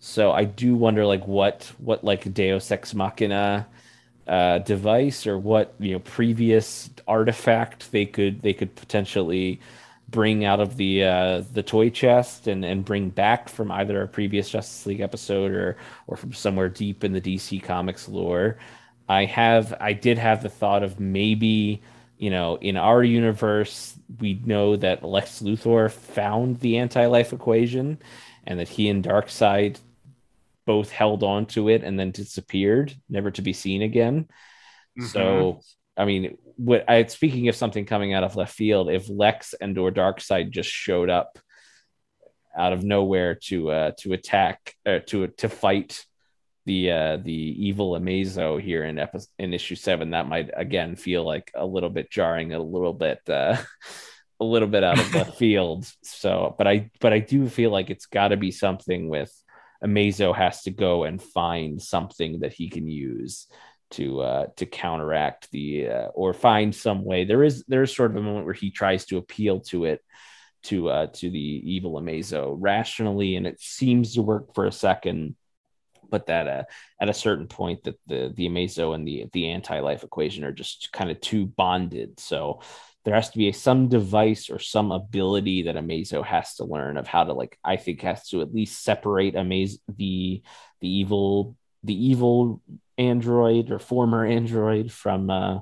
So 0.00 0.32
I 0.32 0.44
do 0.44 0.74
wonder 0.74 1.04
like 1.04 1.26
what 1.26 1.72
what 1.78 2.04
like 2.04 2.32
Deus 2.32 2.70
Ex 2.70 2.94
Machina 2.94 3.66
uh, 4.28 4.58
device 4.58 5.26
or 5.26 5.38
what 5.38 5.74
you 5.78 5.92
know 5.92 5.98
previous 6.00 6.90
artifact 7.06 7.90
they 7.92 8.04
could 8.04 8.42
they 8.42 8.52
could 8.52 8.74
potentially 8.76 9.60
bring 10.10 10.44
out 10.44 10.60
of 10.60 10.76
the 10.76 11.04
uh, 11.04 11.42
the 11.52 11.62
toy 11.62 11.90
chest 11.90 12.46
and, 12.46 12.64
and 12.64 12.84
bring 12.84 13.08
back 13.10 13.48
from 13.48 13.70
either 13.72 14.02
a 14.02 14.08
previous 14.08 14.50
Justice 14.50 14.86
League 14.86 15.00
episode 15.00 15.52
or 15.52 15.76
or 16.06 16.16
from 16.16 16.32
somewhere 16.32 16.68
deep 16.68 17.04
in 17.04 17.12
the 17.12 17.20
DC 17.20 17.62
Comics 17.62 18.08
lore. 18.08 18.58
I 19.08 19.24
have 19.24 19.74
I 19.80 19.94
did 19.94 20.18
have 20.18 20.42
the 20.42 20.50
thought 20.50 20.82
of 20.82 21.00
maybe 21.00 21.82
you 22.18 22.30
know, 22.30 22.56
in 22.56 22.76
our 22.76 23.02
universe, 23.02 23.94
we 24.18 24.40
know 24.44 24.76
that 24.76 25.04
Lex 25.04 25.40
Luthor 25.40 25.90
found 25.90 26.58
the 26.60 26.78
anti-life 26.78 27.32
equation, 27.32 27.98
and 28.44 28.58
that 28.58 28.68
he 28.68 28.88
and 28.88 29.04
Darkseid 29.04 29.78
both 30.68 30.90
held 30.90 31.22
on 31.22 31.46
to 31.46 31.70
it 31.70 31.82
and 31.82 31.98
then 31.98 32.10
disappeared, 32.10 32.94
never 33.08 33.30
to 33.30 33.40
be 33.40 33.54
seen 33.54 33.80
again. 33.80 34.28
Mm-hmm. 35.00 35.06
So, 35.06 35.60
I 35.96 36.04
mean, 36.04 36.36
what 36.56 36.84
I 36.86 37.06
speaking 37.06 37.48
of 37.48 37.56
something 37.56 37.86
coming 37.86 38.12
out 38.12 38.22
of 38.22 38.36
left 38.36 38.54
field, 38.54 38.90
if 38.90 39.08
Lex 39.08 39.54
and 39.58 39.78
or 39.78 39.90
Darkseid 39.90 40.50
just 40.50 40.68
showed 40.68 41.08
up 41.08 41.38
out 42.54 42.74
of 42.74 42.84
nowhere 42.84 43.36
to 43.44 43.70
uh, 43.70 43.92
to 44.00 44.12
attack 44.12 44.74
uh, 44.84 44.98
to 45.06 45.28
to 45.38 45.48
fight 45.48 46.04
the 46.66 46.92
uh, 46.92 47.16
the 47.16 47.32
evil 47.32 47.92
Amazo 47.92 48.60
here 48.60 48.84
in 48.84 48.98
episode 48.98 49.30
in 49.38 49.54
issue 49.54 49.74
seven, 49.74 50.10
that 50.10 50.28
might 50.28 50.50
again 50.54 50.96
feel 50.96 51.24
like 51.24 51.50
a 51.54 51.64
little 51.64 51.88
bit 51.88 52.10
jarring, 52.10 52.52
a 52.52 52.60
little 52.60 52.92
bit 52.92 53.20
uh, 53.26 53.56
a 54.38 54.44
little 54.44 54.68
bit 54.68 54.84
out 54.84 54.98
of 54.98 55.12
the 55.12 55.24
field. 55.38 55.90
So, 56.02 56.54
but 56.58 56.66
I 56.68 56.90
but 57.00 57.14
I 57.14 57.20
do 57.20 57.48
feel 57.48 57.70
like 57.70 57.88
it's 57.88 58.04
got 58.04 58.28
to 58.28 58.36
be 58.36 58.50
something 58.50 59.08
with 59.08 59.32
Amazo 59.84 60.34
has 60.34 60.62
to 60.62 60.70
go 60.70 61.04
and 61.04 61.22
find 61.22 61.80
something 61.80 62.40
that 62.40 62.52
he 62.52 62.68
can 62.68 62.88
use 62.88 63.46
to 63.90 64.20
uh, 64.20 64.46
to 64.56 64.66
counteract 64.66 65.50
the 65.50 65.88
uh, 65.88 66.08
or 66.14 66.34
find 66.34 66.74
some 66.74 67.04
way. 67.04 67.24
There 67.24 67.44
is 67.44 67.64
there 67.68 67.82
is 67.82 67.94
sort 67.94 68.10
of 68.10 68.16
a 68.16 68.22
moment 68.22 68.44
where 68.44 68.54
he 68.54 68.70
tries 68.70 69.06
to 69.06 69.18
appeal 69.18 69.60
to 69.60 69.84
it 69.86 70.02
to 70.64 70.90
uh, 70.90 71.06
to 71.06 71.30
the 71.30 71.38
evil 71.38 71.94
Amazo 72.00 72.56
rationally, 72.58 73.36
and 73.36 73.46
it 73.46 73.60
seems 73.60 74.14
to 74.14 74.22
work 74.22 74.54
for 74.54 74.66
a 74.66 74.72
second 74.72 75.36
but 76.10 76.26
that 76.26 76.48
uh, 76.48 76.62
at 77.00 77.08
a 77.08 77.14
certain 77.14 77.46
point 77.46 77.84
that 77.84 77.98
the 78.06 78.32
the 78.34 78.48
Amazo 78.48 78.94
and 78.94 79.06
the 79.06 79.26
the 79.32 79.50
anti-life 79.50 80.04
equation 80.04 80.44
are 80.44 80.52
just 80.52 80.90
kind 80.92 81.10
of 81.10 81.20
too 81.20 81.46
bonded. 81.46 82.18
So 82.18 82.62
there 83.08 83.14
has 83.14 83.30
to 83.30 83.38
be 83.38 83.48
a, 83.48 83.54
some 83.54 83.88
device 83.88 84.50
or 84.50 84.58
some 84.58 84.92
ability 84.92 85.62
that 85.62 85.76
Amazo 85.76 86.22
has 86.22 86.56
to 86.56 86.64
learn 86.64 86.98
of 86.98 87.06
how 87.06 87.24
to 87.24 87.32
like 87.32 87.58
I 87.64 87.76
think 87.76 88.02
has 88.02 88.28
to 88.28 88.42
at 88.42 88.52
least 88.52 88.84
separate 88.84 89.32
the 89.32 90.42
the 90.80 90.88
evil 90.88 91.56
the 91.82 92.06
evil 92.06 92.60
android 92.98 93.70
or 93.70 93.78
former 93.78 94.26
android 94.26 94.92
from 94.92 95.30
uh 95.30 95.60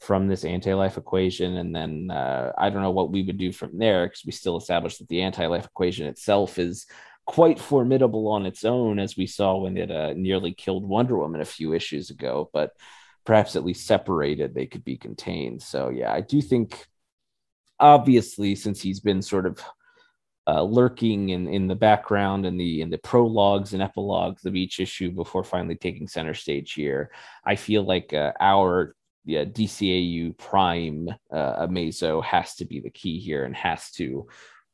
from 0.00 0.28
this 0.28 0.44
anti-life 0.44 0.98
equation 0.98 1.56
and 1.56 1.74
then 1.74 2.10
uh, 2.10 2.52
i 2.58 2.68
don't 2.68 2.82
know 2.82 2.90
what 2.90 3.10
we 3.10 3.22
would 3.22 3.38
do 3.38 3.52
from 3.52 3.78
there 3.78 4.06
because 4.06 4.26
we 4.26 4.32
still 4.32 4.58
established 4.58 4.98
that 4.98 5.08
the 5.08 5.22
anti-life 5.22 5.64
equation 5.64 6.06
itself 6.06 6.58
is 6.58 6.84
quite 7.26 7.58
formidable 7.58 8.28
on 8.28 8.46
its 8.46 8.64
own, 8.64 8.98
as 8.98 9.16
we 9.16 9.26
saw 9.26 9.56
when 9.56 9.76
it 9.76 9.90
uh, 9.90 10.12
nearly 10.14 10.52
killed 10.52 10.86
Wonder 10.86 11.16
Woman 11.16 11.40
a 11.40 11.46
few 11.46 11.72
issues 11.72 12.10
ago. 12.10 12.50
But 12.52 12.72
perhaps 13.24 13.56
at 13.56 13.64
least 13.64 13.86
separated, 13.86 14.54
they 14.54 14.66
could 14.66 14.84
be 14.84 14.96
contained. 14.96 15.62
So 15.62 15.88
yeah, 15.88 16.12
I 16.12 16.20
do 16.20 16.40
think, 16.40 16.86
obviously, 17.80 18.54
since 18.54 18.80
he's 18.80 19.00
been 19.00 19.22
sort 19.22 19.46
of 19.46 19.60
uh, 20.46 20.62
lurking 20.62 21.30
in, 21.30 21.48
in 21.48 21.66
the 21.66 21.74
background 21.74 22.44
and 22.44 22.60
the 22.60 22.82
in 22.82 22.90
the 22.90 22.98
prologues 22.98 23.72
and 23.72 23.82
epilogues 23.82 24.44
of 24.44 24.54
each 24.54 24.78
issue 24.78 25.10
before 25.10 25.42
finally 25.42 25.74
taking 25.74 26.06
center 26.06 26.34
stage 26.34 26.72
here, 26.72 27.10
I 27.44 27.56
feel 27.56 27.82
like 27.82 28.12
uh, 28.12 28.32
our 28.40 28.94
yeah, 29.24 29.44
DCAU 29.44 30.36
Prime 30.36 31.08
uh, 31.32 31.66
Amazo 31.66 32.22
has 32.22 32.56
to 32.56 32.66
be 32.66 32.80
the 32.80 32.90
key 32.90 33.18
here 33.18 33.44
and 33.44 33.56
has 33.56 33.90
to 33.92 34.28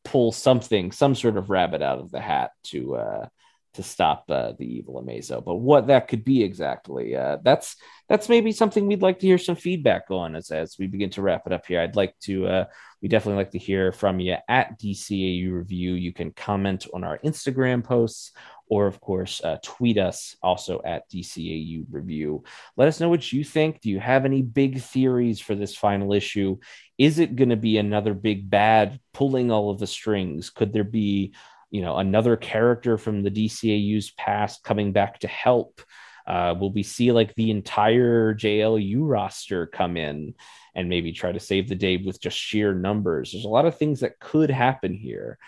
pull 0.05 0.33
something, 0.33 0.91
some 0.91 1.15
sort 1.15 1.37
of 1.37 1.51
rabbit 1.51 1.83
out 1.83 2.01
of 2.01 2.11
the 2.11 2.21
hat 2.21 2.51
to 2.65 2.97
uh, 2.97 3.29
to 3.75 3.83
stop 3.83 4.25
uh, 4.29 4.53
the 4.59 4.67
evil 4.67 5.03
Amazo. 5.03 5.45
But 5.45 5.57
what 5.57 5.87
that 5.87 6.09
could 6.09 6.25
be 6.25 6.43
exactly, 6.43 7.15
uh, 7.17 7.39
that's 7.43 7.77
that's 8.09 8.29
maybe 8.29 8.53
something 8.53 8.87
we'd 8.87 9.03
like 9.03 9.21
to 9.21 9.27
hear 9.27 9.39
some 9.39 9.57
feedback 9.57 10.11
on 10.11 10.35
as 10.35 10.51
as 10.51 10.77
we 10.79 10.87
begin 10.87 11.11
to 11.11 11.23
wrap 11.23 11.47
it 11.47 11.53
up 11.53 11.67
here. 11.67 11.81
I'd 11.81 11.97
like 11.97 12.19
to 12.23 12.47
uh, 12.47 12.65
we 13.01 13.09
definitely 13.09 13.39
like 13.39 13.53
to 13.53 13.59
hear 13.59 13.93
from 13.93 14.21
you 14.21 14.37
at 14.49 14.79
DCAU 14.79 15.53
Review. 15.53 15.95
You 15.95 16.13
can 16.13 16.33
comment 16.33 16.87
on 16.93 17.05
our 17.05 17.19
Instagram 17.19 17.85
posts 17.85 18.33
or 18.71 18.87
of 18.87 19.01
course 19.01 19.43
uh, 19.43 19.59
tweet 19.63 19.99
us 19.99 20.37
also 20.43 20.81
at 20.85 21.11
DCAU 21.11 21.85
Review. 21.91 22.45
Let 22.77 22.89
us 22.89 23.01
know 23.01 23.09
what 23.09 23.33
you 23.33 23.45
think. 23.45 23.81
Do 23.81 23.91
you 23.91 24.01
have 24.01 24.25
any 24.25 24.43
big 24.43 24.81
theories 24.81 25.41
for 25.41 25.55
this 25.55 25.77
final 25.77 26.13
issue? 26.15 26.57
Is 26.97 27.19
it 27.19 27.37
going 27.37 27.49
to 27.49 27.57
be 27.57 27.79
another 27.79 28.15
big 28.15 28.49
bad 28.49 29.01
pulling 29.13 29.51
all 29.51 29.71
of 29.71 29.81
the 29.81 29.89
strings? 29.89 30.51
Could 30.51 30.73
there 30.73 30.85
be, 30.85 31.35
you 31.71 31.83
know, 31.83 31.97
another 31.97 32.37
character 32.37 32.99
from 32.99 33.23
the 33.23 33.31
DCAU's 33.31 34.11
past 34.13 34.65
coming 34.65 34.93
back 34.93 35.21
to 35.21 35.29
help? 35.29 35.81
Uh, 36.27 36.55
will 36.59 36.73
we 36.73 36.83
see 36.83 37.13
like 37.13 37.35
the 37.35 37.51
entire 37.51 38.35
JLU 38.35 38.99
roster 39.01 39.67
come 39.67 39.97
in 39.97 40.35
and 40.75 40.89
maybe 40.89 41.13
try 41.13 41.33
to 41.33 41.41
save 41.41 41.69
the 41.69 41.75
day 41.75 41.97
with 41.97 42.21
just 42.21 42.37
sheer 42.37 42.75
numbers? 42.75 43.33
There's 43.33 43.45
a 43.45 43.49
lot 43.49 43.67
of 43.67 43.77
things 43.77 44.01
that 44.01 44.21
could 44.21 44.51
happen 44.51 44.95
here. 44.95 45.39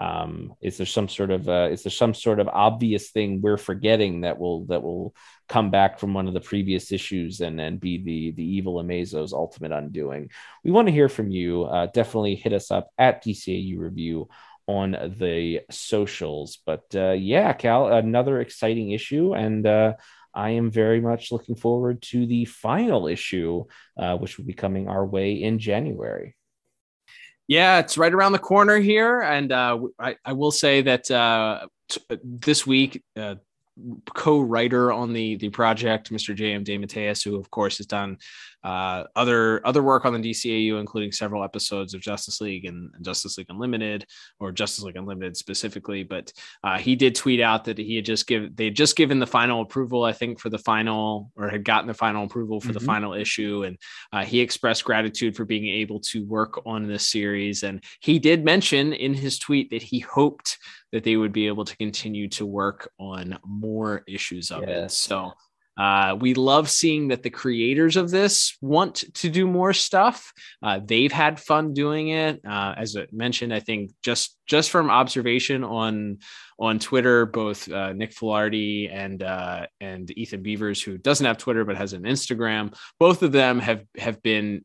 Um, 0.00 0.54
is 0.62 0.78
there 0.78 0.86
some 0.86 1.08
sort 1.08 1.30
of 1.30 1.48
uh, 1.48 1.68
is 1.70 1.82
there 1.82 1.90
some 1.90 2.14
sort 2.14 2.40
of 2.40 2.48
obvious 2.48 3.10
thing 3.10 3.42
we're 3.42 3.58
forgetting 3.58 4.22
that 4.22 4.38
will 4.38 4.64
that 4.66 4.82
will 4.82 5.14
come 5.50 5.70
back 5.70 5.98
from 5.98 6.14
one 6.14 6.26
of 6.26 6.34
the 6.34 6.40
previous 6.40 6.92
issues 6.92 7.42
and 7.42 7.60
and 7.60 7.78
be 7.78 8.02
the 8.02 8.30
the 8.32 8.44
evil 8.44 8.80
Amazo's 8.80 9.34
ultimate 9.34 9.70
undoing? 9.70 10.30
We 10.64 10.70
want 10.70 10.88
to 10.88 10.92
hear 10.92 11.10
from 11.10 11.30
you. 11.30 11.64
Uh, 11.64 11.86
definitely 11.86 12.36
hit 12.36 12.54
us 12.54 12.70
up 12.70 12.88
at 12.96 13.22
DCAU 13.22 13.78
Review 13.78 14.28
on 14.72 14.92
the 15.18 15.60
socials. 15.70 16.58
But 16.64 16.84
uh, 16.94 17.12
yeah, 17.12 17.52
Cal, 17.52 17.88
another 17.88 18.40
exciting 18.40 18.92
issue, 18.92 19.34
and 19.34 19.66
uh, 19.66 19.94
I 20.34 20.50
am 20.50 20.70
very 20.70 21.00
much 21.00 21.30
looking 21.30 21.56
forward 21.56 22.02
to 22.12 22.26
the 22.26 22.44
final 22.46 23.06
issue, 23.06 23.64
uh, 23.98 24.16
which 24.16 24.38
will 24.38 24.46
be 24.46 24.54
coming 24.54 24.88
our 24.88 25.04
way 25.04 25.42
in 25.42 25.58
January. 25.58 26.36
Yeah, 27.48 27.80
it's 27.80 27.98
right 27.98 28.12
around 28.12 28.32
the 28.32 28.38
corner 28.38 28.78
here, 28.78 29.20
and 29.20 29.52
uh, 29.52 29.78
I, 29.98 30.16
I 30.24 30.32
will 30.32 30.52
say 30.52 30.80
that 30.82 31.10
uh, 31.10 31.66
t- 31.88 32.00
this 32.22 32.66
week 32.66 33.02
uh, 33.16 33.34
co-writer 34.14 34.92
on 34.92 35.12
the 35.12 35.36
the 35.36 35.50
project, 35.50 36.10
Mr. 36.10 36.34
J.M. 36.34 36.64
De 36.64 36.78
DeMatteis, 36.78 37.24
who 37.24 37.36
of 37.36 37.50
course 37.50 37.78
has 37.78 37.86
done 37.86 38.18
uh, 38.64 39.04
other 39.16 39.66
other 39.66 39.82
work 39.82 40.04
on 40.04 40.12
the 40.12 40.30
DCAU, 40.30 40.78
including 40.78 41.12
several 41.12 41.42
episodes 41.42 41.94
of 41.94 42.00
Justice 42.00 42.40
League 42.40 42.64
and, 42.64 42.90
Justice 43.02 43.36
League 43.38 43.48
Unlimited, 43.50 44.06
or 44.38 44.52
Justice 44.52 44.84
League 44.84 44.96
Unlimited 44.96 45.36
specifically. 45.36 46.04
But 46.04 46.32
uh, 46.62 46.78
he 46.78 46.94
did 46.94 47.14
tweet 47.14 47.40
out 47.40 47.64
that 47.64 47.78
he 47.78 47.96
had 47.96 48.04
just 48.04 48.26
given 48.26 48.52
they 48.54 48.66
had 48.66 48.76
just 48.76 48.96
given 48.96 49.18
the 49.18 49.26
final 49.26 49.62
approval, 49.62 50.04
I 50.04 50.12
think, 50.12 50.38
for 50.38 50.50
the 50.50 50.58
final 50.58 51.32
or 51.36 51.48
had 51.48 51.64
gotten 51.64 51.88
the 51.88 51.94
final 51.94 52.24
approval 52.24 52.60
for 52.60 52.68
mm-hmm. 52.68 52.74
the 52.74 52.84
final 52.84 53.14
issue, 53.14 53.64
and 53.64 53.76
uh, 54.12 54.24
he 54.24 54.40
expressed 54.40 54.84
gratitude 54.84 55.36
for 55.36 55.44
being 55.44 55.66
able 55.66 56.00
to 56.00 56.24
work 56.24 56.60
on 56.64 56.86
this 56.86 57.08
series. 57.08 57.62
And 57.62 57.82
he 58.00 58.18
did 58.18 58.44
mention 58.44 58.92
in 58.92 59.14
his 59.14 59.38
tweet 59.38 59.70
that 59.70 59.82
he 59.82 60.00
hoped 60.00 60.58
that 60.92 61.04
they 61.04 61.16
would 61.16 61.32
be 61.32 61.46
able 61.46 61.64
to 61.64 61.76
continue 61.76 62.28
to 62.28 62.46
work 62.46 62.90
on 62.98 63.38
more 63.44 64.04
issues 64.06 64.50
of 64.50 64.62
yes. 64.68 64.92
it. 64.92 64.94
So 64.94 65.32
uh, 65.78 66.16
we 66.20 66.34
love 66.34 66.68
seeing 66.68 67.08
that 67.08 67.22
the 67.22 67.30
creators 67.30 67.96
of 67.96 68.10
this 68.10 68.56
want 68.60 69.04
to 69.14 69.30
do 69.30 69.46
more 69.46 69.72
stuff. 69.72 70.32
Uh, 70.62 70.80
they've 70.84 71.12
had 71.12 71.40
fun 71.40 71.72
doing 71.72 72.08
it. 72.08 72.40
Uh, 72.46 72.74
as 72.76 72.96
I 72.96 73.06
mentioned, 73.10 73.54
I 73.54 73.60
think 73.60 73.92
just 74.02 74.36
just 74.46 74.70
from 74.70 74.90
observation 74.90 75.64
on 75.64 76.18
on 76.58 76.78
Twitter, 76.78 77.26
both 77.26 77.70
uh, 77.70 77.92
Nick 77.94 78.14
Filardi 78.14 78.92
and 78.92 79.22
uh, 79.22 79.66
and 79.80 80.08
Ethen 80.08 80.42
Beavers, 80.42 80.82
who 80.82 80.98
doesn't 80.98 81.26
have 81.26 81.38
Twitter 81.38 81.64
but 81.64 81.76
has 81.76 81.94
an 81.94 82.02
Instagram, 82.02 82.76
both 82.98 83.22
of 83.22 83.32
them 83.32 83.58
have 83.58 83.84
have 83.96 84.22
been 84.22 84.64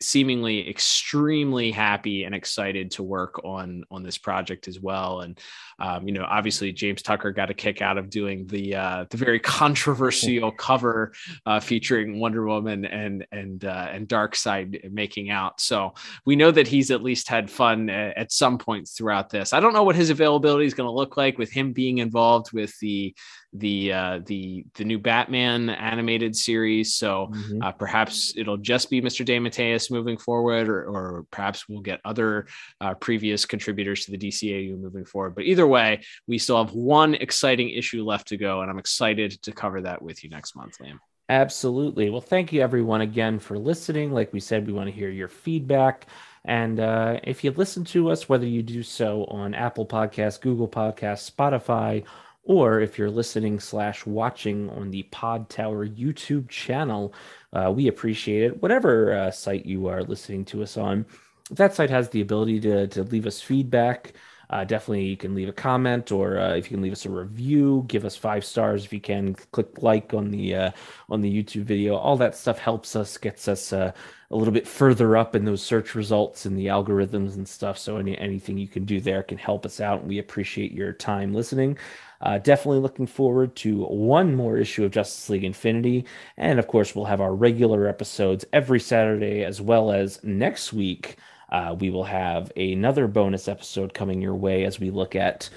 seemingly 0.00 0.68
extremely 0.68 1.70
happy 1.70 2.24
and 2.24 2.34
excited 2.34 2.90
to 2.92 3.02
work 3.02 3.44
on 3.44 3.84
on 3.90 4.02
this 4.02 4.16
project 4.16 4.66
as 4.66 4.80
well 4.80 5.20
and 5.20 5.38
um, 5.78 6.06
you 6.06 6.12
know 6.12 6.24
obviously 6.28 6.72
james 6.72 7.02
tucker 7.02 7.30
got 7.32 7.50
a 7.50 7.54
kick 7.54 7.82
out 7.82 7.98
of 7.98 8.10
doing 8.10 8.46
the 8.46 8.74
uh, 8.74 9.04
the 9.10 9.16
very 9.16 9.38
controversial 9.38 10.50
cover 10.58 11.12
uh, 11.46 11.60
featuring 11.60 12.18
wonder 12.18 12.46
woman 12.46 12.84
and 12.84 13.26
and 13.32 13.64
uh, 13.64 13.88
and 13.90 14.08
darkseid 14.08 14.90
making 14.90 15.30
out 15.30 15.60
so 15.60 15.92
we 16.24 16.36
know 16.36 16.50
that 16.50 16.66
he's 16.66 16.90
at 16.90 17.02
least 17.02 17.28
had 17.28 17.50
fun 17.50 17.90
at, 17.90 18.16
at 18.16 18.32
some 18.32 18.58
point 18.58 18.88
throughout 18.88 19.30
this 19.30 19.52
i 19.52 19.60
don't 19.60 19.72
know 19.72 19.84
what 19.84 19.96
his 19.96 20.10
availability 20.10 20.66
is 20.66 20.74
going 20.74 20.86
to 20.86 20.92
look 20.92 21.16
like 21.16 21.38
with 21.38 21.50
him 21.50 21.72
being 21.72 21.98
involved 21.98 22.52
with 22.52 22.78
the 22.80 23.14
the 23.54 23.92
uh, 23.92 24.20
the 24.26 24.64
the 24.74 24.84
new 24.84 24.98
Batman 24.98 25.70
animated 25.70 26.36
series. 26.36 26.96
So 26.96 27.30
mm-hmm. 27.32 27.62
uh, 27.62 27.72
perhaps 27.72 28.34
it'll 28.36 28.58
just 28.58 28.90
be 28.90 29.00
Mr. 29.00 29.24
DeMatteis 29.24 29.90
moving 29.90 30.18
forward, 30.18 30.68
or, 30.68 30.84
or 30.84 31.26
perhaps 31.30 31.68
we'll 31.68 31.80
get 31.80 32.00
other 32.04 32.46
uh, 32.80 32.94
previous 32.94 33.46
contributors 33.46 34.04
to 34.04 34.10
the 34.10 34.18
DCAU 34.18 34.78
moving 34.78 35.04
forward. 35.04 35.34
But 35.34 35.44
either 35.44 35.66
way, 35.68 36.02
we 36.26 36.38
still 36.38 36.62
have 36.62 36.74
one 36.74 37.14
exciting 37.14 37.70
issue 37.70 38.04
left 38.04 38.28
to 38.28 38.36
go, 38.36 38.62
and 38.62 38.70
I'm 38.70 38.78
excited 38.78 39.42
to 39.42 39.52
cover 39.52 39.82
that 39.82 40.02
with 40.02 40.24
you 40.24 40.30
next 40.30 40.56
month, 40.56 40.78
Liam. 40.78 40.98
Absolutely. 41.28 42.08
Well, 42.08 42.22
thank 42.22 42.52
you 42.52 42.62
everyone 42.62 43.02
again 43.02 43.38
for 43.38 43.58
listening. 43.58 44.12
Like 44.12 44.32
we 44.32 44.40
said, 44.40 44.66
we 44.66 44.72
want 44.72 44.88
to 44.88 44.94
hear 44.94 45.10
your 45.10 45.28
feedback. 45.28 46.06
And 46.44 46.80
uh, 46.80 47.20
if 47.22 47.44
you 47.44 47.50
listen 47.50 47.84
to 47.86 48.10
us, 48.10 48.28
whether 48.28 48.46
you 48.46 48.62
do 48.62 48.82
so 48.82 49.24
on 49.26 49.52
Apple 49.52 49.84
Podcasts, 49.84 50.40
Google 50.40 50.68
Podcasts, 50.68 51.30
Spotify, 51.30 52.04
or 52.44 52.80
if 52.80 52.96
you're 52.96 53.10
listening 53.10 53.60
slash 53.60 54.06
watching 54.06 54.70
on 54.70 54.90
the 54.90 55.06
Podtower 55.12 55.86
YouTube 55.94 56.48
channel, 56.48 57.12
uh, 57.52 57.70
we 57.70 57.88
appreciate 57.88 58.44
it. 58.44 58.62
Whatever 58.62 59.12
uh, 59.12 59.30
site 59.30 59.66
you 59.66 59.88
are 59.88 60.02
listening 60.02 60.46
to 60.46 60.62
us 60.62 60.78
on, 60.78 61.04
that 61.50 61.74
site 61.74 61.90
has 61.90 62.08
the 62.08 62.22
ability 62.22 62.60
to, 62.60 62.86
to 62.88 63.02
leave 63.02 63.26
us 63.26 63.42
feedback. 63.42 64.14
Uh, 64.50 64.64
definitely, 64.64 65.04
you 65.04 65.16
can 65.16 65.34
leave 65.34 65.48
a 65.48 65.52
comment, 65.52 66.10
or 66.10 66.38
uh, 66.38 66.54
if 66.54 66.70
you 66.70 66.76
can 66.76 66.82
leave 66.82 66.92
us 66.92 67.04
a 67.04 67.10
review, 67.10 67.84
give 67.86 68.04
us 68.04 68.16
five 68.16 68.44
stars 68.44 68.84
if 68.84 68.92
you 68.92 69.00
can. 69.00 69.34
Click 69.52 69.82
like 69.82 70.14
on 70.14 70.30
the 70.30 70.54
uh, 70.54 70.70
on 71.10 71.20
the 71.20 71.30
YouTube 71.30 71.64
video. 71.64 71.96
All 71.96 72.16
that 72.16 72.34
stuff 72.34 72.58
helps 72.58 72.96
us, 72.96 73.18
gets 73.18 73.46
us 73.46 73.72
uh, 73.72 73.92
a 74.30 74.36
little 74.36 74.54
bit 74.54 74.66
further 74.66 75.16
up 75.16 75.36
in 75.36 75.44
those 75.44 75.62
search 75.62 75.94
results 75.94 76.46
and 76.46 76.58
the 76.58 76.66
algorithms 76.66 77.34
and 77.36 77.46
stuff. 77.46 77.78
So 77.78 77.98
any 77.98 78.16
anything 78.18 78.56
you 78.56 78.68
can 78.68 78.84
do 78.84 79.00
there 79.00 79.22
can 79.22 79.38
help 79.38 79.66
us 79.66 79.80
out. 79.80 80.00
And 80.00 80.08
we 80.08 80.18
appreciate 80.18 80.72
your 80.72 80.92
time 80.92 81.34
listening. 81.34 81.76
Uh, 82.20 82.38
definitely 82.38 82.80
looking 82.80 83.06
forward 83.06 83.54
to 83.54 83.84
one 83.84 84.34
more 84.34 84.56
issue 84.58 84.84
of 84.84 84.90
Justice 84.90 85.30
League 85.30 85.44
Infinity. 85.44 86.04
And 86.36 86.58
of 86.58 86.66
course, 86.66 86.94
we'll 86.94 87.04
have 87.04 87.20
our 87.20 87.34
regular 87.34 87.86
episodes 87.86 88.44
every 88.52 88.80
Saturday, 88.80 89.44
as 89.44 89.60
well 89.60 89.92
as 89.92 90.22
next 90.24 90.72
week. 90.72 91.16
Uh, 91.50 91.74
we 91.78 91.90
will 91.90 92.04
have 92.04 92.52
another 92.56 93.06
bonus 93.06 93.48
episode 93.48 93.94
coming 93.94 94.20
your 94.20 94.34
way 94.34 94.64
as 94.64 94.78
we 94.78 94.90
look 94.90 95.16
at 95.16 95.48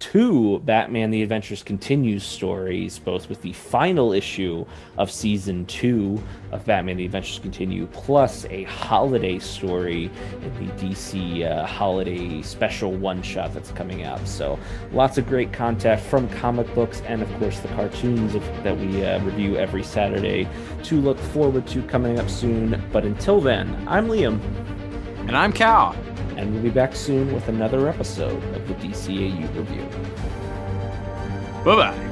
two 0.00 0.58
Batman 0.60 1.10
The 1.10 1.22
Adventures 1.22 1.62
Continues 1.62 2.24
stories, 2.24 2.98
both 2.98 3.28
with 3.28 3.42
the 3.42 3.52
final 3.52 4.12
issue 4.12 4.64
of 4.96 5.10
season 5.10 5.66
two 5.66 6.20
of 6.52 6.64
Batman 6.64 6.96
The 6.96 7.04
Adventures 7.04 7.38
Continue, 7.38 7.86
plus 7.88 8.46
a 8.46 8.64
holiday 8.64 9.38
story 9.38 10.10
in 10.42 10.66
the 10.66 10.72
DC 10.72 11.44
uh, 11.44 11.66
holiday 11.66 12.40
special 12.42 12.92
one 12.92 13.22
shot 13.22 13.52
that's 13.52 13.70
coming 13.72 14.02
out. 14.02 14.26
So 14.26 14.58
lots 14.92 15.18
of 15.18 15.28
great 15.28 15.52
content 15.52 16.00
from 16.00 16.28
comic 16.30 16.74
books 16.74 17.02
and, 17.02 17.22
of 17.22 17.32
course, 17.38 17.60
the 17.60 17.68
cartoons 17.68 18.32
that 18.64 18.76
we 18.76 19.04
uh, 19.04 19.22
review 19.22 19.56
every 19.56 19.82
Saturday 19.82 20.48
to 20.84 21.00
look 21.00 21.18
forward 21.18 21.66
to 21.68 21.82
coming 21.82 22.18
up 22.18 22.30
soon. 22.30 22.82
But 22.90 23.04
until 23.04 23.40
then, 23.40 23.86
I'm 23.86 24.08
Liam. 24.08 24.40
And 25.30 25.36
I'm 25.36 25.52
Cal 25.52 25.94
and 26.36 26.52
we'll 26.52 26.60
be 26.64 26.70
back 26.70 26.96
soon 26.96 27.32
with 27.32 27.46
another 27.46 27.88
episode 27.88 28.42
of 28.52 28.66
the 28.66 28.74
DCAU 28.74 29.54
review. 29.54 29.86
Bye 31.64 31.76
bye. 31.76 32.09